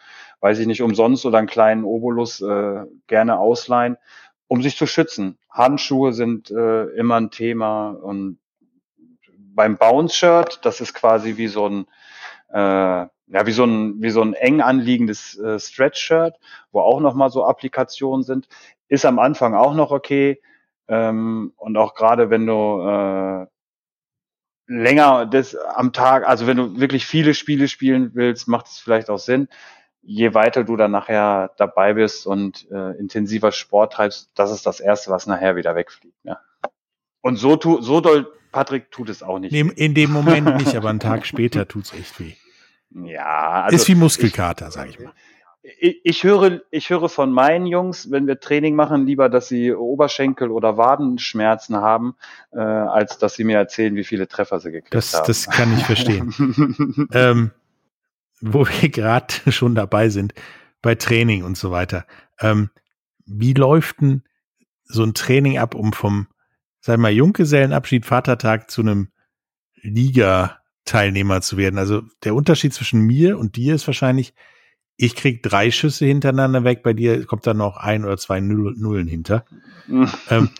weiß 0.40 0.60
ich 0.60 0.66
nicht, 0.66 0.82
umsonst 0.82 1.26
oder 1.26 1.38
einen 1.38 1.48
kleinen 1.48 1.84
Obolus 1.84 2.40
äh, 2.40 2.84
gerne 3.08 3.38
ausleihen, 3.38 3.96
um 4.46 4.62
sich 4.62 4.76
zu 4.76 4.86
schützen. 4.86 5.38
Handschuhe 5.50 6.12
sind 6.12 6.50
äh, 6.50 6.84
immer 6.90 7.16
ein 7.16 7.30
Thema 7.30 7.90
und 7.90 8.38
beim 9.52 9.76
Bounce-Shirt, 9.76 10.60
das 10.62 10.80
ist 10.80 10.94
quasi 10.94 11.36
wie 11.36 11.48
so 11.48 11.68
ein 11.68 11.86
äh, 12.52 13.06
ja, 13.32 13.46
wie 13.46 13.52
so 13.52 13.64
ein, 13.64 14.02
wie 14.02 14.10
so 14.10 14.22
ein 14.22 14.34
eng 14.34 14.60
anliegendes 14.60 15.38
äh, 15.38 15.58
Stretch-Shirt, 15.58 16.34
wo 16.72 16.80
auch 16.80 17.00
nochmal 17.00 17.30
so 17.30 17.44
Applikationen 17.44 18.24
sind. 18.24 18.48
Ist 18.88 19.06
am 19.06 19.18
Anfang 19.18 19.54
auch 19.54 19.74
noch 19.74 19.92
okay. 19.92 20.40
Ähm, 20.88 21.52
und 21.56 21.76
auch 21.76 21.94
gerade 21.94 22.30
wenn 22.30 22.46
du 22.46 22.80
äh, 22.82 23.46
länger 24.66 25.26
das 25.26 25.54
am 25.54 25.92
Tag, 25.92 26.26
also 26.26 26.46
wenn 26.46 26.56
du 26.56 26.80
wirklich 26.80 27.06
viele 27.06 27.34
Spiele 27.34 27.68
spielen 27.68 28.10
willst, 28.14 28.48
macht 28.48 28.66
es 28.66 28.78
vielleicht 28.78 29.08
auch 29.10 29.18
Sinn. 29.18 29.48
Je 30.02 30.34
weiter 30.34 30.64
du 30.64 30.76
dann 30.76 30.90
nachher 30.90 31.52
dabei 31.56 31.94
bist 31.94 32.26
und 32.26 32.68
äh, 32.72 32.98
intensiver 32.98 33.52
Sport 33.52 33.92
treibst, 33.92 34.30
das 34.34 34.50
ist 34.50 34.66
das 34.66 34.80
Erste, 34.80 35.10
was 35.10 35.26
nachher 35.26 35.54
wieder 35.56 35.76
wegfliegt. 35.76 36.16
Ja. 36.24 36.40
Und 37.20 37.36
so, 37.36 37.56
tu, 37.56 37.80
so 37.82 38.00
doll, 38.00 38.32
Patrick, 38.50 38.90
tut 38.90 39.08
es 39.08 39.22
auch 39.22 39.38
nicht. 39.38 39.52
In 39.52 39.94
dem 39.94 40.10
Moment 40.10 40.56
nicht, 40.56 40.74
aber 40.74 40.88
einen 40.88 41.00
Tag 41.00 41.26
später 41.26 41.68
tut's 41.68 41.92
echt 41.92 42.18
weh. 42.18 42.32
Ja, 42.92 43.62
also 43.64 43.76
ist 43.76 43.88
wie 43.88 43.94
Muskelkater, 43.94 44.70
sage 44.70 44.90
ich 44.90 45.00
mal. 45.00 45.12
Ich, 45.62 46.00
ich, 46.04 46.24
höre, 46.24 46.62
ich 46.70 46.88
höre 46.88 47.08
von 47.08 47.32
meinen 47.32 47.66
Jungs, 47.66 48.10
wenn 48.10 48.26
wir 48.26 48.40
Training 48.40 48.74
machen, 48.74 49.06
lieber, 49.06 49.28
dass 49.28 49.48
sie 49.48 49.72
Oberschenkel- 49.72 50.50
oder 50.50 50.78
Wadenschmerzen 50.78 51.76
haben, 51.76 52.14
äh, 52.52 52.58
als 52.58 53.18
dass 53.18 53.34
sie 53.34 53.44
mir 53.44 53.58
erzählen, 53.58 53.94
wie 53.94 54.04
viele 54.04 54.26
Treffer 54.26 54.58
sie 54.58 54.72
gekriegt 54.72 54.94
das, 54.94 55.12
haben. 55.14 55.26
Das 55.26 55.48
kann 55.50 55.72
ich 55.76 55.84
verstehen. 55.84 57.08
ähm, 57.12 57.50
wo 58.40 58.66
wir 58.66 58.88
gerade 58.90 59.34
schon 59.48 59.74
dabei 59.74 60.08
sind, 60.08 60.34
bei 60.82 60.94
Training 60.94 61.44
und 61.44 61.58
so 61.58 61.70
weiter. 61.70 62.06
Ähm, 62.40 62.70
wie 63.26 63.52
läuft 63.52 64.00
denn 64.00 64.22
so 64.84 65.04
ein 65.04 65.14
Training 65.14 65.58
ab, 65.58 65.74
um 65.74 65.92
vom, 65.92 66.26
sag 66.80 66.98
mal, 66.98 67.12
Junggesellenabschied, 67.12 68.06
Vatertag 68.06 68.70
zu 68.70 68.80
einem 68.80 69.08
Liga 69.74 70.59
Teilnehmer 70.90 71.40
zu 71.40 71.56
werden. 71.56 71.78
Also 71.78 72.02
der 72.24 72.34
Unterschied 72.34 72.74
zwischen 72.74 73.02
mir 73.02 73.38
und 73.38 73.54
dir 73.54 73.76
ist 73.76 73.86
wahrscheinlich, 73.86 74.34
ich 74.96 75.14
krieg 75.14 75.40
drei 75.40 75.70
Schüsse 75.70 76.04
hintereinander 76.04 76.64
weg, 76.64 76.82
bei 76.82 76.94
dir 76.94 77.24
kommt 77.26 77.46
dann 77.46 77.58
noch 77.58 77.76
ein 77.76 78.04
oder 78.04 78.16
zwei 78.18 78.40
Nullen 78.40 79.06
hinter. 79.06 79.44
ähm, 80.30 80.50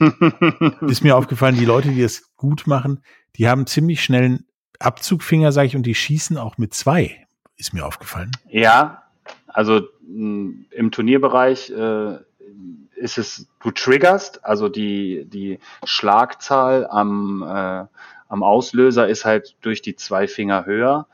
ist 0.83 1.03
mir 1.03 1.17
aufgefallen, 1.17 1.57
die 1.57 1.65
Leute, 1.65 1.89
die 1.89 2.03
das 2.03 2.37
gut 2.37 2.69
machen, 2.69 3.03
die 3.37 3.49
haben 3.49 3.67
ziemlich 3.67 4.05
schnell 4.05 4.25
einen 4.25 4.47
Abzugfinger, 4.79 5.51
sage 5.51 5.67
ich, 5.67 5.77
und 5.77 5.83
die 5.83 5.97
schießen 5.97 6.39
auch 6.39 6.59
mit 6.59 6.75
zwei. 6.75 7.27
Ist 7.57 7.75
mir 7.75 7.85
aufgefallen. 7.85 8.31
Ja, 8.49 9.03
also 9.49 9.83
mh, 10.07 10.67
im 10.71 10.93
Turnierbereich 10.93 11.71
äh, 11.71 12.19
ist 12.95 13.19
es, 13.19 13.49
du 13.63 13.73
triggerst, 13.73 14.45
also 14.45 14.69
die, 14.69 15.25
die 15.27 15.59
Schlagzahl 15.85 16.87
am 16.87 17.43
äh, 17.43 17.87
am 18.31 18.43
Auslöser 18.43 19.09
ist 19.09 19.25
halt 19.27 19.57
durch 19.61 19.83
die 19.83 19.97
zwei 19.97 20.27
Finger 20.29 20.65
höher. 20.65 21.09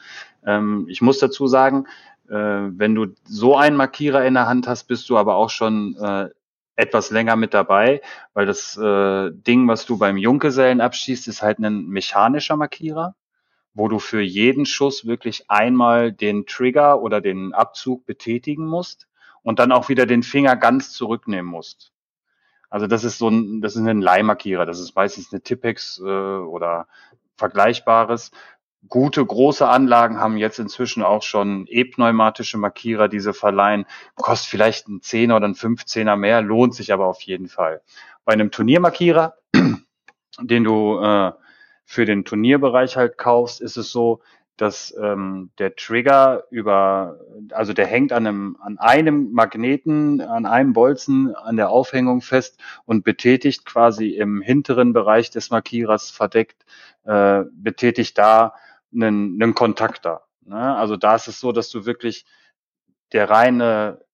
Ähm, 0.45 0.87
ich 0.89 1.01
muss 1.01 1.19
dazu 1.19 1.49
sagen, 1.49 1.87
äh, 2.29 2.35
wenn 2.35 2.95
du 2.95 3.07
so 3.25 3.57
einen 3.57 3.77
Markierer 3.77 4.25
in 4.25 4.35
der 4.35 4.47
Hand 4.47 4.69
hast, 4.69 4.85
bist 4.85 5.09
du 5.09 5.17
aber 5.17 5.37
auch 5.37 5.51
schon 5.51 5.97
äh, 5.97 6.29
etwas 6.77 7.11
länger 7.11 7.37
mit 7.37 7.55
dabei, 7.55 8.03
weil 8.35 8.45
das 8.45 8.77
äh, 8.77 9.31
Ding, 9.33 9.67
was 9.67 9.87
du 9.87 9.99
beim 9.99 10.19
Junggesellen 10.19 10.83
abschießt, 10.83 11.27
ist 11.27 11.41
halt 11.41 11.59
ein 11.59 11.87
mechanischer 11.87 12.57
Markierer, 12.57 13.17
wo 13.73 13.89
du 13.89 13.99
für 13.99 14.21
jeden 14.21 14.67
Schuss 14.67 15.07
wirklich 15.07 15.51
einmal 15.51 16.13
den 16.13 16.45
Trigger 16.45 17.01
oder 17.01 17.23
den 17.23 17.55
Abzug 17.55 18.05
betätigen 18.05 18.67
musst 18.67 19.09
und 19.43 19.59
dann 19.59 19.73
auch 19.73 19.89
wieder 19.89 20.05
den 20.05 20.23
Finger 20.23 20.55
ganz 20.55 20.93
zurücknehmen 20.93 21.51
musst. 21.51 21.93
Also 22.71 22.87
das 22.87 23.05
ist 23.05 23.19
so 23.19 23.29
ein, 23.29 23.61
das 23.61 23.77
ist 23.77 23.87
ein 23.87 24.01
Leihmarkierer. 24.01 24.67
Das 24.67 24.81
ist 24.81 24.95
meistens 24.95 25.33
eine 25.33 25.43
Tippex 25.43 25.99
äh, 25.99 26.03
oder 26.03 26.87
Vergleichbares. 27.37 28.31
Gute 28.89 29.25
große 29.25 29.67
Anlagen 29.69 30.21
haben 30.21 30.37
jetzt 30.37 30.59
inzwischen 30.59 31.03
auch 31.03 31.23
schon 31.23 31.67
e-pneumatische 31.69 32.59
Markierer, 32.59 33.09
diese 33.09 33.33
verleihen. 33.33 33.85
Kostet 34.15 34.49
vielleicht 34.49 34.89
ein 34.89 35.01
Zehner 35.01 35.37
oder 35.37 35.49
ein 35.49 35.55
Fünfzehner 35.55 36.17
mehr, 36.17 36.41
lohnt 36.41 36.75
sich 36.75 36.93
aber 36.93 37.07
auf 37.07 37.21
jeden 37.23 37.49
Fall. 37.49 37.83
Bei 38.25 38.33
einem 38.33 38.51
Turniermarkierer, 38.51 39.35
den 40.41 40.65
du 40.65 41.01
äh, 41.01 41.33
für 41.85 42.05
den 42.05 42.25
Turnierbereich 42.25 42.97
halt 42.97 43.19
kaufst, 43.19 43.61
ist 43.61 43.77
es 43.77 43.91
so, 43.91 44.21
dass 44.57 44.95
ähm, 45.01 45.51
der 45.59 45.77
Trigger 45.77 46.45
über, 46.51 47.21
also 47.53 47.73
der 47.73 47.87
hängt 47.87 48.13
an 48.13 48.27
einem, 48.27 48.57
an 48.61 48.79
einem 48.79 49.33
Magneten, 49.33 50.21
an 50.21 50.47
einem 50.47 50.73
Bolzen 50.73 51.35
an 51.35 51.57
der 51.57 51.71
Aufhängung 51.71 52.23
fest 52.23 52.59
und 52.85 53.05
betätigt 53.05 53.67
quasi 53.67 54.11
im 54.11 54.41
hinteren 54.41 54.93
Bereich 54.93 55.31
des 55.31 55.51
Markierers 55.51 56.11
verdeckt, 56.11 56.65
äh, 57.05 57.45
betätigt 57.53 58.17
da 58.19 58.55
einen, 58.95 59.41
einen 59.41 59.55
Kontakter. 59.55 60.23
Ne? 60.47 60.77
Also 60.77 60.97
da 60.97 61.17
ist 61.17 61.29
es 61.29 61.41
so, 61.41 61.53
dass 61.53 61.71
du 61.71 61.85
wirklich 61.85 62.25
der 63.13 63.29
reine 63.29 64.06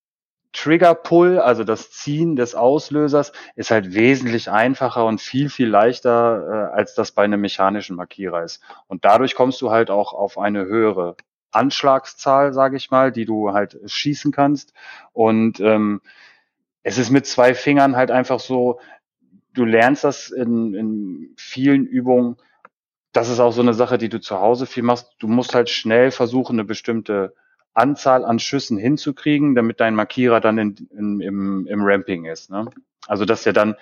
Trigger 0.53 0.95
Pull, 0.95 1.39
also 1.39 1.65
das 1.65 1.91
Ziehen 1.91 2.37
des 2.37 2.55
Auslösers, 2.55 3.33
ist 3.57 3.71
halt 3.71 3.95
wesentlich 3.95 4.51
einfacher 4.51 5.07
und 5.07 5.21
viel, 5.21 5.49
viel 5.49 5.69
leichter, 5.69 6.71
äh, 6.73 6.77
als 6.77 6.95
das 6.95 7.13
bei 7.13 7.25
einem 7.25 7.41
mechanischen 7.41 7.97
Markierer 7.97 8.43
ist. 8.43 8.63
Und 8.87 9.05
dadurch 9.05 9.35
kommst 9.35 9.61
du 9.63 9.71
halt 9.71 9.91
auch 9.91 10.13
auf 10.13 10.39
eine 10.39 10.67
höhere 10.67 11.17
Anschlagszahl, 11.53 12.53
sage 12.53 12.77
ich 12.77 12.91
mal, 12.91 13.13
die 13.13 13.25
du 13.25 13.53
halt 13.53 13.79
schießen 13.85 14.33
kannst. 14.33 14.73
Und 15.13 15.61
ähm, 15.61 16.01
es 16.83 16.99
ist 16.99 17.11
mit 17.11 17.27
zwei 17.27 17.55
Fingern 17.55 17.97
halt 17.97 18.11
einfach 18.11 18.41
so, 18.41 18.81
du 19.55 19.65
lernst 19.65 20.05
das 20.05 20.31
in, 20.31 20.75
in 20.75 21.35
vielen 21.37 21.87
Übungen. 21.87 22.37
Das 23.13 23.29
ist 23.29 23.41
auch 23.41 23.53
so 23.53 23.63
eine 23.63 23.75
Sache, 23.75 23.99
die 23.99 24.09
du 24.09 24.21
zu 24.21 24.41
Hause 24.41 24.67
viel 24.67 24.83
machst. 24.83 25.15
Du 25.19 25.29
musst 25.29 25.55
halt 25.55 25.69
schnell 25.69 26.11
versuchen, 26.11 26.55
eine 26.55 26.65
bestimmte 26.65 27.35
Anzahl 27.75 28.25
an 28.25 28.39
Schüssen 28.39 28.77
hinzukriegen, 28.77 29.55
damit 29.55 29.81
dein 29.81 29.95
Markierer 29.95 30.41
dann 30.41 30.59
in, 30.59 30.89
in, 30.91 31.21
im, 31.21 31.67
im 31.67 31.81
Ramping 31.83 32.27
ist. 32.27 32.51
Ne? 32.51 32.67
Also 33.07 33.25
dass 33.25 33.47
er 33.47 33.53
dann 33.53 33.77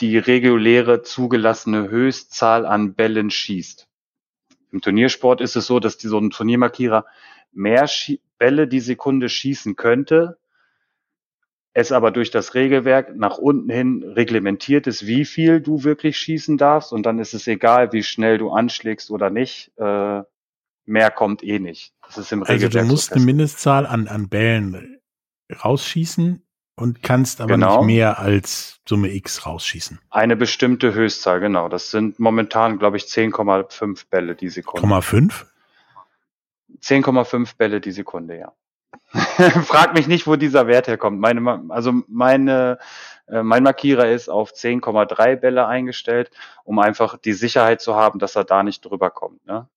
die 0.00 0.18
reguläre 0.18 1.02
zugelassene 1.02 1.90
Höchstzahl 1.90 2.64
an 2.66 2.94
Bällen 2.94 3.30
schießt. 3.30 3.86
Im 4.72 4.80
Turniersport 4.80 5.40
ist 5.40 5.56
es 5.56 5.66
so, 5.66 5.80
dass 5.80 5.98
die, 5.98 6.08
so 6.08 6.18
ein 6.18 6.30
Turniermarkierer 6.30 7.04
mehr 7.52 7.86
Schie 7.86 8.20
Bälle 8.38 8.66
die 8.66 8.80
Sekunde 8.80 9.28
schießen 9.28 9.76
könnte, 9.76 10.38
es 11.74 11.92
aber 11.92 12.10
durch 12.10 12.30
das 12.30 12.54
Regelwerk 12.54 13.14
nach 13.14 13.38
unten 13.38 13.70
hin 13.70 14.02
reglementiert 14.02 14.86
ist, 14.86 15.06
wie 15.06 15.24
viel 15.24 15.60
du 15.60 15.84
wirklich 15.84 16.16
schießen 16.16 16.56
darfst 16.56 16.92
und 16.92 17.04
dann 17.04 17.18
ist 17.18 17.34
es 17.34 17.46
egal, 17.46 17.92
wie 17.92 18.02
schnell 18.02 18.38
du 18.38 18.50
anschlägst 18.50 19.10
oder 19.10 19.30
nicht. 19.30 19.72
Äh, 19.76 20.22
mehr 20.90 21.10
kommt 21.10 21.42
eh 21.42 21.58
nicht. 21.58 21.94
Das 22.06 22.18
ist 22.18 22.32
im 22.32 22.42
also 22.42 22.52
Regelwerk 22.52 22.84
du 22.84 22.90
musst 22.90 23.08
so 23.10 23.14
eine 23.14 23.24
Mindestzahl 23.24 23.86
an, 23.86 24.08
an 24.08 24.28
Bällen 24.28 25.00
rausschießen 25.64 26.42
und 26.76 27.02
kannst 27.02 27.40
aber 27.40 27.54
Genau. 27.54 27.78
nicht 27.78 27.86
mehr 27.86 28.18
als 28.18 28.80
Summe 28.88 29.12
X 29.12 29.46
rausschießen. 29.46 30.00
Eine 30.10 30.36
bestimmte 30.36 30.94
Höchstzahl, 30.94 31.40
genau. 31.40 31.68
Das 31.68 31.90
sind 31.90 32.18
momentan, 32.18 32.78
glaube 32.78 32.96
ich, 32.96 33.04
10,5 33.04 34.06
Bälle 34.10 34.34
die 34.34 34.48
Sekunde. 34.48 34.80
Komma 34.80 35.00
fünf? 35.00 35.46
10,5 36.82 37.56
Bälle 37.56 37.80
die 37.80 37.92
Sekunde, 37.92 38.38
ja. 38.38 38.52
Frag 39.64 39.94
mich 39.94 40.06
nicht, 40.06 40.26
wo 40.26 40.36
dieser 40.36 40.66
Wert 40.66 40.88
herkommt. 40.88 41.20
Meine, 41.20 41.64
also 41.68 41.92
meine, 42.08 42.78
äh, 43.26 43.42
mein 43.42 43.62
Markierer 43.62 44.08
ist 44.08 44.28
auf 44.28 44.52
10,3 44.52 45.36
Bälle 45.36 45.66
eingestellt, 45.66 46.30
um 46.64 46.78
einfach 46.78 47.16
die 47.18 47.32
Sicherheit 47.32 47.80
zu 47.80 47.94
haben, 47.94 48.18
dass 48.18 48.36
er 48.36 48.44
da 48.44 48.62
nicht 48.62 48.84
drüber 48.84 49.10
kommt. 49.10 49.44
Ne? 49.46 49.68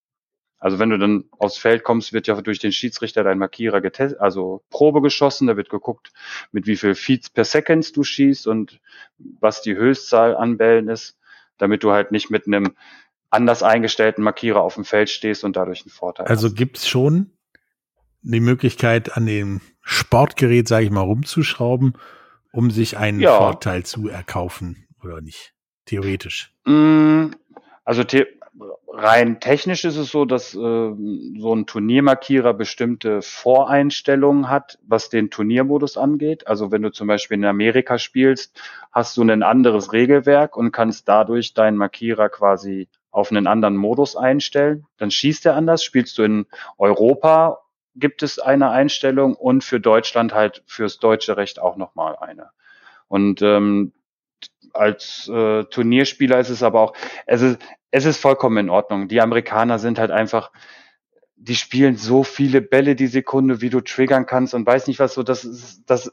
Also 0.63 0.79
wenn 0.79 0.89
du 0.89 0.97
dann 0.97 1.25
aufs 1.39 1.57
Feld 1.57 1.83
kommst, 1.83 2.13
wird 2.13 2.25
ja 2.27 2.39
durch 2.41 2.57
den 2.57 2.71
Schiedsrichter 2.71 3.21
dein 3.25 3.37
Markierer 3.37 3.81
getestet, 3.81 4.21
also 4.21 4.63
Probe 4.69 5.01
geschossen, 5.01 5.45
da 5.47 5.57
wird 5.57 5.69
geguckt, 5.69 6.13
mit 6.53 6.67
wie 6.67 6.77
viel 6.77 6.95
Feeds 6.95 7.29
per 7.29 7.43
Second 7.43 7.95
du 7.97 8.03
schießt 8.05 8.47
und 8.47 8.79
was 9.41 9.61
die 9.61 9.75
Höchstzahl 9.75 10.37
an 10.37 10.55
Bällen 10.57 10.87
ist, 10.87 11.17
damit 11.57 11.83
du 11.83 11.91
halt 11.91 12.11
nicht 12.13 12.29
mit 12.31 12.47
einem 12.47 12.75
anders 13.29 13.61
eingestellten 13.61 14.23
Markierer 14.23 14.61
auf 14.61 14.75
dem 14.75 14.85
Feld 14.85 15.09
stehst 15.09 15.43
und 15.43 15.57
dadurch 15.57 15.81
einen 15.81 15.91
Vorteil 15.91 16.27
Also 16.27 16.47
hast. 16.47 16.55
gibt's 16.55 16.87
schon 16.87 17.31
die 18.21 18.39
Möglichkeit, 18.39 19.17
an 19.17 19.25
dem 19.25 19.59
Sportgerät, 19.81 20.69
sage 20.69 20.85
ich 20.85 20.91
mal, 20.91 21.01
rumzuschrauben, 21.01 21.97
um 22.53 22.71
sich 22.71 22.95
einen 22.97 23.19
Ja. 23.19 23.35
Vorteil 23.37 23.83
zu 23.83 24.07
erkaufen 24.07 24.87
oder 25.03 25.19
nicht? 25.19 25.53
Theoretisch. 25.85 26.53
Mm, 26.65 27.31
Also 27.83 28.03
the 28.09 28.23
rein 28.87 29.39
technisch 29.39 29.83
ist 29.85 29.97
es 29.97 30.11
so, 30.11 30.25
dass 30.25 30.53
äh, 30.53 30.57
so 30.57 31.55
ein 31.55 31.65
Turniermarkierer 31.65 32.53
bestimmte 32.53 33.21
Voreinstellungen 33.21 34.49
hat, 34.49 34.77
was 34.85 35.09
den 35.09 35.29
Turniermodus 35.29 35.97
angeht. 35.97 36.47
Also 36.47 36.71
wenn 36.71 36.83
du 36.83 36.91
zum 36.91 37.07
Beispiel 37.07 37.37
in 37.37 37.45
Amerika 37.45 37.97
spielst, 37.97 38.59
hast 38.91 39.17
du 39.17 39.23
ein 39.23 39.43
anderes 39.43 39.93
Regelwerk 39.93 40.55
und 40.55 40.71
kannst 40.71 41.07
dadurch 41.07 41.53
deinen 41.53 41.77
Markierer 41.77 42.29
quasi 42.29 42.87
auf 43.11 43.31
einen 43.31 43.47
anderen 43.47 43.77
Modus 43.77 44.15
einstellen. 44.15 44.85
Dann 44.97 45.11
schießt 45.11 45.45
er 45.45 45.55
anders. 45.55 45.83
Spielst 45.83 46.17
du 46.17 46.23
in 46.23 46.45
Europa, 46.77 47.59
gibt 47.95 48.23
es 48.23 48.39
eine 48.39 48.69
Einstellung 48.69 49.35
und 49.35 49.63
für 49.63 49.79
Deutschland 49.79 50.33
halt 50.33 50.63
fürs 50.65 50.99
deutsche 50.99 51.37
Recht 51.37 51.59
auch 51.59 51.77
nochmal 51.77 52.15
eine. 52.19 52.49
Und 53.07 53.41
ähm, 53.41 53.93
als 54.73 55.29
äh, 55.31 55.65
Turnierspieler 55.65 56.39
ist 56.39 56.49
es 56.49 56.63
aber 56.63 56.81
auch, 56.81 56.93
ist, 57.27 57.59
es 57.93 58.05
ist 58.05 58.17
vollkommen 58.17 58.57
in 58.57 58.69
Ordnung. 58.71 59.07
Die 59.07 59.21
Amerikaner 59.21 59.77
sind 59.77 59.99
halt 59.99 60.09
einfach, 60.09 60.51
die 61.35 61.55
spielen 61.55 61.95
so 61.95 62.23
viele 62.23 62.59
Bälle 62.59 62.95
die 62.95 63.05
Sekunde, 63.05 63.61
wie 63.61 63.69
du 63.69 63.81
triggern 63.81 64.25
kannst 64.25 64.55
und 64.55 64.65
weiß 64.65 64.87
nicht 64.87 64.99
was 64.99 65.13
so, 65.13 65.21
das 65.21 65.45
ist, 65.45 65.83
das 65.85 66.11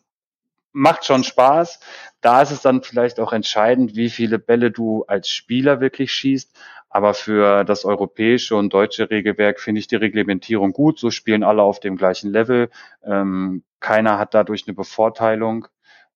macht 0.73 1.07
schon 1.07 1.25
Spaß. 1.25 1.81
Da 2.21 2.43
ist 2.43 2.51
es 2.51 2.61
dann 2.61 2.83
vielleicht 2.83 3.19
auch 3.19 3.33
entscheidend, 3.33 3.97
wie 3.97 4.11
viele 4.11 4.39
Bälle 4.39 4.71
du 4.71 5.05
als 5.07 5.31
Spieler 5.31 5.81
wirklich 5.81 6.13
schießt. 6.13 6.55
Aber 6.91 7.15
für 7.15 7.65
das 7.65 7.87
europäische 7.87 8.57
und 8.57 8.75
deutsche 8.75 9.09
Regelwerk 9.09 9.59
finde 9.59 9.79
ich 9.79 9.87
die 9.87 9.97
Reglementierung 9.97 10.75
gut. 10.75 10.99
So 10.99 11.11
spielen 11.11 11.43
alle 11.43 11.63
auf 11.63 11.81
dem 11.81 11.97
gleichen 11.97 12.31
Level. 12.31 12.69
Ähm, 13.03 13.65
keiner 13.79 14.19
hat 14.19 14.35
dadurch 14.35 14.65
eine 14.67 14.75
Bevorteilung. 14.75 15.67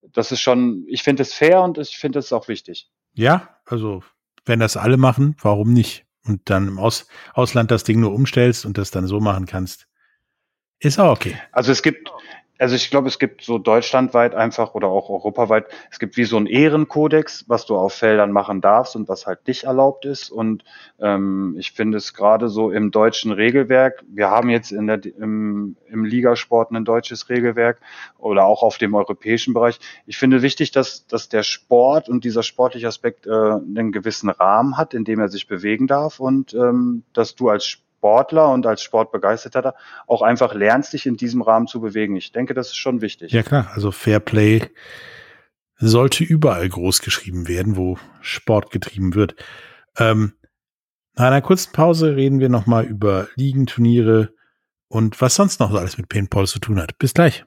Das 0.03 0.31
ist 0.31 0.43
schon, 0.43 0.85
ich 0.89 1.03
finde 1.03 1.23
es 1.23 1.33
fair 1.33 1.62
und 1.62 1.79
ich 1.79 1.97
finde 1.97 2.19
es 2.19 2.35
auch 2.35 2.49
wichtig. 2.49 2.91
Ja, 3.15 3.57
also 3.65 4.03
wenn 4.45 4.61
das 4.61 4.76
alle 4.76 4.97
machen, 4.97 5.36
warum 5.40 5.72
nicht? 5.72 6.07
Und 6.26 6.49
dann 6.49 6.68
im 6.68 6.78
Aus 6.78 7.07
Ausland 7.34 7.70
das 7.70 7.84
Ding 7.84 8.01
nur 8.01 8.12
umstellst 8.12 8.64
und 8.64 8.78
das 8.78 8.90
dann 8.90 9.07
so 9.07 9.20
machen 9.20 9.47
kannst, 9.47 9.86
ist 10.78 10.99
auch 10.99 11.12
okay. 11.12 11.38
Also 11.53 11.72
es 11.72 11.82
gibt, 11.82 12.11
also 12.59 12.77
ich 12.77 12.91
glaube, 12.91 13.09
es 13.09 13.19
gibt 13.19 13.43
so 13.43 13.59
deutschlandweit 13.59 14.35
einfach 14.35 14.75
oder 14.75 14.89
auch 14.89 15.11
europaweit, 15.11 15.67
es 15.91 15.99
gibt 15.99 16.17
wie 16.17 16.25
so 16.25 16.37
einen 16.37 16.47
Ehrenkodex, 16.47 17.45
was 17.49 17.67
du 17.67 17.77
auf 17.77 17.95
Feldern 17.95 18.31
machen 18.31 18.61
darfst 18.61 18.95
und 18.95 19.09
was 19.09 19.27
halt 19.27 19.47
nicht 19.49 19.65
erlaubt 19.65 20.05
ist. 20.05 20.31
Und 20.31 20.65
ähm, 21.01 21.57
ich 21.59 21.73
finde 21.73 21.99
es 21.99 22.15
gerade 22.15 22.49
so 22.49 22.71
im 22.71 22.93
deutschen 22.93 23.33
Regelwerk, 23.33 24.05
wir 24.07 24.31
haben 24.31 24.51
jetzt 24.51 24.71
in 24.71 24.87
der, 24.87 25.05
im, 25.05 25.77
im 25.89 26.05
Ligasport 26.05 26.71
ein 26.71 26.85
deutsches 26.85 27.29
Regelwerk 27.29 27.81
oder 28.19 28.45
auch 28.45 28.63
auf 28.63 28.79
dem 28.79 28.95
europäischen 28.95 29.53
Bereich. 29.53 29.81
Ich 30.07 30.17
finde 30.17 30.43
wichtig, 30.43 30.71
dass, 30.71 31.07
dass 31.07 31.29
der 31.29 31.43
Sport 31.43 32.09
und 32.09 32.25
dieser 32.25 32.45
sportliche 32.45 32.87
Aspekt 32.87 33.27
äh, 33.27 33.31
einen 33.31 33.91
gewissen 33.91 34.31
Rahmen 34.31 34.77
hat, 34.77 34.95
in 34.95 35.05
dem 35.05 35.19
er 35.19 35.29
sich 35.29 35.49
bewegen 35.49 35.89
darf 35.89 36.21
und 36.21 36.55
ähm, 36.55 37.03
dass 37.13 37.35
du 37.35 37.49
als 37.49 37.79
Sportler 38.05 38.53
und 38.53 38.67
als 38.67 38.83
Sportbegeisterter 38.83 39.75
auch 40.07 40.21
einfach 40.21 40.53
lernst, 40.53 40.93
dich 40.93 41.07
in 41.07 41.17
diesem 41.17 41.41
Rahmen 41.41 41.67
zu 41.67 41.81
bewegen. 41.81 42.17
Ich 42.17 42.33
denke, 42.33 42.53
das 42.53 42.67
ist 42.69 42.77
schon 42.77 43.01
wichtig. 43.01 43.33
Ja 43.33 43.43
klar, 43.43 43.71
also 43.73 43.93
Fair 43.93 44.21
Play 44.21 44.69
sollte 45.77 46.23
überall 46.23 46.69
groß 46.69 47.01
geschrieben 47.01 47.49
werden, 47.49 47.79
wo 47.79 47.97
Sport 48.21 48.71
getrieben 48.71 49.15
wird. 49.15 49.37
Ähm, 49.97 50.35
nach 51.15 51.29
einer 51.29 51.41
kurzen 51.41 51.73
Pause 51.73 52.15
reden 52.15 52.41
wir 52.41 52.51
nochmal 52.51 52.85
über 52.85 53.29
Ligenturniere 53.37 54.35
und 54.89 55.23
was 55.23 55.37
sonst 55.37 55.59
noch 55.61 55.73
alles 55.73 55.97
mit 55.97 56.11
Paintball 56.11 56.47
zu 56.47 56.59
tun 56.59 56.83
hat. 56.83 56.99
Bis 56.99 57.15
gleich. 57.15 57.47